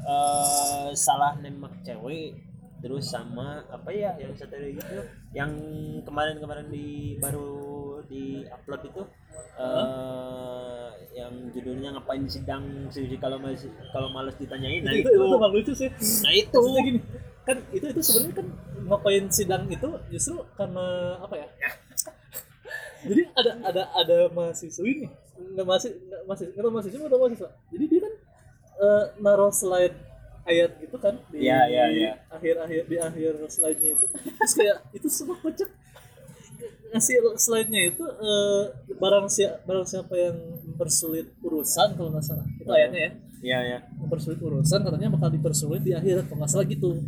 [0.00, 2.36] eh salah nembak cewek
[2.80, 4.96] terus sama apa ya yang satu lagi gitu
[5.30, 5.52] yang
[6.00, 7.69] kemarin-kemarin di baru
[8.08, 9.02] di upload itu
[9.60, 14.80] eh yang judulnya ngapain sidang sih kalau masih kalau males ditanyain.
[14.86, 15.18] Nah itu, itu.
[15.18, 15.90] itu, itu bang lucu sih.
[16.22, 16.58] Nah itu.
[16.60, 17.00] Maksudnya gini
[17.40, 18.46] kan itu itu sebenarnya kan
[18.86, 21.48] ngapain sidang itu justru karena apa ya?
[23.08, 25.10] Jadi ada ada ada mahasiswi nih.
[25.56, 27.50] Nggak masih nggak masih nggak tahu mahasiswa nggak tahu mahasiswa.
[27.72, 28.14] Jadi dia kan
[28.80, 29.96] eh, naruh slide
[30.48, 32.12] ayat gitu kan di Iya, iya, iya.
[32.32, 34.06] akhir akhir di akhir slide-nya itu.
[34.08, 35.70] Terus kayak itu semua kocak
[36.90, 38.62] ngasih slide-nya itu eh,
[38.98, 40.36] barang siapa barang siapa yang
[40.66, 42.46] mempersulit urusan kalau nggak salah.
[42.58, 43.12] Itu ayatnya ya?
[43.40, 46.98] Ya ya mempersulit urusan katanya bakal dipersulit di akhirat kalau nggak salah gitu.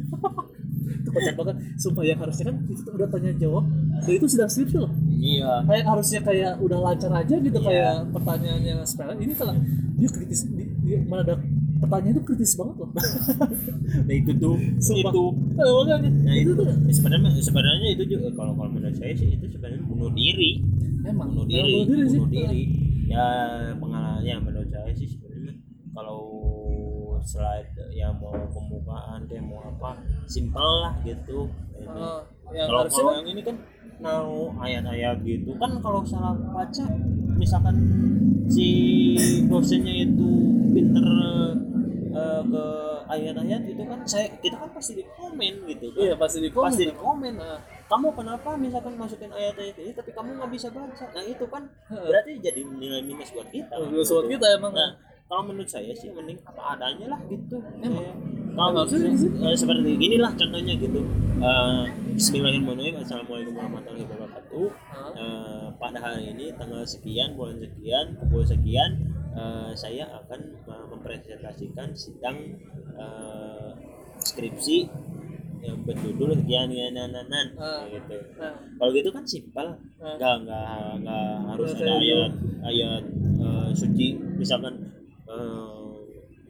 [1.03, 1.57] Itu kocak banget.
[1.76, 3.64] Sumpah yang harusnya kan itu udah tanya jawab
[4.03, 4.92] dan itu sudah skripsi loh.
[5.12, 5.66] Iya.
[5.68, 7.66] Kayak harusnya kayak udah lancar aja gitu Iya.
[7.68, 9.55] kayak pertanyaannya sepele ini kalau
[9.98, 11.36] dia kritis di, di mana
[11.83, 12.91] pertanyaan itu kritis banget loh.
[14.07, 15.11] Nah itu tuh Sumpah.
[15.12, 15.24] itu.
[15.59, 16.66] Eh, makanya nah itu tuh.
[16.89, 20.62] Sebenarnya sebenarnya itu juga kalau kalau menurut saya sih itu sebenarnya bunuh diri.
[21.03, 21.35] Emang?
[21.35, 22.62] Bunuh diri bunuh diri bunuh diri.
[23.11, 23.26] Ya
[23.76, 25.55] pengalamannya menurut saya sih sebenarnya
[25.93, 26.22] kalau
[27.22, 31.51] slide yang mau pembukaan kayak mau apa simpel lah gitu.
[31.78, 31.87] Ini.
[31.87, 32.20] Eh,
[32.59, 33.57] yang kalau kalau yang ini kan
[34.03, 35.55] naruh ayat-ayat gitu.
[35.57, 36.84] Kan kalau salah baca
[37.38, 37.76] misalkan
[38.50, 38.68] si
[39.46, 40.30] dosennya itu
[40.74, 41.07] pinter
[42.12, 42.66] eh, ke
[43.09, 46.03] ayat-ayat itu kan saya kita kan pasti di komen gitu kan.
[46.03, 50.11] Iya pasti di komen pasti di komen Nah, kamu kenapa misalkan masukin ayat-ayat ini tapi
[50.11, 51.05] kamu nggak bisa baca?
[51.14, 53.74] Nah itu kan berarti jadi nilai minus buat kita.
[53.86, 54.74] Minus buat kita emang.
[54.74, 57.57] nah kalau menurut saya sih mending apa adanya lah gitu.
[57.80, 58.05] Emang.
[58.05, 58.16] Kayak,
[58.53, 61.01] kalau eh, seperti gini lah contohnya gitu.
[61.41, 61.85] Eh,
[62.20, 64.66] Bismillahirrahmanirrahim Assalamualaikum warahmatullahi wabarakatuh?
[65.16, 70.53] Eh, pada hari ini tanggal sekian bulan sekian pukul sekian eh, saya akan
[70.93, 72.37] mempresentasikan sidang
[72.93, 73.70] eh,
[74.20, 74.85] skripsi
[75.64, 77.09] yang berjudul sekian ya nan
[77.57, 77.89] Ah.
[77.89, 78.20] gitu.
[78.37, 79.80] Nah, kalau gitu kan simpel.
[79.97, 80.68] Nggak nggak
[81.01, 82.33] nggak harus Nggak ada kayak ayat
[82.68, 83.03] ayat
[83.41, 84.09] eh, suci.
[84.37, 84.91] Misalkan
[85.33, 85.97] eh,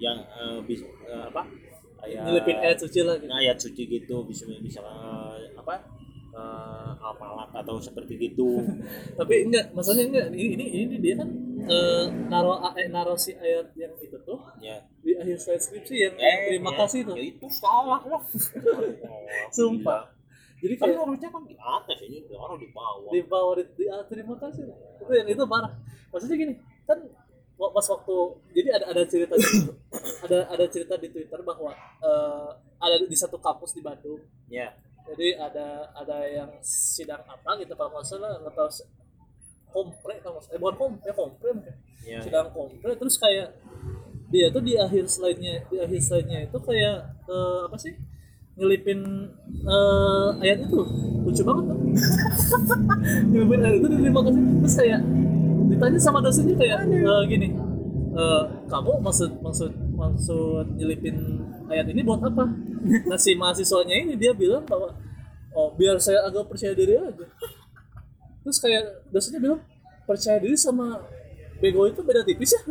[0.03, 1.43] yang eh, bis- eh, apa?
[2.03, 3.31] Ayat nyelipin ayat suci lah gitu.
[3.31, 5.75] ayat suci gitu bisa bisa eh, apa?
[6.33, 8.65] Eh, apalat atau seperti gitu.
[9.21, 11.29] Tapi enggak maksudnya enggak ini ini, ini dia kan
[11.69, 14.81] eh, naro eh, naro si ayat yang itu tuh ya.
[15.05, 17.15] di akhir slide skripsi yang Eh, terima ya, kasih tuh.
[17.21, 18.23] Ya itu salah lah.
[19.57, 20.09] Sumpah.
[20.63, 23.11] Jadi kan kayak harusnya kan di atas ini taruh di bawah.
[23.11, 24.63] Di bawah di, di terima kasih
[25.03, 25.73] itu yang itu parah
[26.15, 26.55] maksudnya gini
[26.87, 26.99] kan
[27.71, 28.15] pas waktu
[28.51, 29.71] jadi ada ada cerita di-
[30.27, 31.71] ada ada cerita di twitter bahwa
[32.03, 32.51] eh,
[32.83, 34.19] ada di satu kampus di Bandung.
[34.51, 34.75] Ya.
[35.03, 38.71] Jadi ada ada yang sidang apa gitu kalau nggak salah nggak tahu
[39.71, 40.55] kompre kalau salah.
[40.55, 41.77] Eh bukan kom ya kompre mungkin.
[42.03, 42.19] Ya.
[42.19, 43.55] Sidang kompre terus kayak
[44.33, 46.97] dia tuh di akhir slide-nya di akhir slide-nya itu kayak
[47.29, 47.95] eh, apa sih?
[48.59, 49.01] Ngelipin
[49.67, 50.81] eh, ayat itu.
[51.23, 51.79] Lucu banget tuh
[53.31, 55.01] ngelipin ayat itu terima kasih terus kayak
[55.83, 57.49] ditanya sama dosennya kayak eh, gini
[58.15, 62.47] eh, kamu maksud maksud maksud nyelipin ayat ini buat apa?
[63.11, 64.95] Nah si mahasiswanya ini dia bilang bahwa
[65.55, 67.27] oh biar saya agak percaya diri aja.
[68.47, 69.61] Terus kayak dosennya bilang
[70.07, 71.03] percaya diri sama
[71.59, 72.63] bego itu beda tipis ya?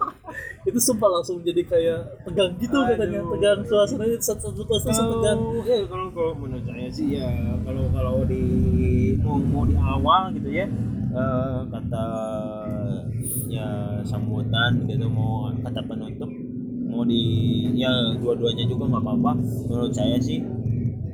[0.70, 3.30] Itu sumpah langsung jadi kayak tegang gitu katanya Aduh.
[3.38, 5.38] tegang suasananya satu satu kelas langsung tegang.
[5.66, 7.30] Ya kalau kalau menurut saya sih ya
[7.66, 8.42] kalau kalau di
[9.22, 10.66] mau mau di awal gitu ya
[11.14, 12.06] eh, kata
[13.46, 13.68] ya
[14.02, 16.30] sambutan gitu mau kata penutup
[16.90, 17.22] mau di
[17.74, 19.32] ya dua-duanya juga nggak apa-apa
[19.70, 20.42] menurut saya sih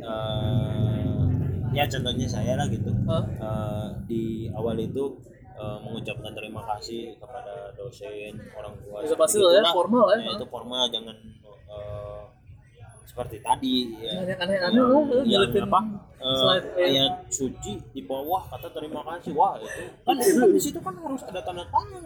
[0.00, 1.20] eh,
[1.70, 3.24] ya contohnya saya lah gitu Hah?
[3.24, 4.22] Eh, di
[4.52, 5.20] awal itu
[5.54, 10.18] eh, mengucapkan terima kasih kepada dosen orang tua Itu pasti ya, formal ya.
[10.24, 11.16] Ya, itu formal jangan
[11.70, 12.19] eh,
[13.20, 14.24] seperti tadi ya.
[14.24, 15.80] Lah, yang, yang nyelipin apa?
[16.24, 16.88] eh.
[16.88, 19.36] ayat suci di bawah kata terima kasih.
[19.36, 22.00] Wah itu kan itu di situ kan harus ada tanda tangan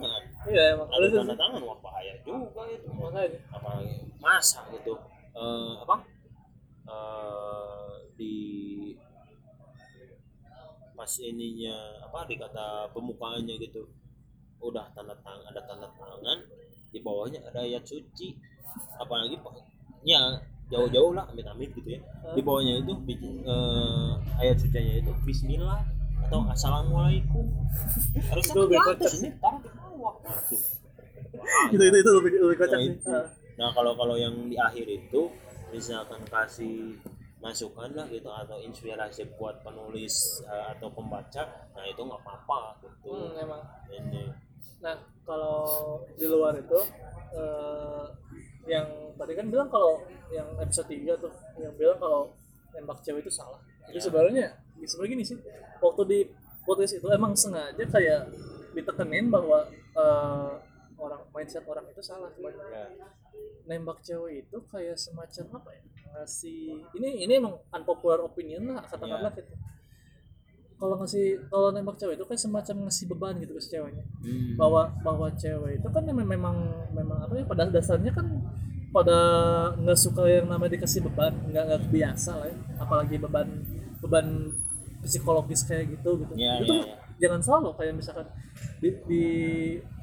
[0.50, 0.90] iya emang.
[0.90, 2.90] Ada tanda tangan wah bahaya juga itu.
[2.98, 3.38] Makanya.
[3.54, 4.98] Apalagi masa gitu.
[5.38, 5.96] Eh, apa?
[6.82, 8.34] Eh, di
[10.98, 13.86] pas ininya apa di kata pembukaannya gitu
[14.58, 16.38] udah tanda tangan ada tanda tangan
[16.90, 18.34] di bawahnya ada ayat suci.
[18.98, 19.38] Apalagi
[20.02, 20.42] ya
[20.74, 22.00] jauh-jauh lah amit-amit gitu ya.
[22.34, 25.80] Di bawahnya itu bi- eh, ayat sucinya itu Bismillah
[26.24, 27.46] atau Assalamualaikum.
[28.30, 30.14] Harusnya Itu di lebih kocak ini taruh di bawah.
[31.66, 32.92] Itu itu itu lebih lebih kocak Nah, sih.
[32.92, 33.10] itu.
[33.10, 33.26] Ah.
[33.54, 35.30] Nah kalau kalau yang di akhir itu
[35.70, 36.98] misalkan kasih
[37.38, 43.12] masukan lah gitu atau inspirasi buat penulis eh, atau pembaca, nah itu nggak apa-apa gitu.
[43.12, 43.62] Hmm, emang.
[43.86, 44.24] Ini.
[44.80, 45.60] Nah, kalau
[46.10, 46.80] di luar itu
[47.34, 48.04] eh,
[48.64, 50.00] yang tadi kan bilang kalau
[50.32, 52.32] yang episode 3 tuh yang bilang kalau
[52.74, 53.60] nembak cewek itu salah.
[53.88, 54.46] Jadi sebenarnya
[54.82, 55.38] sebenarnya gini sih.
[55.78, 56.20] Waktu di
[56.64, 58.32] podcast itu emang sengaja kayak
[58.74, 60.52] ditekenin bahwa eh,
[60.98, 62.64] orang mindset orang itu salah sebenarnya.
[62.72, 62.86] ya,
[63.64, 65.82] Nembak cewek itu kayak semacam apa ya?
[66.14, 66.62] Ngasih
[67.00, 69.54] ini ini emang unpopular opinion lah katakanlah gitu.
[70.74, 74.04] Kalau ngasih kalau nembak cewek itu kayak semacam ngasih beban gitu ke si ceweknya.
[74.20, 76.56] Hmm, bahwa bahwa cewek itu kan memang
[76.92, 78.26] memang apa ya pada dasarnya kan
[78.90, 79.18] pada
[79.78, 82.56] nggak suka yang namanya dikasih beban nggak nggak biasa lah ya.
[82.82, 83.48] Apalagi beban
[84.02, 84.26] beban
[85.04, 86.32] psikologis kayak gitu gitu.
[86.34, 86.96] Ya, itu ya, ya.
[87.28, 88.26] jangan salah loh kayak misalkan
[88.80, 89.24] di, di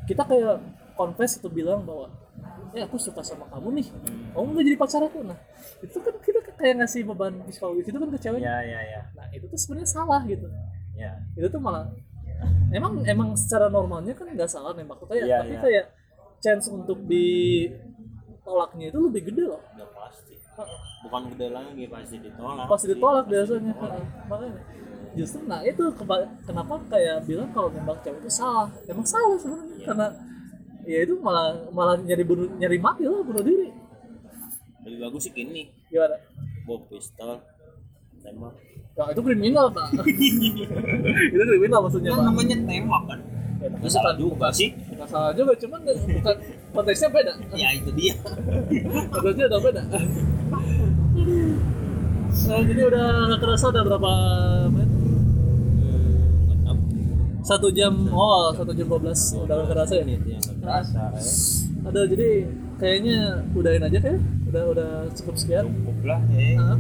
[0.06, 0.62] kita kayak
[0.96, 2.10] confess itu bilang bahwa
[2.72, 3.88] ya aku suka sama kamu nih.
[3.92, 4.32] Hmm.
[4.36, 5.20] kamu nggak jadi pacar aku.
[5.28, 5.38] Nah
[5.84, 8.40] itu kan kita kayak ngasih beban psikologis itu kan ke cewek.
[8.40, 9.02] Ya ya ya.
[9.18, 10.48] Nah itu tuh sebenarnya salah gitu.
[10.96, 11.20] Ya.
[11.36, 11.92] Itu tuh malah
[12.72, 15.62] emang emang secara normalnya kan nggak salah nembak tuh kayak Iya, tapi iya.
[15.62, 15.86] kayak
[16.42, 19.62] chance untuk ditolaknya itu lebih gede loh.
[19.78, 20.36] Udah pasti.
[21.02, 22.66] Bukan gede lagi pasti ditolak.
[22.70, 23.74] pasti ditolak biasanya.
[23.76, 24.62] Heeh, makanya.
[25.12, 25.84] Justru nah itu
[26.48, 28.72] kenapa kayak bilang kalau nembak cewek itu salah?
[28.88, 29.76] Emang salah sebenarnya.
[29.76, 29.86] Iya.
[29.92, 30.08] karena
[30.84, 33.70] ya itu malah malah nyari bunuh nyari mati lah bunuh diri
[34.82, 36.18] Lebih bagus sih gini, gimana
[36.64, 37.38] bawa pistol,
[38.20, 38.54] tembak.
[38.92, 39.88] ya itu kriminal pak
[41.34, 43.20] itu kriminal maksudnya Kan namanya tembak kan.
[43.58, 44.70] ya, tapi Nggak salah juga sih.
[44.90, 46.36] bukan salah juga cuman bukan
[46.72, 48.16] konteksnya beda Ya itu dia.
[49.14, 49.82] Konteksnya udah beda
[52.42, 54.12] Nah, jadi udah nggak kerasa udah berapa
[54.70, 54.91] menit?
[57.42, 59.02] Satu jam, oh satu jam 12
[59.44, 60.06] udah nggak kerasa ya?
[60.06, 61.24] Yang nggak kerasa ya.
[61.82, 62.30] Ada jadi
[62.78, 63.18] kayaknya
[63.58, 65.66] udahin aja kayak udah udah cukup sekian.
[65.74, 66.62] Cukup lah ya.
[66.62, 66.78] Hah?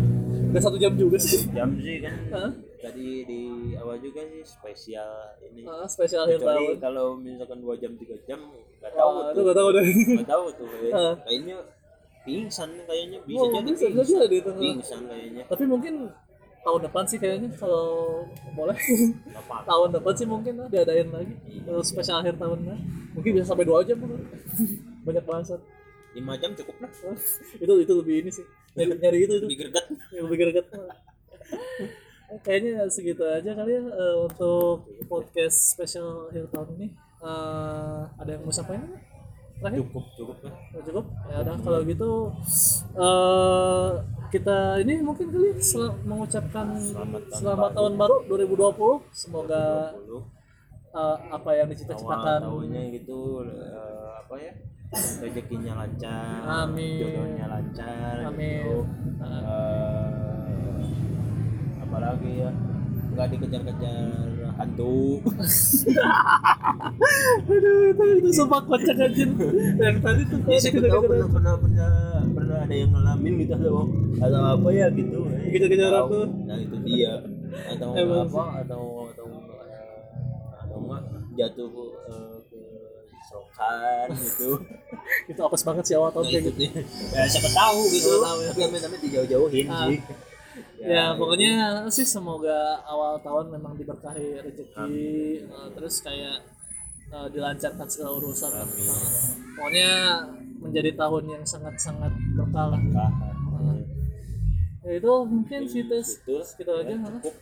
[0.53, 1.49] Udah satu jam juga sih.
[1.49, 2.53] Jam sih kan.
[2.77, 3.41] Tadi di
[3.77, 5.09] awal juga sih spesial
[5.49, 5.65] ini.
[5.65, 6.77] Ah, spesial akhir tahun.
[6.77, 8.39] kalau misalkan 2 jam 3 jam
[8.81, 9.41] nggak tahu itu tuh.
[9.45, 9.85] nggak tahu deh.
[10.17, 11.13] Nggak tahu tuh Ah.
[11.25, 11.57] kayaknya
[12.21, 14.53] pingsan kayaknya bisa Oh, jadi bisa, bisa pingsan.
[14.61, 15.43] Pingsan kayaknya.
[15.49, 15.93] Tapi mungkin
[16.61, 18.23] tahun depan sih kayaknya kalau
[18.53, 18.77] boleh.
[19.33, 19.65] Apa-apa.
[19.69, 21.33] tahun depan sih mungkin lah diadain lagi.
[21.65, 22.75] Terus spesial akhir tahunnya
[23.17, 24.11] mungkin bisa sampai dua jam kan
[25.07, 25.61] banyak bahasan
[26.11, 26.91] 5 jam cukup lah.
[27.63, 28.45] itu itu lebih ini sih.
[28.75, 29.47] Nyari, nyari itu itu.
[29.47, 29.85] Lebih greget.
[30.11, 30.67] yang lebih greget
[32.39, 36.88] kayaknya segitu aja kali ya eh, untuk podcast spesial akhir tahun ini.
[37.21, 38.88] Eh, ada yang mau sampaikan?
[39.61, 40.53] Terakhir Cukup, cukup lah.
[40.71, 42.09] Oh, cukup ya udah kalau gitu
[42.97, 43.89] eh
[44.31, 49.63] kita ini mungkin kali sel- mengucapkan Selamat tahun selamat tahun baru 2020 semoga
[49.93, 50.23] 20.
[50.91, 54.51] eh, apa yang dicita-citakan tahunnya gitu eh, apa ya
[55.21, 56.99] rezekinya lancar Amin.
[56.99, 58.59] jodohnya lancar Amin.
[58.59, 58.77] gitu.
[59.21, 60.83] Eh,
[61.81, 62.49] apalagi ya
[63.11, 65.19] nggak dikejar-kejar hantu.
[67.43, 69.23] Aduh itu itu sumpah kocak aja
[69.77, 71.91] yang tadi tuh ya siapa tahu pernah pernah pernah
[72.31, 73.85] pernah ada yang ngalamin gitu atau
[74.17, 75.19] atau apa ya gitu.
[75.41, 75.97] Dikejar-kejar Tahu.
[75.97, 76.21] hantu.
[76.45, 77.13] nah itu dia.
[77.67, 78.25] Atau Emang.
[78.25, 79.25] apa atau atau
[80.55, 81.01] atau enggak
[81.33, 81.69] jatuh
[82.07, 82.59] eh, ke
[83.25, 84.49] selokan gitu.
[85.31, 86.79] Itu apes banget sih awal tahun Nah, kayak itu gitu.
[87.11, 88.09] ya siapa tahu gitu.
[88.09, 88.47] Siapa tahu, ya.
[88.49, 89.79] tapi amit-amit dijauh-jauhin Ah.
[89.85, 89.97] sih
[90.77, 91.51] ya, pokoknya
[91.87, 94.91] sih semoga awal tahun memang diberkahi rezeki
[95.41, 96.37] eh, terus kayak
[97.07, 98.83] eh, dilancarkan segala urusan Amin.
[98.83, 99.01] Nah,
[99.55, 99.91] pokoknya
[100.59, 103.77] menjadi tahun yang sangat-sangat berkah lah Tahan.
[104.81, 107.17] ya itu mungkin sih tes Itu gitu aja ya, Hana.
[107.17, 107.35] cukup.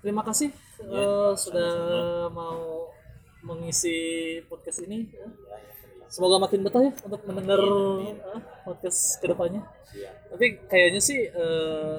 [0.00, 2.28] terima kasih Ya, eh, sudah sama-sama.
[2.32, 2.60] mau
[3.42, 3.96] mengisi
[4.44, 5.28] podcast ini Ya, ya,
[6.06, 9.62] semoga makin betah ya untuk mendengar eh, podcast ke depannya.
[9.96, 10.10] Ya.
[10.28, 11.96] tapi kayaknya sih eh,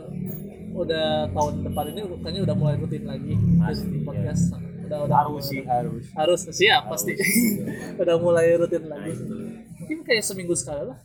[0.77, 4.43] udah tahun depan ini kayaknya udah mulai rutin lagi Pasti, bikin podcast.
[4.87, 6.03] Udah udah harus sih harus.
[6.15, 7.03] Harus siap Harus.
[7.03, 7.13] pasti.
[8.01, 9.17] udah mulai rutin nah lagi.
[9.19, 9.35] itu.
[9.83, 10.97] Mungkin kayak seminggu sekali lah.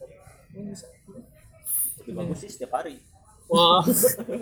[2.03, 3.01] Lebih bagus sih setiap hari.
[3.51, 3.83] Wah.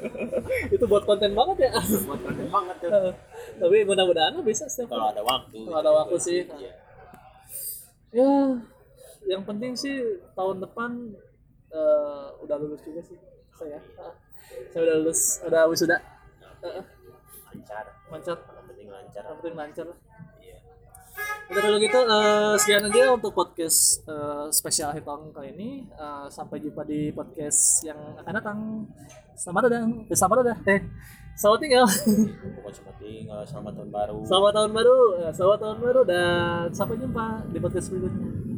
[0.74, 1.70] Itu buat konten banget ya?
[1.78, 3.12] Buat konten banget Eh,
[3.62, 5.56] tapi mudah-mudahan bisa setiap kalau ada waktu.
[5.66, 6.40] Kalau ada waktu sih.
[6.46, 6.72] Iya.
[8.14, 8.58] Ya.
[9.28, 9.96] Yang penting sih
[10.32, 10.90] tahun depan
[11.70, 13.18] eh, udah lulus juga sih
[13.54, 13.78] saya.
[14.00, 14.14] Ah,
[14.72, 15.96] saya udah lulus udah wisuda.
[16.64, 16.84] Eh,
[17.50, 17.84] lancar.
[18.10, 18.38] Lancar.
[18.38, 19.22] Yang penting lancar.
[19.26, 19.86] Yang penting lancar
[21.50, 25.70] udah kalau gitu eh, sekian aja untuk podcast eh, spesial akhir tahun kali ini.
[25.90, 28.58] Eh, sampai jumpa di podcast yang akan datang.
[29.34, 30.60] Selamat datang eh, selamat datang.
[30.70, 30.80] Eh
[31.34, 31.86] selamat tinggal.
[32.58, 34.18] Pokoknya cuma tinggal selamat tahun baru.
[34.26, 34.98] Selamat tahun baru
[35.34, 38.49] selamat tahun baru dan sampai jumpa di podcast berikutnya